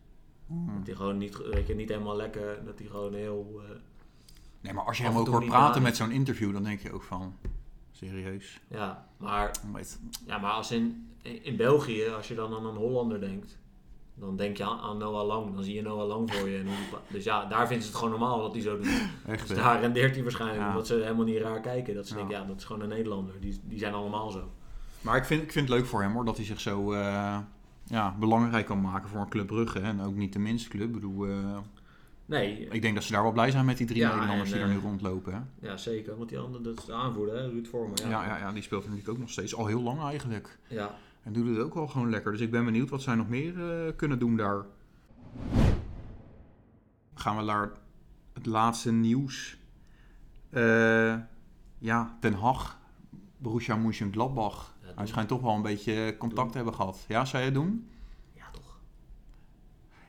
Hmm. 0.47 0.75
Dat 0.79 0.87
hij 0.87 0.97
gewoon 0.97 1.19
niet, 1.19 1.37
weet 1.37 1.67
je, 1.67 1.75
niet 1.75 1.89
helemaal 1.89 2.17
lekker... 2.17 2.65
Dat 2.65 2.79
hij 2.79 2.89
gewoon 2.89 3.15
heel... 3.15 3.61
eh, 3.65 3.71
Nee, 4.61 4.73
maar 4.73 4.85
als 4.85 4.99
je 4.99 5.05
hem 5.05 5.17
ook 5.17 5.29
hoort 5.29 5.47
praten 5.47 5.83
met 5.83 5.97
zo'n 5.97 6.11
interview, 6.11 6.53
dan 6.53 6.63
denk 6.63 6.81
je 6.81 6.93
ook 6.93 7.03
van, 7.03 7.35
serieus? 7.91 8.61
ja, 8.69 9.09
maar, 9.17 9.51
ja, 10.27 10.39
maar 10.39 10.53
als 10.53 10.71
in, 10.71 11.09
in 11.23 11.57
België, 11.57 12.05
als 12.09 12.29
je 12.29 12.35
dan 12.35 12.55
aan 12.55 12.67
een 12.67 12.77
Hollander 12.77 13.21
denkt... 13.21 13.59
Dan 14.21 14.37
denk 14.37 14.57
je 14.57 14.65
aan, 14.65 14.79
aan 14.79 14.99
Noah 14.99 15.27
Lang. 15.27 15.55
Dan 15.55 15.65
zie 15.65 15.75
je 15.75 15.83
Noah 15.83 16.09
Lang 16.09 16.35
voor 16.35 16.49
je. 16.49 16.59
En 16.59 16.67
dus 17.09 17.25
ja, 17.25 17.45
daar 17.45 17.67
vinden 17.67 17.83
ze 17.87 17.89
het 17.91 17.99
gewoon 17.99 18.19
normaal 18.19 18.41
dat 18.43 18.53
hij 18.53 18.63
zo 18.63 18.77
doet. 18.77 18.87
Echt, 19.27 19.49
Dus 19.49 19.57
daar 19.57 19.81
rendeert 19.81 20.15
hij 20.15 20.23
waarschijnlijk. 20.23 20.61
Ja. 20.61 20.69
Omdat 20.69 20.87
ze 20.87 20.95
helemaal 20.95 21.25
niet 21.25 21.41
raar 21.41 21.61
kijken. 21.61 21.95
Dat 21.95 22.07
ze 22.07 22.13
Ja. 22.15 22.19
denken, 22.19 22.39
ja, 22.41 22.45
dat 22.47 22.57
is 22.57 22.65
gewoon 22.65 22.83
een 22.83 22.89
Nederlander. 22.89 23.35
Die, 23.41 23.61
die 23.65 23.79
zijn 23.79 23.95
allemaal 23.95 24.31
zo. 24.31 24.51
Maar 25.01 25.17
ik 25.17 25.25
vind, 25.25 25.43
ik 25.43 25.53
vind 25.53 25.69
het 25.69 25.79
leuk 25.79 25.87
voor 25.87 26.03
hem 26.03 26.13
hoor, 26.13 26.25
dat 26.25 26.37
hij 26.37 26.45
zich 26.47 26.61
zo 26.61 26.93
eh, 26.93 27.39
ja, 27.85 28.17
belangrijk 28.19 28.67
kan 28.67 28.81
maken 28.81 29.09
voor 29.09 29.21
een 29.21 29.29
Club 29.29 29.47
Brugge. 29.47 29.79
hè. 29.79 29.85
En 29.89 30.01
ook 30.03 30.15
niet 30.15 30.33
de 30.33 30.39
minste 30.39 30.69
club. 30.69 30.87
Ik 30.87 30.93
bedoel, 30.95 31.27
eh, 31.27 31.57
Nee, 32.25 32.69
ik 32.71 32.83
denk 32.83 32.95
dat 32.95 33.05
ze 33.05 33.13
daar 33.13 33.23
wel 33.23 33.33
blij 33.33 33.51
zijn 33.51 33.65
met 33.65 33.77
die 33.77 33.87
drie 33.87 33.99
Ja, 34.01 34.11
Nederlanders 34.13 34.51
en, 34.51 34.55
die 34.57 34.65
er 34.65 34.71
nu 34.73 34.77
eh, 34.77 34.83
rondlopen. 34.83 35.33
Hè? 35.35 35.69
ja, 35.69 35.77
zeker. 35.77 36.17
Want 36.17 36.29
die 36.29 36.39
andere, 36.39 36.63
dat 36.65 36.79
is 36.79 36.85
de 36.85 36.93
aanvoerder, 36.93 37.35
hè? 37.37 37.49
Ruud 37.49 37.67
Vormer. 37.67 37.99
Ja. 38.09 38.25
Ja, 38.27 38.37
ja, 38.39 38.53
die 38.53 38.63
speelt 38.63 38.83
natuurlijk 38.83 39.09
ook 39.09 39.19
nog 39.19 39.31
steeds 39.31 39.55
al 39.55 39.67
heel 39.67 39.83
lang 39.83 40.01
eigenlijk. 40.03 40.59
ja. 40.69 40.95
En 41.29 41.35
doet 41.35 41.49
het 41.57 41.59
ook 41.65 41.75
wel 41.75 41.87
gewoon 41.87 42.11
lekker. 42.11 42.33
Dus 42.33 42.41
ik 42.41 42.51
ben 42.51 42.65
benieuwd 42.65 42.91
wat 42.91 43.03
zij 43.03 43.15
nog 43.15 43.29
meer 43.29 43.87
eh, 43.87 43.97
kunnen 43.97 44.19
doen 44.19 44.37
daar. 44.37 44.65
Gaan 47.15 47.37
we 47.37 47.43
naar 47.43 47.71
het 48.33 48.47
laatste 48.47 48.93
nieuws. 48.93 49.59
Eh, 50.51 51.15
ja, 51.79 52.17
Den 52.21 52.35
Haag, 52.35 52.79
Borussia 53.39 53.77
Mönchengladbach. 53.77 54.75
Ja, 54.83 54.89
Hij 54.95 55.07
schijnt 55.07 55.29
toch 55.29 55.41
wel 55.41 55.55
een 55.55 55.63
beetje 55.63 56.15
contact 56.19 56.41
Doen. 56.43 56.51
te 56.51 56.57
hebben 56.57 56.75
gehad. 56.75 57.05
Ja, 57.09 57.25
zou 57.25 57.39
je 57.43 57.45
het 57.49 57.55
doen? 57.59 57.89
Ja, 58.33 58.51
toch. 58.51 58.79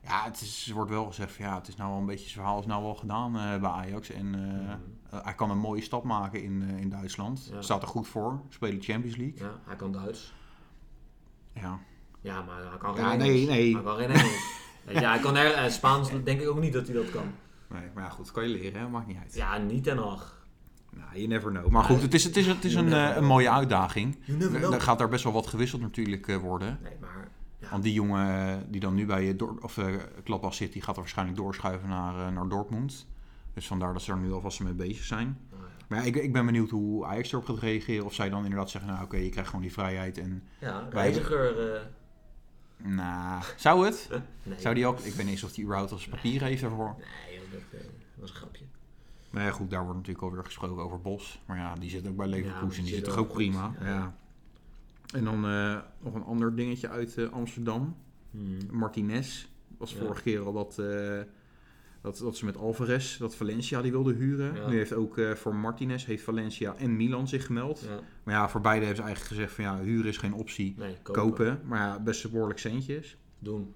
Ja, 0.03 0.23
het 0.23 0.41
is, 0.41 0.71
wordt 0.73 0.89
wel 0.91 1.05
gezegd 1.05 1.31
van 1.35 1.45
ja, 1.45 1.55
het 1.57 1.67
is 1.67 1.75
nou 1.75 1.89
wel 1.89 1.99
een 1.99 2.05
beetje, 2.05 2.23
het 2.23 2.33
verhaal 2.33 2.59
is 2.59 2.65
nou 2.65 2.83
wel 2.83 2.95
gedaan 2.95 3.35
eh, 3.37 3.59
bij 3.59 3.69
Ajax. 3.69 4.09
En 4.09 4.29
Mhm. 4.29 4.77
hij 5.23 5.33
kan 5.35 5.49
een 5.49 5.57
mooie 5.57 5.81
stap 5.81 6.03
maken 6.03 6.43
in, 6.43 6.61
in 6.61 6.89
Duitsland. 6.89 7.49
Ja. 7.53 7.61
Staat 7.61 7.81
er 7.81 7.87
goed 7.87 8.07
voor. 8.07 8.41
Spelen 8.49 8.81
Champions 8.81 9.15
League. 9.17 9.37
Ja, 9.39 9.51
hij 9.65 9.75
kan 9.75 9.91
Duits. 9.91 10.33
Ja. 11.61 11.79
Ja, 12.21 12.41
maar 12.41 12.69
hij 12.69 12.77
kan 12.77 12.95
geen 12.95 13.05
Ja, 13.05 13.15
nee, 13.15 13.47
nee. 13.47 13.73
Hij 13.73 13.83
kan 13.83 13.97
geen 13.97 14.09
Engels. 14.09 14.57
Weet 14.85 14.99
je, 14.99 15.05
hij 15.05 15.19
kan 15.19 15.35
er, 15.35 15.53
eh, 15.53 15.69
Spaans 15.69 16.09
denk 16.23 16.41
ik 16.41 16.49
ook 16.49 16.59
niet 16.59 16.73
dat 16.73 16.87
hij 16.87 16.95
dat 16.95 17.11
kan. 17.11 17.31
Nee, 17.67 17.81
maar 17.93 18.03
ja, 18.03 18.09
goed, 18.09 18.31
kan 18.31 18.43
je 18.43 18.49
leren, 18.49 18.81
hè? 18.81 18.87
maakt 18.87 19.07
niet 19.07 19.17
uit. 19.17 19.35
Ja, 19.35 19.57
niet 19.57 19.83
ten 19.83 19.97
Hag. 19.97 20.37
Nou, 20.91 21.09
you 21.13 21.27
never 21.27 21.51
know. 21.51 21.67
Maar 21.67 21.83
goed, 21.83 22.01
het 22.01 22.13
is, 22.13 22.23
het 22.23 22.37
is, 22.37 22.47
het 22.47 22.63
is 22.63 22.73
een, 22.73 22.93
eh, 22.93 23.15
een 23.15 23.25
mooie 23.25 23.49
uitdaging. 23.49 24.17
Er 24.71 24.81
gaat 24.81 24.99
daar 24.99 25.09
best 25.09 25.23
wel 25.23 25.33
wat 25.33 25.47
gewisseld 25.47 25.81
natuurlijk 25.81 26.27
eh, 26.27 26.37
worden. 26.37 26.79
Nee, 26.83 26.93
maar... 27.01 27.27
Ja, 27.59 27.69
Want 27.69 27.83
die 27.83 27.93
jongen 27.93 28.65
die 28.71 28.79
dan 28.79 28.95
nu 28.95 29.05
bij 29.05 29.35
of, 29.61 29.77
eh 29.77 29.85
Gladbach 30.23 30.53
zit, 30.53 30.73
die 30.73 30.81
gaat 30.81 30.95
er 30.95 31.01
waarschijnlijk 31.01 31.37
doorschuiven 31.37 31.89
naar, 31.89 32.31
naar 32.31 32.47
Dortmund. 32.47 33.07
Dus 33.53 33.67
vandaar 33.67 33.93
dat 33.93 34.01
ze 34.01 34.11
er 34.11 34.17
nu 34.17 34.31
alvast 34.31 34.59
mee 34.59 34.73
bezig 34.73 35.03
zijn. 35.03 35.37
Maar 35.89 36.05
ik, 36.05 36.15
ik 36.15 36.33
ben 36.33 36.45
benieuwd 36.45 36.69
hoe 36.69 37.05
Ajax 37.05 37.31
erop 37.31 37.45
gaat 37.45 37.59
reageren. 37.59 38.05
Of 38.05 38.13
zij 38.13 38.29
dan 38.29 38.43
inderdaad 38.43 38.69
zeggen, 38.69 38.91
nou 38.91 39.03
oké, 39.03 39.17
je 39.17 39.29
krijgt 39.29 39.49
gewoon 39.49 39.65
die 39.65 39.73
vrijheid. 39.73 40.17
En, 40.17 40.43
ja, 40.59 40.87
reiziger... 40.89 41.73
eh, 41.73 41.81
nou, 42.77 43.43
zou 43.57 43.85
het? 43.85 44.09
nee. 44.43 44.59
Zou 44.59 44.75
die 44.75 44.85
ook, 44.85 44.99
ik 44.99 45.13
weet 45.13 45.25
niet 45.25 45.33
eens 45.33 45.43
of 45.43 45.53
die 45.53 45.63
überhaupt 45.63 45.91
als 45.91 46.07
papier 46.07 46.43
heeft 46.43 46.61
daarvoor. 46.61 46.95
Nee, 46.97 47.39
joh, 47.39 47.51
dat 47.51 47.81
eh, 47.81 47.87
was 48.15 48.29
een 48.29 48.35
grapje. 48.35 48.65
Maar 49.29 49.43
ja, 49.43 49.51
goed, 49.51 49.69
daar 49.69 49.83
wordt 49.83 49.97
natuurlijk 49.97 50.25
alweer 50.25 50.43
gesproken 50.43 50.83
over 50.83 51.01
Bos. 51.01 51.41
Maar 51.45 51.57
ja, 51.57 51.75
die 51.75 51.89
zit 51.89 52.07
ook 52.07 52.15
bij 52.15 52.27
Leverkusen. 52.27 52.65
maar 52.65 52.75
die 52.75 52.83
die 52.83 52.93
zit 52.93 53.03
toch 53.03 53.17
ook 53.17 53.33
prima. 53.33 53.75
Ja. 53.79 53.87
Ja. 53.87 54.15
En 55.13 55.23
dan 55.23 55.45
eh, 55.45 55.77
nog 55.99 56.13
een 56.13 56.23
ander 56.23 56.55
dingetje 56.55 56.89
uit 56.89 57.17
eh, 57.17 57.29
Amsterdam. 57.29 57.95
Hmm. 58.31 58.57
Martinez 58.71 59.47
was 59.77 59.95
vorige 59.95 60.21
keer 60.21 60.45
al 60.45 60.53
dat, 60.53 60.79
eh, 60.79 61.19
dat, 62.01 62.17
dat 62.17 62.37
ze 62.37 62.45
met 62.45 62.57
Alvarez, 62.57 63.17
dat 63.17 63.35
Valencia 63.35 63.81
die 63.81 63.91
wilde 63.91 64.13
huren. 64.13 64.55
Ja. 64.55 64.67
Nu 64.69 64.75
heeft 64.77 64.93
ook 64.93 65.17
eh, 65.17 65.31
voor 65.31 65.55
Martinez 65.55 66.05
heeft 66.05 66.23
Valencia 66.23 66.75
en 66.75 66.95
Milan 66.95 67.27
zich 67.27 67.45
gemeld. 67.45 67.79
Ja, 67.87 67.99
Maar 68.23 68.33
ja, 68.35 68.49
voor 68.49 68.61
beide 68.61 68.85
hebben 68.85 69.03
ze 69.03 69.09
eigenlijk 69.09 69.35
gezegd 69.35 69.53
van 69.55 69.63
ja, 69.63 69.79
huren 69.83 70.07
is 70.09 70.17
geen 70.17 70.33
optie. 70.33 70.73
nee, 70.77 70.97
kopen. 71.01 71.21
Kopen, 71.23 71.61
maar 71.65 71.79
ja, 71.79 71.99
best 71.99 72.31
behoorlijk 72.31 72.59
centjes. 72.59 73.17
Doen. 73.39 73.73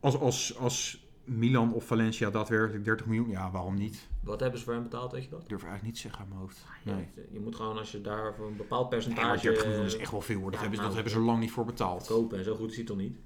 Als, 0.00 0.18
als, 0.18 0.56
als 0.58 1.06
Milan 1.24 1.72
of 1.72 1.84
Valencia 1.86 2.30
daadwerkelijk 2.30 2.84
30 2.84 3.06
miljoen, 3.06 3.28
ja, 3.28 3.50
waarom 3.50 3.74
niet? 3.74 4.08
Wat 4.22 4.40
hebben 4.40 4.58
ze 4.58 4.64
voor 4.64 4.74
hem 4.74 4.82
betaald, 4.82 5.12
weet 5.12 5.24
je 5.24 5.30
dat? 5.30 5.42
Ik 5.42 5.48
durf 5.48 5.62
eigenlijk 5.62 5.92
niet 5.92 6.02
zeggen 6.02 6.22
aan 6.22 6.28
mijn 6.28 6.40
hoofd. 6.40 6.64
Ja, 6.84 6.94
Nee. 6.94 7.08
je 7.32 7.40
moet 7.40 7.56
gewoon 7.56 7.78
als 7.78 7.92
je 7.92 8.00
daar 8.00 8.34
voor 8.34 8.46
een 8.46 8.56
bepaald 8.56 8.90
Nee, 8.90 9.00
percentage 9.00 9.26
maar 9.28 9.40
30 9.42 9.66
miljoen 9.66 9.84
is 9.84 9.96
echt 9.96 10.10
wel 10.10 10.20
veel 10.20 10.40
hoor. 10.40 10.50
Dat, 10.50 10.54
ja, 10.54 10.60
hebben, 10.60 10.76
ze- 10.78 10.82
dat 10.84 10.92
nou, 10.92 10.94
hebben 10.94 11.12
ze 11.12 11.18
er 11.18 11.24
lang 11.32 11.40
niet 11.40 11.50
voor 11.52 11.64
betaald. 11.64 12.06
kopen 12.06 12.38
en 12.38 12.44
zo 12.44 12.54
goed 12.54 12.70
is 12.70 12.76
hij 12.76 12.84
toch 12.84 12.96
niet? 12.96 13.16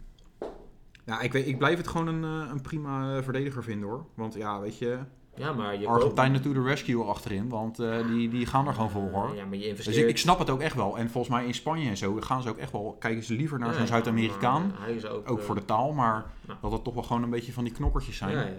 Ja, 1.06 1.20
ik, 1.20 1.32
weet, 1.32 1.46
ik 1.46 1.58
blijf 1.58 1.76
het 1.76 1.88
gewoon 1.88 2.06
een, 2.06 2.24
eh, 2.24 2.50
een 2.50 2.60
prima 2.60 3.16
eh, 3.16 3.22
verdediger 3.22 3.62
vinden 3.62 3.88
hoor. 3.88 4.04
Want 4.14 4.34
ja, 4.34 4.60
weet 4.60 4.78
je, 4.78 4.98
Ja, 5.36 5.52
maar 5.52 5.80
je 5.80 5.86
Argentijnen 5.86 6.42
to 6.42 6.52
the 6.52 6.62
rescue 6.62 7.02
achterin. 7.04 7.48
Want 7.48 7.78
eh, 7.78 8.06
die, 8.06 8.28
die 8.28 8.46
gaan 8.46 8.66
er 8.66 8.74
gewoon 8.74 8.90
voor 8.90 9.10
hoor. 9.10 9.34
Ja, 9.34 9.44
maar 9.44 9.56
je 9.58 9.66
investeert... 9.68 9.94
Dus 9.96 10.04
ik, 10.04 10.08
ik 10.10 10.18
snap 10.18 10.38
het 10.38 10.50
ook 10.50 10.60
echt 10.60 10.74
wel. 10.76 10.98
En 10.98 11.10
volgens 11.10 11.34
mij 11.34 11.46
in 11.46 11.54
Spanje 11.54 11.88
en 11.88 11.96
zo 11.96 12.20
gaan 12.20 12.42
ze 12.42 12.48
ook 12.48 12.56
echt 12.56 12.72
wel... 12.72 12.96
Kijken 13.00 13.22
ze 13.24 13.34
liever 13.34 13.58
naar 13.58 13.68
Ja, 13.68 13.74
zo'n 13.74 13.82
ja, 13.82 13.88
Zuid-Amerikaan. 13.88 14.72
ook... 15.10 15.30
Ook 15.30 15.40
voor 15.42 15.54
de 15.54 15.64
taal. 15.64 15.92
Maar 15.92 16.26
Ja. 16.48 16.58
dat 16.60 16.72
het 16.72 16.84
toch 16.84 16.94
wel 16.94 17.02
gewoon 17.02 17.22
een 17.22 17.30
beetje 17.30 17.52
van 17.52 17.64
die 17.64 17.72
knokkertjes 17.72 18.16
zijn. 18.16 18.32
Ja, 18.36 18.42
ja. 18.42 18.52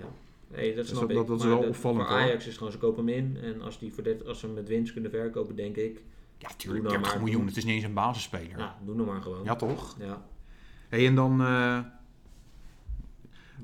Nee, 0.51 0.75
dat 0.75 0.87
Dus 0.87 0.99
dat- 0.99 1.09
ik. 1.09 1.15
dat- 1.15 1.27
dat 1.27 1.39
is 1.39 1.45
wel 1.45 1.57
opvallend, 1.57 2.07
Voor 2.07 2.11
hoor. 2.17 2.23
Ajax 2.25 2.47
is 2.47 2.57
gewoon, 2.57 2.71
ze 2.71 2.77
kopen 2.77 3.05
hem 3.05 3.13
in. 3.15 3.37
En 3.43 3.61
als, 3.61 3.79
die 3.79 3.93
voor 3.93 4.03
dit, 4.03 4.27
als 4.27 4.39
ze 4.39 4.45
hem 4.45 4.55
met 4.55 4.67
winst 4.67 4.93
kunnen 4.93 5.11
verkopen, 5.11 5.55
denk 5.55 5.75
ik... 5.75 6.01
Ja, 6.37 6.49
tuurlijk. 6.57 6.83
Nou 6.83 6.95
30 6.95 7.13
maar. 7.15 7.23
miljoen. 7.23 7.45
Het 7.45 7.57
is 7.57 7.65
niet 7.65 7.75
eens 7.75 7.83
een 7.83 7.93
basisspeler. 7.93 8.49
Ja, 8.49 8.57
Ja, 8.57 8.75
doe 8.85 8.95
nou 8.95 9.07
maar 9.07 9.21
gewoon. 9.21 9.57
toch? 9.57 9.95
Ja. 9.99 10.21
Hey, 10.89 11.05
en 11.07 11.15
dan 11.15 11.41
eh 11.41 11.79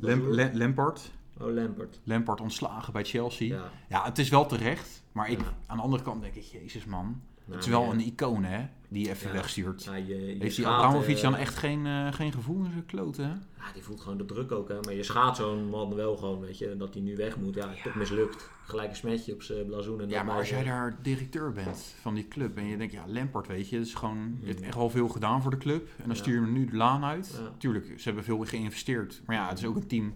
Lam- 0.08 0.20
Bazoer? 0.20 0.36
La- 0.36 0.50
Lampard. 0.54 1.12
Oh, 1.40 1.54
Lampert. 1.54 2.00
Lampard 2.04 2.42
ontslagen 2.42 2.94
bij 2.94 3.04
Chelsea. 3.04 3.56
Ja. 3.56 3.64
Ja. 3.90 4.04
het 4.04 4.18
is 4.20 4.30
wel 4.30 4.46
terecht. 4.46 5.04
Maar 5.12 5.30
ik, 5.30 5.40
Ja. 5.40 5.46
aan 5.68 5.78
de 5.78 5.84
andere 5.84 6.04
kant 6.04 6.22
denk 6.22 6.36
ik... 6.36 6.44
Jezus 6.44 6.86
man. 6.86 7.22
Nou, 7.46 7.56
het 7.58 7.64
is 7.64 7.70
wel 7.72 7.84
ja. 7.84 7.92
een 7.92 8.00
icoon 8.00 8.44
hè. 8.44 8.66
Die 8.94 9.10
even 9.10 9.28
Ja. 9.28 9.34
wegstuurt. 9.34 9.84
Ja, 9.84 9.96
je, 9.96 10.06
je 10.06 10.36
Heeft 10.40 10.56
die 10.56 10.68
Abramovic 10.68 11.16
eh, 11.16 11.22
dan 11.22 11.36
echt 11.36 11.56
geen, 11.58 11.86
eh, 11.86 12.14
geen 12.14 12.32
gevoel 12.32 12.64
in 12.64 12.72
zijn 12.72 12.86
kloten? 12.86 13.44
Ja, 13.58 13.74
die 13.74 13.84
voelt 13.84 14.02
gewoon 14.02 14.18
de 14.18 14.26
druk 14.26 14.52
ook, 14.52 14.68
hè. 14.70 14.80
Maar 14.82 14.94
je 14.94 15.04
schaadt 15.04 15.38
zo'n 15.38 15.70
man 15.70 15.96
wel 15.96 16.16
gewoon, 16.18 16.40
weet 16.40 16.58
je. 16.58 16.78
Dat 16.78 16.94
hij 16.94 17.04
nu 17.04 17.16
weg 17.16 17.38
moet. 17.38 17.56
Ja, 17.56 17.70
toch 17.84 17.96
mislukt. 17.96 18.50
Gelijk 18.66 18.90
een 18.90 18.96
smetje 18.96 19.34
op 19.34 19.42
zijn 19.42 19.66
blazoen. 19.66 20.02
En 20.02 20.10
Ja, 20.10 20.24
maar 20.24 20.38
als 20.38 20.50
jij 20.50 20.64
daar 20.64 20.98
directeur 21.02 21.52
bent 21.52 21.96
van 22.02 22.14
die 22.14 22.28
club 22.28 22.58
en 22.58 22.66
je 22.66 22.78
denkt, 22.78 22.94
ja, 22.94 23.04
Lampard, 23.08 23.48
weet 23.48 23.70
je, 23.70 23.80
is 23.80 23.94
gewoon, 23.94 24.38
je 24.40 24.46
hebt 24.48 24.58
Mhm. 24.60 24.68
echt 24.68 24.78
wel 24.78 24.90
veel 24.90 25.08
gedaan 25.08 25.42
voor 25.42 25.52
de 25.52 25.58
club. 25.58 25.88
En 25.88 25.94
dan 26.08 26.16
Ja. 26.16 26.22
stuur 26.22 26.34
je 26.36 26.42
hem 26.42 26.54
nu 26.54 26.66
de 26.66 26.76
laan 26.76 27.04
uit. 27.04 27.40
Ja. 27.42 27.52
Tuurlijk, 27.58 27.86
ze 27.98 28.04
hebben 28.04 28.24
veel 28.24 28.38
geïnvesteerd. 28.46 29.22
Maar 29.26 29.36
ja, 29.36 29.50
het 29.50 29.58
is 29.60 29.66
ook 29.66 29.76
een 29.76 29.88
team 29.88 30.14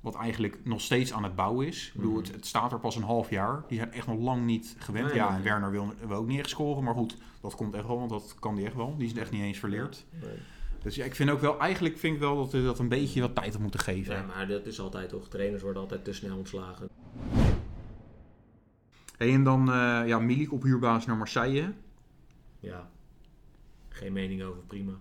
wat 0.00 0.14
eigenlijk 0.14 0.58
nog 0.64 0.80
steeds 0.80 1.12
aan 1.12 1.22
het 1.24 1.34
bouwen 1.34 1.66
is. 1.66 1.86
Ik 1.86 1.92
bedoel, 1.94 2.10
Mhm. 2.12 2.22
het, 2.22 2.32
het 2.34 2.46
staat 2.46 2.72
er 2.72 2.78
pas 2.80 2.96
een 2.96 3.02
half 3.02 3.30
jaar. 3.30 3.64
Die 3.68 3.78
zijn 3.78 3.92
echt 3.92 4.06
nog 4.06 4.18
lang 4.18 4.44
niet 4.44 4.76
gewend. 4.78 5.06
Nee, 5.06 5.14
ja, 5.14 5.28
nee. 5.28 5.36
en 5.38 5.42
Werner 5.44 5.70
wil, 5.70 5.92
wil 6.06 6.16
ook 6.16 6.26
niet 6.26 6.38
echt 6.38 6.48
scoren. 6.48 6.84
Maar 6.84 6.94
goed, 6.94 7.16
dat 7.40 7.54
komt 7.54 7.74
echt 7.74 7.86
wel, 7.86 7.98
want 7.98 8.10
dat 8.10 8.34
kan 8.38 8.54
die 8.54 8.64
echt 8.66 8.74
wel. 8.74 8.96
Die 8.96 9.06
is 9.06 9.14
echt 9.14 9.30
niet 9.30 9.42
eens 9.42 9.58
verleerd. 9.58 10.04
Nee. 10.22 10.38
Dus 10.82 10.94
ja, 10.94 11.04
ik 11.04 11.14
vind 11.14 11.30
ook 11.30 11.40
wel, 11.40 11.58
eigenlijk 11.58 11.98
vind 11.98 12.14
ik 12.14 12.20
wel 12.20 12.36
dat 12.36 12.52
we 12.52 12.62
dat 12.62 12.78
een 12.78 12.88
beetje 12.88 13.20
wat 13.20 13.34
tijd 13.34 13.52
had 13.52 13.62
moeten 13.62 13.80
geven. 13.80 14.14
Ja, 14.14 14.22
maar 14.26 14.46
dat 14.48 14.66
is 14.66 14.80
altijd 14.80 15.08
toch. 15.08 15.28
Trainers 15.28 15.62
worden 15.62 15.82
altijd 15.82 16.04
te 16.04 16.12
snel 16.12 16.36
ontslagen. 16.36 16.88
Hey, 19.16 19.32
en 19.32 19.44
dan, 19.44 19.68
eh, 19.72 20.02
ja, 20.06 20.18
Milik 20.18 20.52
op 20.52 20.62
huurbasis 20.62 21.06
naar 21.06 21.16
Marseille. 21.16 21.72
Ja. 22.60 22.88
Geen 23.88 24.12
mening 24.12 24.42
over, 24.42 24.62
prima. 24.66 24.92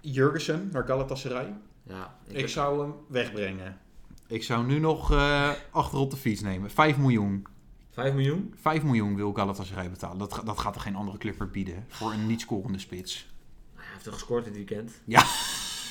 Jurgensen 0.00 0.68
naar 0.72 0.84
Galatasaray. 0.86 1.54
Ja, 1.82 2.14
Ik 2.26 2.48
zou 2.48 2.80
hem 2.80 2.94
wegbrengen. 3.08 3.78
Ik 4.26 4.42
zou 4.42 4.66
nu 4.66 4.78
nog 4.78 5.12
eh 5.12 5.50
achter 5.70 5.98
op 5.98 6.10
de 6.10 6.16
fiets 6.16 6.40
nemen. 6.40 6.70
5 6.70 6.96
miljoen. 6.96 7.46
5 7.90 8.14
miljoen? 8.14 8.54
5 8.60 8.82
miljoen 8.82 9.16
wil 9.16 9.32
Galatasaray 9.32 9.90
betalen. 9.90 10.18
Dat, 10.18 10.32
ga- 10.34 10.42
dat 10.42 10.58
gaat 10.58 10.74
er 10.74 10.80
geen 10.80 10.96
andere 10.96 11.18
club 11.18 11.38
meer 11.38 11.50
bieden. 11.50 11.84
Voor 11.88 12.12
een 12.12 12.26
niet 12.26 12.40
scorende 12.40 12.78
spits. 12.78 13.26
Hij 13.74 13.84
heeft 13.92 14.04
toch 14.04 14.14
gescoord 14.14 14.44
dit 14.44 14.54
weekend? 14.54 14.92
Ja. 15.04 15.22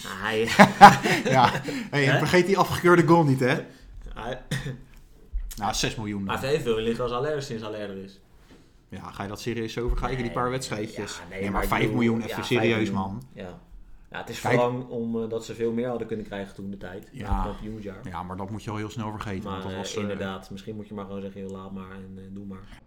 Nou, 0.04 0.16
hij, 0.18 0.40
ja. 1.34 1.52
Hey, 1.90 2.18
vergeet 2.18 2.46
die 2.46 2.58
afgekeurde 2.58 3.08
goal 3.08 3.24
niet, 3.24 3.40
hè? 3.40 3.66
hij, 4.14 4.42
Nou, 5.58 5.74
6 5.74 5.96
miljoen. 5.96 6.28
Hij 6.28 6.36
dan. 6.36 6.46
heeft 6.46 6.54
evenveel 6.62 6.84
liggen 6.84 7.04
als 7.04 7.14
Aller 7.14 7.42
sinds 7.42 7.64
Aller 7.64 7.80
er 7.90 8.04
is. 8.04 8.20
Ja, 8.90 9.12
ga 9.12 9.24
je 9.24 9.30
dat 9.30 9.42
serieus 9.42 9.78
overgaan? 9.78 10.10
die 10.10 10.18
Nee, 10.18 10.32
paar 10.32 10.50
wedstrijdjes. 10.50 11.18
ja, 11.18 11.36
nee, 11.40 11.52
maar 11.52 11.62
ik 11.64 11.68
5 11.70 11.82
bedoel, 11.82 11.96
miljoen, 11.96 12.18
even 12.22 12.34
5 12.36 12.46
serieus, 12.48 12.76
miljoen. 12.78 12.94
man. 12.94 13.24
Ja. 13.34 13.60
Ja, 14.12 14.18
het 14.18 14.30
is 14.30 14.40
Kijk. 14.42 14.54
vooral 14.54 14.82
omdat 14.82 15.46
ze 15.46 15.56
veel 15.56 15.72
meer 15.72 15.88
hadden 15.88 16.08
kunnen 16.08 16.26
krijgen 16.26 16.56
toen 16.56 16.70
de 16.72 16.78
tijd. 16.78 17.10
Ja. 17.12 17.20
Ja. 17.28 17.36
Het 17.36 17.52
kampioensjaar. 17.52 18.00
Ja, 18.04 18.24
maar 18.24 18.38
dat 18.38 18.50
moet 18.50 18.64
je 18.64 18.70
al 18.70 18.78
heel 18.78 18.90
snel 18.90 19.12
vergeten. 19.12 19.44
Maar 19.44 19.52
want 19.52 19.64
dat 19.64 19.72
eh, 19.72 19.78
was, 19.78 19.96
eh, 19.96 20.02
inderdaad, 20.02 20.52
misschien 20.52 20.76
moet 20.76 20.88
je 20.88 20.94
maar 20.94 21.06
gewoon 21.06 21.22
zeggen, 21.22 21.42
joh, 21.42 21.52
laat 21.52 21.72
maar 21.72 21.92
en 21.92 22.12
eh, 22.18 22.24
doe 22.32 22.46
maar. 22.46 22.80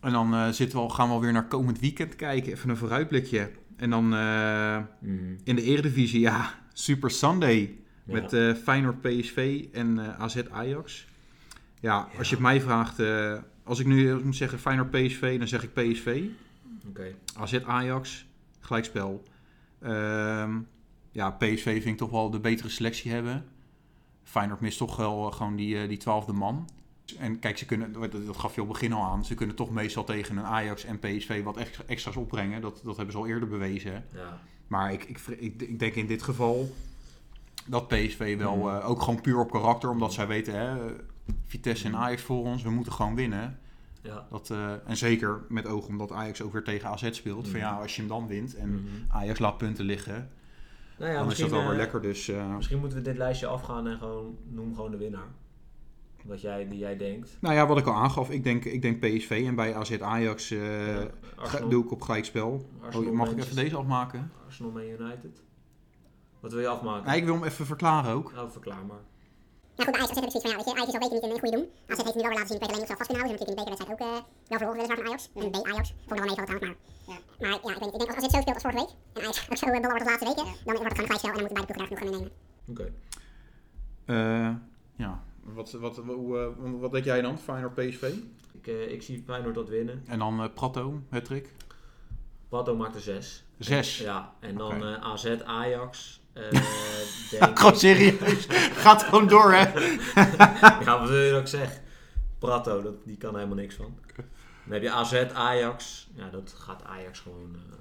En 0.00 0.12
dan 0.12 0.34
eh, 0.34 0.48
zitten 0.48 0.78
we 0.78 0.84
al, 0.84 0.90
gaan 0.90 1.08
we 1.08 1.14
alweer 1.14 1.32
naar 1.32 1.46
komend 1.48 1.80
weekend 1.80 2.16
kijken. 2.16 2.52
Even 2.52 2.70
een 2.70 2.76
vooruitblikje. 2.76 3.50
En 3.76 3.90
dan 3.90 4.14
eh, 4.14 4.78
Mhm. 5.00 5.34
in 5.44 5.56
de 5.56 5.62
Eredivisie, 5.62 6.20
ja, 6.20 6.54
Super 6.72 7.10
Sunday. 7.10 7.76
Ja. 8.04 8.12
Met 8.12 8.32
eh 8.32 8.54
Feyenoord 8.54 9.00
PSV 9.00 9.64
en 9.72 9.98
eh, 9.98 10.20
AZ 10.20 10.42
Ajax. 10.50 11.06
Ja, 11.80 12.08
als 12.18 12.28
je 12.28 12.34
het 12.34 12.42
mij 12.44 12.60
vraagt, 12.60 12.98
eh, 12.98 13.38
als 13.64 13.78
ik 13.78 13.86
nu 13.86 14.24
moet 14.24 14.36
zeggen 14.36 14.58
Feyenoord 14.58 14.90
PSV, 14.90 15.38
dan 15.38 15.48
zeg 15.48 15.62
ik 15.62 15.72
PSV. 15.72 16.22
Oké. 16.88 17.14
AZ 17.38 17.58
Ajax, 17.64 18.26
gelijkspel. 18.66 19.22
Ehm, 19.80 20.58
ja, 21.10 21.30
PSV 21.30 21.62
vind 21.64 21.84
ik 21.84 21.96
toch 21.96 22.10
wel 22.10 22.30
de 22.30 22.40
betere 22.40 22.68
selectie 22.68 23.10
hebben. 23.12 23.44
Feyenoord 24.24 24.60
mist 24.60 24.78
toch 24.78 24.96
wel 24.96 25.28
eh, 25.30 25.36
gewoon 25.36 25.56
die, 25.56 25.78
eh, 25.82 25.88
die 25.88 25.96
twaalfde 25.98 26.32
man. 26.32 26.68
En 27.18 27.38
kijk, 27.38 27.58
ze 27.58 27.66
kunnen, 27.66 27.92
dat 27.92 28.36
gaf 28.36 28.54
je 28.54 28.60
op 28.60 28.68
het 28.68 28.78
begin 28.78 28.92
al 28.92 29.04
aan, 29.04 29.24
ze 29.24 29.34
kunnen 29.34 29.56
toch 29.56 29.70
meestal 29.70 30.04
tegen 30.04 30.36
een 30.36 30.44
Ajax 30.44 30.84
en 30.84 30.98
PSV 30.98 31.42
wat 31.42 31.56
extra, 31.56 31.84
extra's 31.86 32.16
opbrengen. 32.16 32.60
Dat, 32.60 32.80
dat 32.84 32.96
hebben 32.96 33.14
ze 33.14 33.20
al 33.20 33.26
eerder 33.26 33.48
bewezen. 33.48 34.04
Ja. 34.14 34.40
Maar 34.66 34.92
ik, 34.92 35.04
ik, 35.04 35.18
ik, 35.18 35.62
ik 35.62 35.78
denk 35.78 35.94
in 35.94 36.06
dit 36.06 36.22
geval 36.22 36.74
dat 37.66 37.88
PSV 37.88 38.36
wel, 38.38 38.56
Mhm. 38.56 38.68
eh, 38.76 38.88
ook 38.90 39.02
gewoon 39.02 39.20
puur 39.20 39.38
op 39.38 39.50
karakter, 39.50 39.90
omdat 39.90 40.12
zij 40.12 40.26
weten, 40.26 40.54
hè, 40.54 40.94
Vitesse 41.46 41.86
en. 41.86 41.96
Ajax 41.96 42.22
voor 42.22 42.44
ons, 42.44 42.62
we 42.62 42.70
moeten 42.70 42.92
gewoon 42.92 43.14
winnen. 43.14 43.58
Ja. 44.02 44.26
Dat, 44.30 44.50
eh, 44.50 44.72
en 44.88 44.96
zeker 44.96 45.40
met 45.48 45.66
oog 45.66 45.86
omdat 45.86 46.12
Ajax 46.12 46.42
ook 46.42 46.52
weer 46.52 46.64
tegen 46.64 46.88
AZ 46.88 47.08
speelt. 47.10 47.48
Van 47.48 47.58
Mhm. 47.60 47.68
ja, 47.68 47.80
als 47.80 47.94
je 47.94 48.00
hem 48.00 48.10
dan 48.10 48.26
wint 48.26 48.54
en 48.54 48.68
Mhm. 48.74 48.82
Ajax 49.08 49.38
laat 49.38 49.58
punten 49.58 49.84
liggen, 49.84 50.30
Nou 50.98 51.10
ja, 51.12 51.18
dan 51.18 51.30
is 51.30 51.38
dat 51.38 51.50
wel 51.50 51.60
weer 51.60 51.70
eh, 51.70 51.76
lekker. 51.76 52.02
Dus 52.02 52.28
eh, 52.28 52.54
Misschien 52.56 52.78
moeten 52.78 52.98
we 52.98 53.04
dit 53.04 53.16
lijstje 53.16 53.46
afgaan 53.46 53.86
en 53.88 53.98
gewoon 53.98 54.36
noem 54.48 54.74
gewoon 54.74 54.90
de 54.90 54.96
winnaar. 54.96 55.28
Wat 56.24 56.40
jij, 56.40 56.68
die 56.68 56.78
jij 56.78 56.96
denkt. 56.96 57.36
nou 57.40 57.54
ja, 57.54 57.66
wat 57.66 57.78
ik 57.78 57.86
al 57.86 57.94
aangaf, 57.94 58.30
ik 58.30 58.44
denk, 58.44 58.64
ik 58.64 58.82
denk 58.82 59.00
PSV 59.00 59.44
en 59.46 59.54
bij 59.54 59.74
AZ 59.74 60.00
Ajax 60.00 60.48
Ja, 60.48 61.06
Arsenal, 61.36 61.68
doe 61.68 61.84
ik 61.84 61.90
op 61.90 62.02
gelijkspel. 62.02 62.68
Arsenal, 62.80 63.08
Oh, 63.10 63.14
mag 63.16 63.30
ik 63.30 63.38
even 63.38 63.56
deze 63.56 63.76
afmaken? 63.76 64.30
Arsenal 64.46 64.72
Man 64.72 64.82
United. 64.82 65.42
Wat 66.40 66.52
wil 66.52 66.60
je 66.60 66.68
afmaken? 66.68 67.06
Nee, 67.10 67.18
ik 67.18 67.24
wil 67.24 67.34
hem 67.34 67.44
even 67.44 67.66
verklaren 67.66 68.12
ook. 68.12 68.32
Nou, 68.34 68.50
verklaar 68.50 68.84
maar. 68.86 69.00
Ja 69.76 69.84
goed, 69.84 69.92
bij 69.92 70.00
Ajax 70.02 70.14
heb 70.14 70.24
ik 70.24 70.30
zoiets 70.30 70.44
van, 70.46 70.50
ja, 70.50 70.56
weet 70.56 70.66
je, 70.68 70.74
Ajax 70.74 70.88
is 70.88 70.94
al 70.94 71.02
weken 71.04 71.14
niet 71.14 71.34
een 71.34 71.44
goede 71.44 71.56
doen. 71.56 71.66
AZ 71.90 72.00
heeft 72.04 72.18
nu 72.18 72.22
wel 72.22 72.36
laten 72.38 72.50
zien, 72.52 72.58
Peter 72.62 72.74
Lemming 72.74 72.90
zelf 72.90 73.00
vast 73.00 73.10
kunnen 73.10 73.22
houden. 73.22 73.38
Ze 73.38 73.44
hebben 73.44 73.44
natuurlijk 73.44 73.52
in 73.52 73.56
de 73.56 73.60
bekerwedstrijd 73.60 73.92
ook 73.94 74.04
eh, 74.08 74.18
wel 74.50 74.58
verloren 74.60 74.78
weliswaar 74.80 75.00
van 75.00 75.06
Ajax. 75.10 75.22
En 75.38 75.50
B 75.54 75.56
Ajax, 75.70 75.86
vond 76.06 76.16
ik 76.16 76.22
wel 76.22 76.28
meevallen 76.30 76.48
trouwens, 76.50 76.64
maar... 76.66 76.76
Ja. 77.10 77.16
Maar 77.40 77.50
ja, 77.50 77.56
ik, 77.56 77.80
weet 77.82 77.92
ik 77.94 77.98
denk 78.00 78.10
als, 78.10 78.18
als 78.18 78.24
dit 78.26 78.32
zo 78.36 78.40
speelt 78.44 78.56
als 78.58 78.64
vorige 78.66 78.80
week, 78.82 78.92
en 79.16 79.20
Ajax 79.22 79.36
ook 79.50 79.60
zo 79.62 79.66
uh, 79.66 79.72
belabberd 79.82 80.02
als 80.02 80.10
laatste 80.10 80.28
weken, 80.30 80.46
dan 80.66 80.74
wordt 80.80 80.90
het 80.90 80.96
gewoon 80.98 81.10
gelijk 81.10 81.22
spel 81.22 81.32
en 81.32 81.38
dan 81.38 81.44
moeten 81.46 81.58
beide 81.58 81.70
ploegen 81.70 81.82
daar 81.82 81.90
genoeg 81.90 82.02
van 82.02 82.08
innemen. 82.10 82.32
Oké. 82.72 82.86
Eh, 84.12 84.52
ja, 85.04 85.12
wat, 85.56 85.68
wat, 85.72 85.96
hoe, 85.96 86.38
eh, 86.38 86.80
wat 86.80 86.92
denk 86.92 87.04
jij 87.04 87.20
dan? 87.22 87.38
Feyenoord 87.38 87.74
PSV? 87.74 88.02
Ik, 88.52 88.66
eh, 88.66 88.92
ik 88.92 89.02
zie 89.02 89.22
Feyenoord 89.26 89.54
dat 89.54 89.68
winnen. 89.68 90.02
En 90.06 90.18
dan 90.18 90.42
eh 90.42 90.48
Prato, 90.54 91.02
hat-trick? 91.10 91.48
Pato 92.48 92.76
maakt 92.76 92.94
er 92.94 93.00
zes. 93.00 93.44
Zes. 93.58 93.98
Ja, 93.98 94.34
en 94.40 94.56
dan 94.56 94.84
eh, 94.84 95.04
AZ 95.04 95.36
Ajax. 95.44 96.20
Eh 96.32 96.50
denk 97.30 97.58
Gewoon 97.58 97.76
serieus. 97.76 98.46
Gaat 98.72 99.02
gewoon 99.02 99.28
door, 99.28 99.52
hè? 99.52 99.80
ja, 100.84 101.00
wat 101.00 101.08
wil 101.08 101.18
je 101.18 101.30
dat 101.30 101.40
ik 101.40 101.46
zeg? 101.46 101.80
Prato, 102.38 102.82
dat, 102.82 102.94
die 103.04 103.16
kan 103.16 103.34
helemaal 103.34 103.56
niks 103.56 103.74
van. 103.74 103.98
Dan 104.64 104.72
heb 104.72 104.82
je 104.82 104.90
AZ, 104.90 105.12
Ajax. 105.32 106.10
Ja, 106.14 106.30
dat 106.30 106.54
gaat 106.58 106.84
Ajax 106.84 107.20
gewoon, 107.20 107.54
eh, 107.54 107.76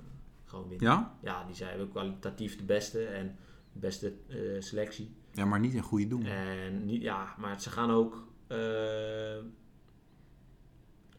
gewoon 0.45 0.67
winnen. 0.69 0.87
Ja? 0.87 1.15
Ja, 1.21 1.43
die 1.45 1.55
zijn 1.55 1.79
ook 1.79 1.91
kwalitatief 1.91 2.57
de 2.57 2.63
beste 2.63 3.05
en 3.05 3.37
de 3.73 3.79
beste 3.79 4.13
eh, 4.29 4.37
selectie. 4.59 5.15
Ja, 5.31 5.45
maar 5.45 5.59
niet 5.59 5.73
in 5.73 5.81
goede 5.81 6.07
doen. 6.07 6.25
En 6.25 6.85
niet, 6.85 7.01
ja, 7.01 7.35
maar 7.37 7.61
ze 7.61 7.69
gaan 7.69 7.91
ook. 7.91 8.27
eh 8.47 8.57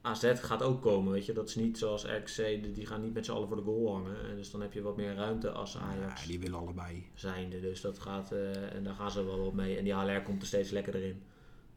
AZ 0.02 0.32
gaat 0.34 0.62
ook 0.62 0.82
komen, 0.82 1.12
weet 1.12 1.26
je. 1.26 1.32
Dat 1.32 1.48
is 1.48 1.54
niet 1.54 1.78
zoals 1.78 2.04
RKC, 2.06 2.36
die- 2.74 2.86
gaan 2.86 3.00
niet 3.00 3.14
met 3.14 3.24
z'n 3.24 3.32
allen 3.32 3.48
voor 3.48 3.56
de 3.56 3.62
goal 3.62 3.92
hangen. 3.92 4.28
En 4.30 4.36
dus 4.36 4.50
dan 4.50 4.60
heb 4.60 4.72
je 4.72 4.82
wat 4.82 4.96
meer 4.96 5.14
ruimte 5.14 5.50
als 5.50 5.76
Ajax 5.76 6.20
Ja, 6.22 6.26
die 6.28 6.40
willen 6.40 6.58
allebei. 6.58 7.06
zijnde. 7.14 7.60
Dus 7.60 7.80
dat 7.80 7.98
gaat, 7.98 8.32
eh, 8.32 8.74
en 8.74 8.84
daar 8.84 8.94
gaan 8.94 9.10
ze 9.10 9.24
wel 9.24 9.44
wat 9.44 9.52
mee. 9.52 9.76
En 9.76 9.84
die 9.84 9.92
HLR 9.92 10.22
komt 10.22 10.40
er 10.40 10.46
steeds 10.48 10.70
lekkerder 10.70 11.02
in. 11.04 11.22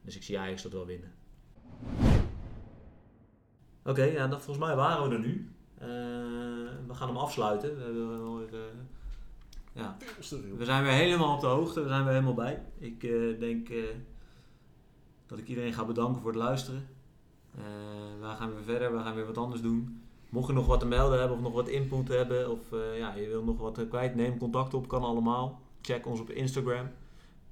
Dus 0.02 0.16
ik 0.16 0.24
zie 0.24 0.40
Ajax 0.40 0.62
dat 0.62 0.72
wel 0.72 0.86
winnen. 0.86 1.12
Oké, 3.86 4.04
ja, 4.04 4.28
dat, 4.28 4.42
volgens 4.44 4.66
mij 4.66 4.76
waren 4.76 5.10
we 5.10 5.16
er 5.16 5.22
nu. 5.22 5.50
Eh, 5.78 5.88
we 6.88 6.94
gaan 6.94 7.08
hem 7.08 7.18
afsluiten. 7.18 7.78
We, 7.78 7.84
hebben 7.84 8.10
wel 8.24 8.38
weer, 8.38 8.54
eh, 8.54 8.60
ja, 9.74 9.98
we 10.58 10.66
zijn 10.66 10.84
weer 10.84 10.92
helemaal 10.92 11.34
op 11.36 11.42
de 11.42 11.48
hoogte. 11.48 11.82
We 11.82 11.88
zijn 11.88 12.04
weer 12.04 12.14
helemaal 12.14 12.34
bij. 12.34 12.64
Ik 12.80 13.00
denk 13.40 13.70
dat 15.26 15.38
ik 15.40 15.48
iedereen 15.48 15.74
ga 15.74 15.86
bedanken 15.86 16.22
voor 16.22 16.32
het 16.32 16.40
luisteren. 16.42 16.88
Eh 17.58 17.96
wij 18.26 18.36
gaan 18.36 18.54
weer 18.54 18.64
verder. 18.64 18.98
We 18.98 19.04
gaan 19.04 19.16
weer 19.16 19.26
wat 19.26 19.38
anders 19.38 19.62
doen. 19.62 20.04
Mocht 20.30 20.48
je 20.48 20.54
nog 20.54 20.66
wat 20.66 20.80
te 20.80 20.86
melden 20.86 21.20
hebben 21.20 21.38
of 21.38 21.44
nog 21.44 21.54
wat 21.54 21.68
input 21.68 22.08
hebben 22.08 22.52
of 22.52 22.72
eh, 22.72 22.98
ja, 22.98 23.14
je 23.14 23.28
wil 23.28 23.44
nog 23.44 23.58
wat 23.58 23.78
eh, 23.78 23.90
kwijt, 23.90 24.16
neem 24.16 24.38
contact 24.38 24.74
op, 24.74 24.88
kan 24.88 25.04
allemaal. 25.04 25.60
Check 25.82 26.06
ons 26.06 26.20
op 26.20 26.30
Instagram. 26.30 26.90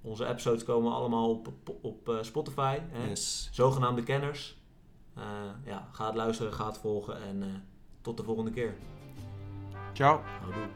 Onze 0.01 0.27
episodes 0.27 0.63
komen 0.63 0.93
allemaal 0.93 1.29
op, 1.29 1.47
op, 1.47 1.77
op 1.81 2.17
Spotify. 2.21 2.79
Hè? 2.89 3.09
Yes. 3.09 3.49
Zogenaamde 3.51 4.03
kenners. 4.03 4.57
Eh, 5.15 5.23
ja, 5.65 5.89
ga 5.91 6.05
het 6.05 6.15
luisteren, 6.15 6.53
ga 6.53 6.65
het 6.65 6.77
volgen 6.77 7.21
en 7.21 7.65
tot 8.01 8.17
de 8.17 8.23
volgende 8.23 8.51
keer. 8.51 8.75
Ciao. 9.93 10.21
Houdoe. 10.41 10.69